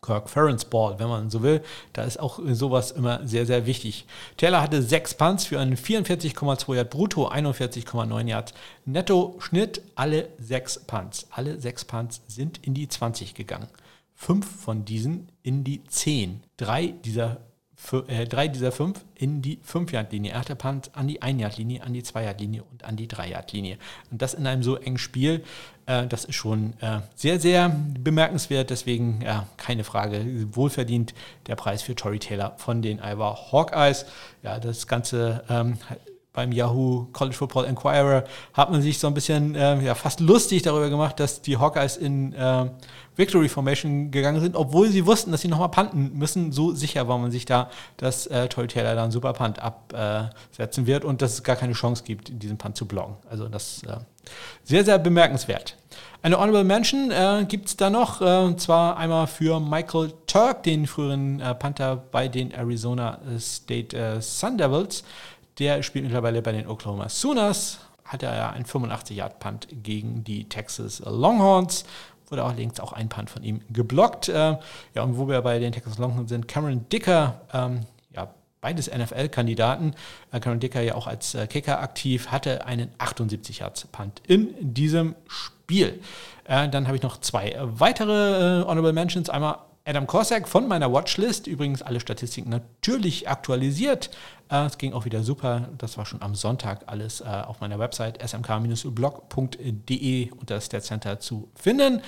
Kirk 0.00 0.28
Ferentz 0.28 0.64
Ball, 0.64 0.98
wenn 0.98 1.08
man 1.08 1.30
so 1.30 1.42
will. 1.42 1.60
Da 1.92 2.02
ist 2.02 2.18
auch 2.18 2.40
sowas 2.44 2.92
immer 2.92 3.26
sehr, 3.26 3.46
sehr 3.46 3.66
wichtig. 3.66 4.04
Taylor 4.36 4.60
hatte 4.60 4.82
sechs 4.82 5.14
Punts 5.14 5.46
für 5.46 5.58
einen 5.58 5.76
44,2 5.76 6.74
Yard 6.74 6.90
brutto, 6.90 7.28
41,9 7.28 8.28
Yard 8.28 8.54
netto 8.84 9.36
Schnitt. 9.38 9.80
Alle 9.96 10.28
sechs 10.38 10.78
Punts. 10.78 11.26
Alle 11.30 11.60
sechs 11.60 11.84
Punts 11.84 12.20
sind 12.26 12.58
in 12.64 12.74
die 12.74 12.88
20 12.88 13.34
gegangen. 13.34 13.68
Fünf 14.24 14.46
von 14.46 14.84
diesen 14.84 15.32
in 15.42 15.64
die 15.64 15.82
10. 15.82 16.44
Drei 16.56 16.94
dieser 17.04 17.38
äh, 18.06 18.26
drei 18.26 18.46
dieser 18.46 18.70
fünf 18.70 19.04
in 19.16 19.42
die 19.42 19.58
5-Yard-Linie. 19.58 20.30
Er 20.30 20.38
hatte 20.38 20.54
Punt 20.54 20.92
an 20.94 21.08
die 21.08 21.20
1-Yard-Linie, 21.20 21.82
an 21.82 21.92
die 21.92 22.04
2-Yard-Linie 22.04 22.62
und 22.62 22.84
an 22.84 22.94
die 22.94 23.08
3-Yard-Linie. 23.08 23.78
Und 24.12 24.22
das 24.22 24.34
in 24.34 24.46
einem 24.46 24.62
so 24.62 24.76
engen 24.76 24.98
Spiel, 24.98 25.42
äh, 25.86 26.06
das 26.06 26.24
ist 26.24 26.36
schon 26.36 26.74
äh, 26.80 27.00
sehr, 27.16 27.40
sehr 27.40 27.68
bemerkenswert. 27.68 28.70
Deswegen, 28.70 29.22
ja, 29.22 29.48
keine 29.56 29.82
Frage, 29.82 30.24
wohlverdient 30.54 31.14
der 31.48 31.56
Preis 31.56 31.82
für 31.82 31.96
Tory 31.96 32.20
Taylor 32.20 32.54
von 32.58 32.80
den 32.80 33.00
Iowa 33.00 33.50
Hawkeyes. 33.50 34.06
Ja, 34.44 34.60
das 34.60 34.86
Ganze 34.86 35.42
ähm, 35.48 35.78
beim 36.32 36.52
Yahoo 36.52 37.08
College 37.12 37.36
Football 37.36 37.66
Inquirer 37.66 38.24
hat 38.54 38.70
man 38.70 38.80
sich 38.80 38.98
so 38.98 39.06
ein 39.06 39.14
bisschen 39.14 39.54
äh, 39.54 39.82
ja, 39.82 39.94
fast 39.94 40.20
lustig 40.20 40.62
darüber 40.62 40.88
gemacht, 40.88 41.20
dass 41.20 41.42
die 41.42 41.58
Hawkeyes 41.58 41.96
in 41.96 42.32
äh, 42.32 42.70
Victory 43.16 43.48
Formation 43.50 44.10
gegangen 44.10 44.40
sind, 44.40 44.56
obwohl 44.56 44.88
sie 44.88 45.04
wussten, 45.04 45.32
dass 45.32 45.42
sie 45.42 45.48
nochmal 45.48 45.68
panten 45.68 46.12
müssen. 46.16 46.50
So 46.50 46.72
sicher 46.72 47.06
war 47.08 47.18
man 47.18 47.30
sich 47.30 47.44
da, 47.44 47.68
dass 47.98 48.26
äh, 48.26 48.48
Tory 48.48 48.68
Taylor 48.68 48.94
da 48.94 49.02
einen 49.02 49.12
super 49.12 49.34
Punt 49.34 49.58
absetzen 49.58 50.86
wird 50.86 51.04
und 51.04 51.20
dass 51.20 51.34
es 51.34 51.42
gar 51.42 51.56
keine 51.56 51.74
Chance 51.74 52.04
gibt, 52.04 52.42
diesen 52.42 52.56
Punt 52.56 52.76
zu 52.76 52.86
blocken. 52.86 53.16
Also 53.28 53.48
das 53.48 53.82
äh, 53.82 53.98
sehr, 54.64 54.84
sehr 54.84 54.98
bemerkenswert. 54.98 55.76
Eine 56.22 56.38
Honorable 56.38 56.64
Mention 56.64 57.10
äh, 57.10 57.44
gibt 57.46 57.66
es 57.66 57.76
da 57.76 57.90
noch, 57.90 58.22
äh, 58.22 58.38
und 58.38 58.60
zwar 58.60 58.96
einmal 58.96 59.26
für 59.26 59.60
Michael 59.60 60.14
Turk, 60.26 60.62
den 60.62 60.86
früheren 60.86 61.40
äh, 61.40 61.54
Panther 61.54 61.96
bei 61.96 62.28
den 62.28 62.52
Arizona 62.52 63.18
State 63.38 63.96
äh, 63.96 64.22
Sun 64.22 64.56
Devils. 64.56 65.04
Der 65.58 65.82
spielt 65.82 66.04
mittlerweile 66.04 66.42
bei 66.42 66.52
den 66.52 66.66
Oklahoma 66.66 67.08
Sooners. 67.08 67.80
Hatte 68.04 68.26
er 68.26 68.36
ja 68.36 68.50
einen 68.50 68.64
85-Yard-Punt 68.64 69.68
gegen 69.82 70.24
die 70.24 70.48
Texas 70.48 71.02
Longhorns. 71.04 71.84
Wurde 72.28 72.44
auch 72.44 72.54
links 72.54 72.80
auch 72.80 72.92
ein 72.92 73.08
Punt 73.08 73.30
von 73.30 73.42
ihm 73.42 73.60
geblockt. 73.70 74.28
Äh, 74.28 74.56
ja, 74.94 75.02
und 75.02 75.18
wo 75.18 75.28
wir 75.28 75.40
bei 75.42 75.58
den 75.58 75.72
Texas 75.72 75.98
Longhorns 75.98 76.30
sind, 76.30 76.48
Cameron 76.48 76.88
Dicker, 76.88 77.42
ähm, 77.52 77.80
ja, 78.14 78.34
beides 78.60 78.90
NFL-Kandidaten. 78.90 79.94
Äh, 80.30 80.40
Cameron 80.40 80.60
Dicker 80.60 80.80
ja 80.80 80.94
auch 80.94 81.06
als 81.06 81.34
äh, 81.34 81.46
Kicker 81.46 81.80
aktiv, 81.80 82.28
hatte 82.28 82.66
einen 82.66 82.90
78 82.98 83.58
Yards 83.58 83.86
Punt 83.86 84.22
in 84.26 84.54
diesem 84.74 85.14
Spiel. 85.28 86.00
Dann 86.44 86.86
habe 86.86 86.96
ich 86.96 87.02
noch 87.02 87.18
zwei 87.20 87.56
weitere 87.62 88.64
Honorable 88.64 88.92
Mentions. 88.92 89.30
Einmal 89.30 89.58
Adam 89.84 90.06
Korsak 90.06 90.48
von 90.48 90.68
meiner 90.68 90.92
Watchlist. 90.92 91.46
Übrigens 91.46 91.82
alle 91.82 92.00
Statistiken 92.00 92.50
natürlich 92.50 93.28
aktualisiert. 93.28 94.10
Äh, 94.52 94.66
es 94.66 94.78
ging 94.78 94.92
auch 94.92 95.06
wieder 95.06 95.22
super. 95.22 95.68
Das 95.78 95.96
war 95.96 96.04
schon 96.04 96.20
am 96.20 96.34
Sonntag 96.34 96.82
alles 96.86 97.22
äh, 97.22 97.24
auf 97.24 97.60
meiner 97.60 97.78
Website 97.78 98.22
smk-blog.de 98.22 100.30
unter 100.32 100.60
Stat 100.60 100.84
Center 100.84 101.18
zu 101.18 101.48
finden. 101.54 102.02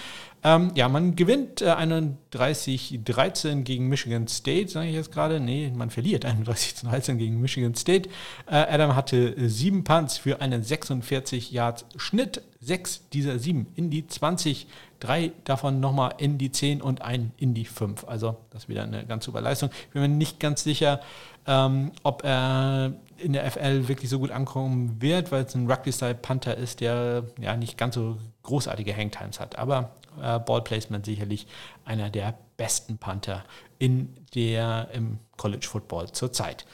Ähm, 0.44 0.70
ja, 0.74 0.90
man 0.90 1.16
gewinnt 1.16 1.62
äh, 1.62 1.70
31-13 1.70 3.62
gegen 3.62 3.88
Michigan 3.88 4.28
State, 4.28 4.68
sage 4.68 4.88
ich 4.88 4.94
jetzt 4.94 5.10
gerade. 5.10 5.40
Nee, 5.40 5.72
man 5.74 5.88
verliert 5.88 6.26
31-13 6.26 7.14
gegen 7.14 7.40
Michigan 7.40 7.74
State. 7.74 8.10
Äh, 8.46 8.56
Adam 8.56 8.94
hatte 8.94 9.48
sieben 9.48 9.84
Punts 9.84 10.18
für 10.18 10.42
einen 10.42 10.62
46 10.62 11.50
Yards 11.50 11.86
Schnitt. 11.96 12.42
Sechs 12.60 13.08
dieser 13.12 13.38
sieben 13.38 13.66
in 13.74 13.90
die 13.90 14.06
20 14.06 14.66
drei 15.00 15.32
davon 15.44 15.80
nochmal 15.80 16.14
in 16.18 16.38
die 16.38 16.50
10 16.50 16.80
und 16.80 17.02
einen 17.02 17.32
in 17.36 17.52
die 17.52 17.66
5. 17.66 18.04
Also 18.08 18.36
das 18.50 18.64
ist 18.64 18.68
wieder 18.68 18.84
eine 18.84 19.04
ganz 19.04 19.26
super 19.26 19.40
Leistung. 19.40 19.70
Ich 19.88 19.90
bin 19.90 20.02
mir 20.02 20.08
nicht 20.08 20.40
ganz 20.40 20.64
sicher, 20.64 21.00
ähm, 21.46 21.92
ob 22.02 22.24
er 22.24 22.94
in 23.18 23.32
der 23.32 23.50
FL 23.50 23.88
wirklich 23.88 24.10
so 24.10 24.18
gut 24.18 24.30
ankommen 24.30 25.00
wird, 25.00 25.30
weil 25.32 25.44
es 25.44 25.54
ein 25.54 25.70
Rugby-Style-Panther 25.70 26.56
ist, 26.56 26.80
der 26.80 27.24
ja 27.40 27.56
nicht 27.56 27.78
ganz 27.78 27.94
so 27.94 28.18
großartige 28.42 28.96
Hangtimes 28.96 29.40
hat. 29.40 29.56
Aber 29.58 29.90
äh, 30.22 30.38
Ballplacement 30.38 31.04
sicherlich 31.04 31.46
einer 31.84 32.10
der 32.10 32.34
besten 32.56 32.98
Panther 32.98 33.44
in 33.78 34.14
der, 34.34 34.88
im 34.92 35.18
College 35.36 35.66
Football 35.66 36.10
zurzeit. 36.12 36.66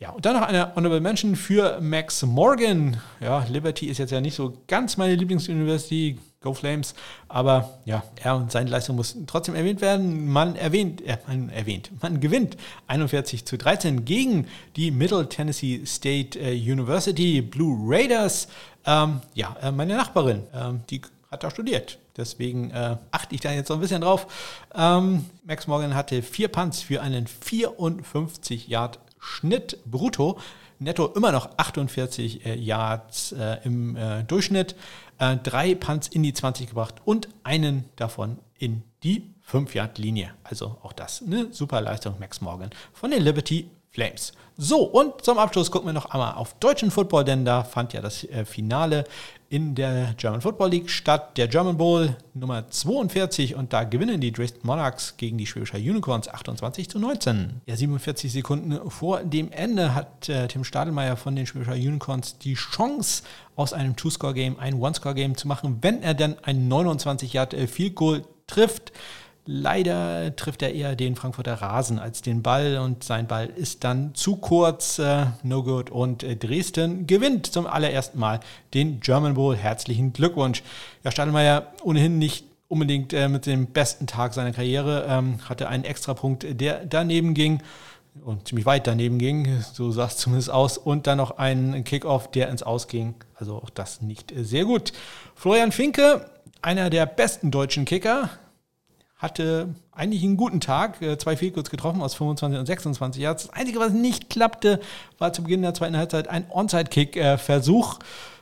Ja, 0.00 0.10
und 0.10 0.26
dann 0.26 0.34
noch 0.34 0.46
eine 0.46 0.74
Honorable 0.74 1.00
Mention 1.00 1.36
für 1.36 1.80
Max 1.80 2.22
Morgan. 2.22 3.00
Ja, 3.20 3.46
Liberty 3.48 3.86
ist 3.86 3.98
jetzt 3.98 4.10
ja 4.10 4.20
nicht 4.20 4.34
so 4.34 4.58
ganz 4.66 4.96
meine 4.96 5.14
Lieblingsuniversität 5.14 6.18
Go 6.44 6.54
Flames. 6.54 6.94
Aber 7.26 7.78
ja, 7.84 8.04
er 8.22 8.36
und 8.36 8.52
seine 8.52 8.70
Leistung 8.70 8.96
muss 8.96 9.16
trotzdem 9.26 9.56
erwähnt 9.56 9.80
werden. 9.80 10.28
Man 10.30 10.54
erwähnt, 10.54 11.04
äh, 11.04 11.18
man 11.26 11.48
erwähnt, 11.48 11.90
man 12.00 12.20
gewinnt 12.20 12.56
41 12.86 13.44
zu 13.44 13.56
13 13.58 14.04
gegen 14.04 14.46
die 14.76 14.92
Middle 14.92 15.28
Tennessee 15.28 15.84
State 15.84 16.38
äh, 16.38 16.52
University 16.52 17.40
Blue 17.40 17.76
Raiders. 17.84 18.46
Ähm, 18.86 19.20
ja, 19.34 19.56
äh, 19.62 19.72
meine 19.72 19.96
Nachbarin, 19.96 20.44
ähm, 20.54 20.82
die 20.90 21.00
hat 21.30 21.42
da 21.42 21.50
studiert. 21.50 21.98
Deswegen 22.16 22.70
äh, 22.70 22.96
achte 23.10 23.34
ich 23.34 23.40
da 23.40 23.50
jetzt 23.50 23.68
so 23.68 23.74
ein 23.74 23.80
bisschen 23.80 24.02
drauf. 24.02 24.26
Ähm, 24.74 25.24
Max 25.44 25.66
Morgan 25.66 25.94
hatte 25.94 26.22
vier 26.22 26.48
Punts 26.48 26.80
für 26.80 27.02
einen 27.02 27.26
54 27.26 28.68
Yard 28.68 29.00
Schnitt 29.18 29.78
brutto. 29.84 30.38
Netto 30.78 31.06
immer 31.14 31.32
noch 31.32 31.56
48 31.56 32.46
äh, 32.46 32.54
Yards 32.56 33.32
äh, 33.32 33.58
im 33.64 33.96
äh, 33.96 34.22
Durchschnitt 34.24 34.76
äh, 35.18 35.36
drei 35.36 35.74
Punts 35.74 36.08
in 36.08 36.22
die 36.22 36.32
20 36.32 36.68
gebracht 36.68 36.96
und 37.04 37.28
einen 37.42 37.84
davon 37.96 38.38
in 38.58 38.82
die 39.02 39.30
5-Yard-Linie. 39.50 40.34
Also 40.42 40.78
auch 40.82 40.92
das 40.92 41.22
eine 41.22 41.52
super 41.52 41.80
Leistung, 41.80 42.14
Max 42.18 42.40
Morgan 42.40 42.70
von 42.92 43.10
den 43.10 43.22
Liberty 43.22 43.70
Flames. 43.90 44.32
So, 44.56 44.82
und 44.82 45.24
zum 45.24 45.38
Abschluss 45.38 45.70
gucken 45.70 45.88
wir 45.88 45.92
noch 45.92 46.06
einmal 46.06 46.34
auf 46.34 46.54
deutschen 46.54 46.90
Football, 46.90 47.24
denn 47.24 47.44
da 47.44 47.64
fand 47.64 47.92
ja 47.92 48.00
das 48.00 48.24
äh, 48.24 48.44
Finale 48.44 49.04
in 49.54 49.76
der 49.76 50.14
German 50.16 50.40
Football 50.40 50.70
League 50.70 50.90
statt. 50.90 51.38
Der 51.38 51.46
German 51.46 51.76
Bowl 51.76 52.16
Nummer 52.34 52.68
42 52.68 53.54
und 53.54 53.72
da 53.72 53.84
gewinnen 53.84 54.20
die 54.20 54.32
Dresden 54.32 54.66
Monarchs 54.66 55.16
gegen 55.16 55.38
die 55.38 55.46
Schwäbischer 55.46 55.78
Unicorns 55.78 56.26
28 56.26 56.90
zu 56.90 56.98
19. 56.98 57.60
Ja, 57.64 57.76
47 57.76 58.32
Sekunden 58.32 58.90
vor 58.90 59.22
dem 59.22 59.52
Ende 59.52 59.94
hat 59.94 60.28
äh, 60.28 60.48
Tim 60.48 60.64
Stadelmeier 60.64 61.16
von 61.16 61.36
den 61.36 61.46
Schwäbischer 61.46 61.74
Unicorns 61.74 62.36
die 62.38 62.54
Chance, 62.54 63.22
aus 63.54 63.72
einem 63.72 63.94
Two-Score-Game 63.94 64.58
ein 64.58 64.74
One-Score-Game 64.74 65.36
zu 65.36 65.46
machen, 65.46 65.78
wenn 65.82 66.02
er 66.02 66.14
dann 66.14 66.36
ein 66.42 66.66
29 66.66 67.32
Yard 67.32 67.54
äh, 67.54 67.68
Field 67.68 67.94
Goal 67.94 68.24
trifft. 68.48 68.90
Leider 69.46 70.34
trifft 70.36 70.62
er 70.62 70.72
eher 70.72 70.96
den 70.96 71.16
Frankfurter 71.16 71.54
Rasen 71.54 71.98
als 71.98 72.22
den 72.22 72.42
Ball 72.42 72.78
und 72.78 73.04
sein 73.04 73.26
Ball 73.26 73.46
ist 73.46 73.84
dann 73.84 74.14
zu 74.14 74.36
kurz, 74.36 74.98
äh, 74.98 75.26
no 75.42 75.62
good 75.62 75.90
und 75.90 76.22
äh, 76.22 76.34
Dresden 76.34 77.06
gewinnt 77.06 77.46
zum 77.46 77.66
allerersten 77.66 78.18
Mal 78.18 78.40
den 78.72 79.00
German 79.00 79.34
Bowl. 79.34 79.54
Herzlichen 79.54 80.14
Glückwunsch. 80.14 80.62
Ja, 81.02 81.10
Stadelmeier 81.10 81.74
ohnehin 81.82 82.18
nicht 82.18 82.46
unbedingt 82.68 83.12
äh, 83.12 83.28
mit 83.28 83.44
dem 83.44 83.66
besten 83.66 84.06
Tag 84.06 84.32
seiner 84.32 84.52
Karriere, 84.52 85.04
ähm, 85.08 85.38
hatte 85.46 85.68
einen 85.68 85.84
Extrapunkt, 85.84 86.46
der 86.58 86.86
daneben 86.86 87.34
ging 87.34 87.62
und 88.24 88.48
ziemlich 88.48 88.64
weit 88.64 88.86
daneben 88.86 89.18
ging, 89.18 89.62
so 89.74 89.90
sah 89.90 90.06
es 90.06 90.16
zumindest 90.16 90.50
aus, 90.50 90.78
und 90.78 91.06
dann 91.06 91.18
noch 91.18 91.36
einen 91.36 91.84
Kickoff, 91.84 92.30
der 92.30 92.48
ins 92.48 92.62
Aus 92.62 92.88
ging. 92.88 93.14
Also 93.34 93.56
auch 93.56 93.70
das 93.70 94.00
nicht 94.00 94.32
sehr 94.34 94.64
gut. 94.64 94.92
Florian 95.34 95.72
Finke, 95.72 96.30
einer 96.62 96.88
der 96.88 97.06
besten 97.06 97.50
deutschen 97.50 97.84
Kicker, 97.84 98.30
hatte 99.16 99.74
eigentlich 99.92 100.22
einen 100.22 100.36
guten 100.36 100.60
Tag, 100.60 101.00
äh, 101.00 101.16
zwei 101.18 101.36
Fehlkurz 101.36 101.70
getroffen 101.70 102.02
aus 102.02 102.14
25 102.14 102.58
und 102.58 102.66
26 102.66 103.22
Yards. 103.22 103.46
Das 103.46 103.52
Einzige, 103.52 103.78
was 103.78 103.92
nicht 103.92 104.28
klappte, 104.28 104.80
war 105.18 105.32
zu 105.32 105.42
Beginn 105.42 105.62
der 105.62 105.74
zweiten 105.74 105.96
Halbzeit 105.96 106.28
ein 106.28 106.46
Onside-Kick-Versuch. 106.50 107.98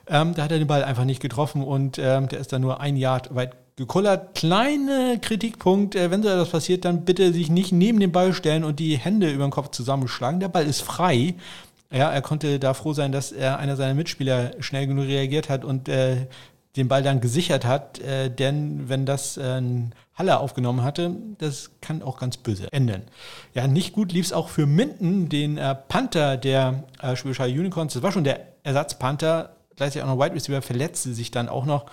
Ähm, 0.09 0.35
da 0.35 0.43
hat 0.43 0.53
er 0.53 0.59
den 0.59 0.67
Ball 0.67 0.83
einfach 0.83 1.05
nicht 1.05 1.21
getroffen 1.21 1.63
und 1.63 1.99
ähm, 1.99 2.29
der 2.29 2.41
ist 2.41 2.53
dann 2.53 2.63
nur 2.63 2.81
ein 2.81 2.97
Yard 2.97 3.35
weit 3.35 3.53
gekullert. 3.77 4.35
Kleiner 4.35 5.19
Kritikpunkt, 5.19 5.95
äh, 5.95 6.11
wenn 6.11 6.23
so 6.23 6.29
etwas 6.29 6.51
passiert, 6.51 6.85
dann 6.85 7.05
bitte 7.05 7.33
sich 7.33 7.51
nicht 7.51 7.73
neben 7.73 8.01
den 8.01 8.13
Ball 8.13 8.33
stellen 8.33 8.65
und 8.65 8.79
die 8.81 8.97
Hände 8.97 9.31
über 9.31 9.47
den 9.47 9.51
Kopf 9.51 9.71
zusammenschlagen. 9.71 10.41
Der 10.41 10.49
Ball 10.49 10.67
ist 10.67 10.83
frei. 10.83 11.35
Ja, 11.93 12.11
er 12.11 12.23
konnte 12.23 12.59
da 12.59 12.75
froh 12.75 12.95
sein, 12.95 13.13
dass 13.13 13.33
er 13.33 13.59
einer 13.59 13.77
seiner 13.77 13.95
Mitspieler 13.95 14.53
schnell 14.61 14.87
genug 14.87 15.07
reagiert 15.07 15.51
hat 15.51 15.65
und 15.65 15.89
äh, 15.89 16.27
den 16.77 16.89
Ball 16.89 17.03
dann 17.03 17.21
gesichert 17.21 17.67
hat, 17.67 17.99
äh, 18.01 18.31
denn 18.31 18.89
wenn 18.89 19.05
das 19.05 19.37
äh, 19.37 19.59
ein 19.61 19.95
Halle 20.23 20.39
aufgenommen 20.39 20.85
hatte, 20.85 21.17
das 21.39 21.73
kann 21.81 22.01
auch 22.01 22.17
ganz 22.17 22.37
böse 22.37 22.73
enden. 22.73 23.03
Ja, 23.55 23.67
nicht 23.67 23.93
gut 23.93 24.13
lief 24.13 24.27
es 24.27 24.33
auch 24.33 24.49
für 24.49 24.67
Minden, 24.67 25.29
den 25.29 25.59
äh, 25.59 25.75
Panther 25.75 26.37
der 26.37 26.85
äh, 27.03 27.17
Schwäbischer 27.17 27.47
Unicorns. 27.47 27.95
Das 27.95 28.05
war 28.05 28.13
schon 28.13 28.23
der 28.23 28.41
Ersatzpanther, 28.63 29.57
gleichzeitig 29.75 30.05
auch 30.09 30.15
noch 30.15 30.25
Wide 30.25 30.37
Receiver, 30.37 30.63
verletzte 30.63 31.13
sich 31.13 31.33
dann 31.33 31.49
auch 31.49 31.65
noch. 31.65 31.87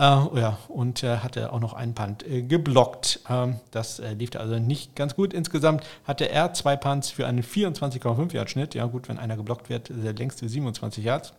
Äh, 0.00 0.40
ja, 0.40 0.56
und 0.68 1.02
äh, 1.02 1.18
hatte 1.18 1.52
auch 1.52 1.60
noch 1.60 1.74
einen 1.74 1.92
Punt 1.92 2.26
äh, 2.26 2.40
geblockt. 2.40 3.20
Ähm, 3.28 3.56
das 3.70 3.98
äh, 3.98 4.14
lief 4.14 4.30
also 4.34 4.58
nicht 4.58 4.96
ganz 4.96 5.14
gut. 5.14 5.34
Insgesamt 5.34 5.84
hatte 6.04 6.30
er 6.30 6.54
zwei 6.54 6.74
Punts 6.74 7.10
für 7.10 7.26
einen 7.26 7.42
24,5 7.42 8.32
Yard 8.32 8.48
Schnitt. 8.48 8.74
Ja 8.74 8.86
gut, 8.86 9.10
wenn 9.10 9.18
einer 9.18 9.36
geblockt 9.36 9.68
wird, 9.68 9.90
der 9.90 10.14
längste 10.14 10.48
27 10.48 11.04
Yards. 11.04 11.34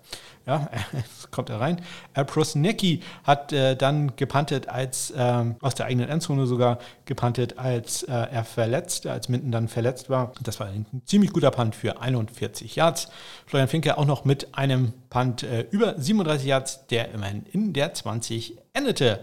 Ja, 0.45 0.69
kommt 1.31 1.49
er 1.49 1.59
rein. 1.59 1.81
Äh, 2.13 2.23
Prosnecki 2.23 3.01
hat 3.23 3.51
äh, 3.51 3.75
dann 3.75 4.15
gepantet 4.15 4.69
als, 4.69 5.11
ähm, 5.17 5.55
aus 5.61 5.73
der 5.73 5.87
eigenen 5.87 6.09
Endzone 6.09 6.45
sogar 6.45 6.77
gepantet, 7.05 7.57
als 7.57 8.03
äh, 8.03 8.11
er 8.11 8.43
verletzt, 8.43 9.07
als 9.07 9.27
Minden 9.27 9.51
dann 9.51 9.69
verletzt 9.69 10.11
war. 10.11 10.33
Das 10.43 10.59
war 10.59 10.67
ein 10.67 10.85
ziemlich 11.05 11.33
guter 11.33 11.49
Punt 11.49 11.73
für 11.73 11.99
41 11.99 12.75
Yards. 12.75 13.09
Florian 13.47 13.69
Finke 13.69 13.97
auch 13.97 14.05
noch 14.05 14.23
mit 14.23 14.55
einem 14.55 14.93
Punt 15.11 15.43
äh, 15.43 15.67
über 15.69 15.93
37 15.99 16.47
Yards, 16.47 16.87
der 16.87 17.11
immerhin 17.11 17.45
in 17.51 17.73
der 17.73 17.93
20 17.93 18.57
endete. 18.73 19.21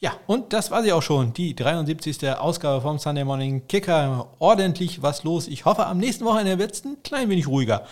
Ja, 0.00 0.14
und 0.26 0.52
das 0.52 0.72
war 0.72 0.82
sie 0.82 0.92
auch 0.92 1.02
schon, 1.02 1.32
die 1.32 1.54
73. 1.54 2.30
Ausgabe 2.30 2.80
vom 2.80 2.98
Sunday 2.98 3.24
Morning 3.24 3.68
Kicker. 3.68 4.28
Ordentlich 4.40 5.02
was 5.02 5.22
los. 5.22 5.46
Ich 5.46 5.64
hoffe, 5.64 5.86
am 5.86 5.98
nächsten 5.98 6.24
Wochenende 6.24 6.58
wird 6.58 6.72
es 6.72 6.84
ein 6.84 6.96
klein 7.04 7.28
wenig 7.28 7.46
ruhiger 7.46 7.86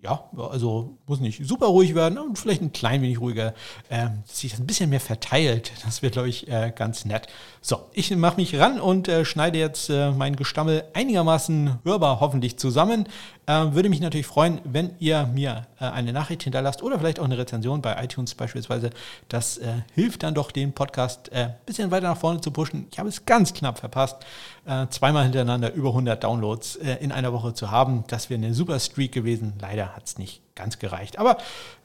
ja, 0.00 0.30
also 0.36 0.96
muss 1.06 1.18
nicht 1.18 1.44
super 1.44 1.66
ruhig 1.66 1.94
werden 1.94 2.18
und 2.18 2.38
vielleicht 2.38 2.62
ein 2.62 2.72
klein 2.72 3.02
wenig 3.02 3.20
ruhiger, 3.20 3.52
äh, 3.88 4.08
sich 4.26 4.56
ein 4.56 4.66
bisschen 4.66 4.90
mehr 4.90 5.00
verteilt. 5.00 5.72
Das 5.84 6.02
wird, 6.02 6.12
glaube 6.12 6.28
ich, 6.28 6.46
äh, 6.46 6.72
ganz 6.74 7.04
nett. 7.04 7.26
So, 7.60 7.80
ich 7.92 8.14
mache 8.14 8.36
mich 8.36 8.56
ran 8.58 8.80
und 8.80 9.08
äh, 9.08 9.24
schneide 9.24 9.58
jetzt 9.58 9.90
äh, 9.90 10.12
mein 10.12 10.36
Gestammel 10.36 10.84
einigermaßen 10.94 11.80
hörbar 11.82 12.20
hoffentlich 12.20 12.58
zusammen. 12.58 13.08
Äh, 13.46 13.72
würde 13.72 13.88
mich 13.88 14.00
natürlich 14.00 14.26
freuen, 14.26 14.60
wenn 14.62 14.94
ihr 15.00 15.26
mir 15.26 15.66
äh, 15.80 15.86
eine 15.86 16.12
Nachricht 16.12 16.44
hinterlasst 16.44 16.80
oder 16.80 17.00
vielleicht 17.00 17.18
auch 17.18 17.24
eine 17.24 17.38
Rezension 17.38 17.82
bei 17.82 18.00
iTunes 18.02 18.36
beispielsweise. 18.36 18.90
Das 19.28 19.60
hilft 19.94 20.22
dann 20.22 20.34
doch, 20.34 20.52
den 20.52 20.72
Podcast 20.72 21.32
ein 21.32 21.54
bisschen 21.66 21.90
weiter 21.90 22.08
nach 22.08 22.16
vorne 22.16 22.40
zu 22.40 22.50
pushen. 22.50 22.86
Ich 22.90 22.98
habe 22.98 23.08
es 23.08 23.26
ganz 23.26 23.52
knapp 23.52 23.78
verpasst, 23.78 24.16
zweimal 24.90 25.24
hintereinander 25.24 25.72
über 25.72 25.88
100 25.88 26.22
Downloads 26.22 26.76
in 26.76 27.10
einer 27.10 27.32
Woche 27.32 27.54
zu 27.54 27.70
haben. 27.70 28.04
Das 28.08 28.28
wäre 28.28 28.38
eine 28.38 28.54
super 28.54 28.78
Streak 28.78 29.12
gewesen. 29.12 29.54
Leider 29.60 29.96
hat 29.96 30.06
es 30.06 30.18
nicht 30.18 30.42
ganz 30.54 30.78
gereicht. 30.78 31.18
Aber 31.18 31.38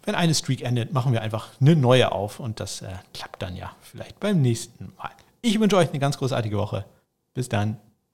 wenn 0.03 0.15
eine 0.15 0.33
Streak 0.33 0.61
endet, 0.61 0.91
machen 0.91 1.13
wir 1.13 1.21
einfach 1.21 1.49
eine 1.61 1.75
neue 1.75 2.11
auf 2.11 2.39
und 2.39 2.59
das 2.59 2.81
äh, 2.81 2.89
klappt 3.13 3.41
dann 3.41 3.55
ja 3.55 3.71
vielleicht 3.81 4.19
beim 4.19 4.41
nächsten 4.41 4.93
Mal. 4.97 5.11
Ich 5.41 5.59
wünsche 5.59 5.77
euch 5.77 5.89
eine 5.89 5.99
ganz 5.99 6.17
großartige 6.17 6.57
Woche. 6.57 6.85
Bis 7.33 7.49
dann. 7.49 7.77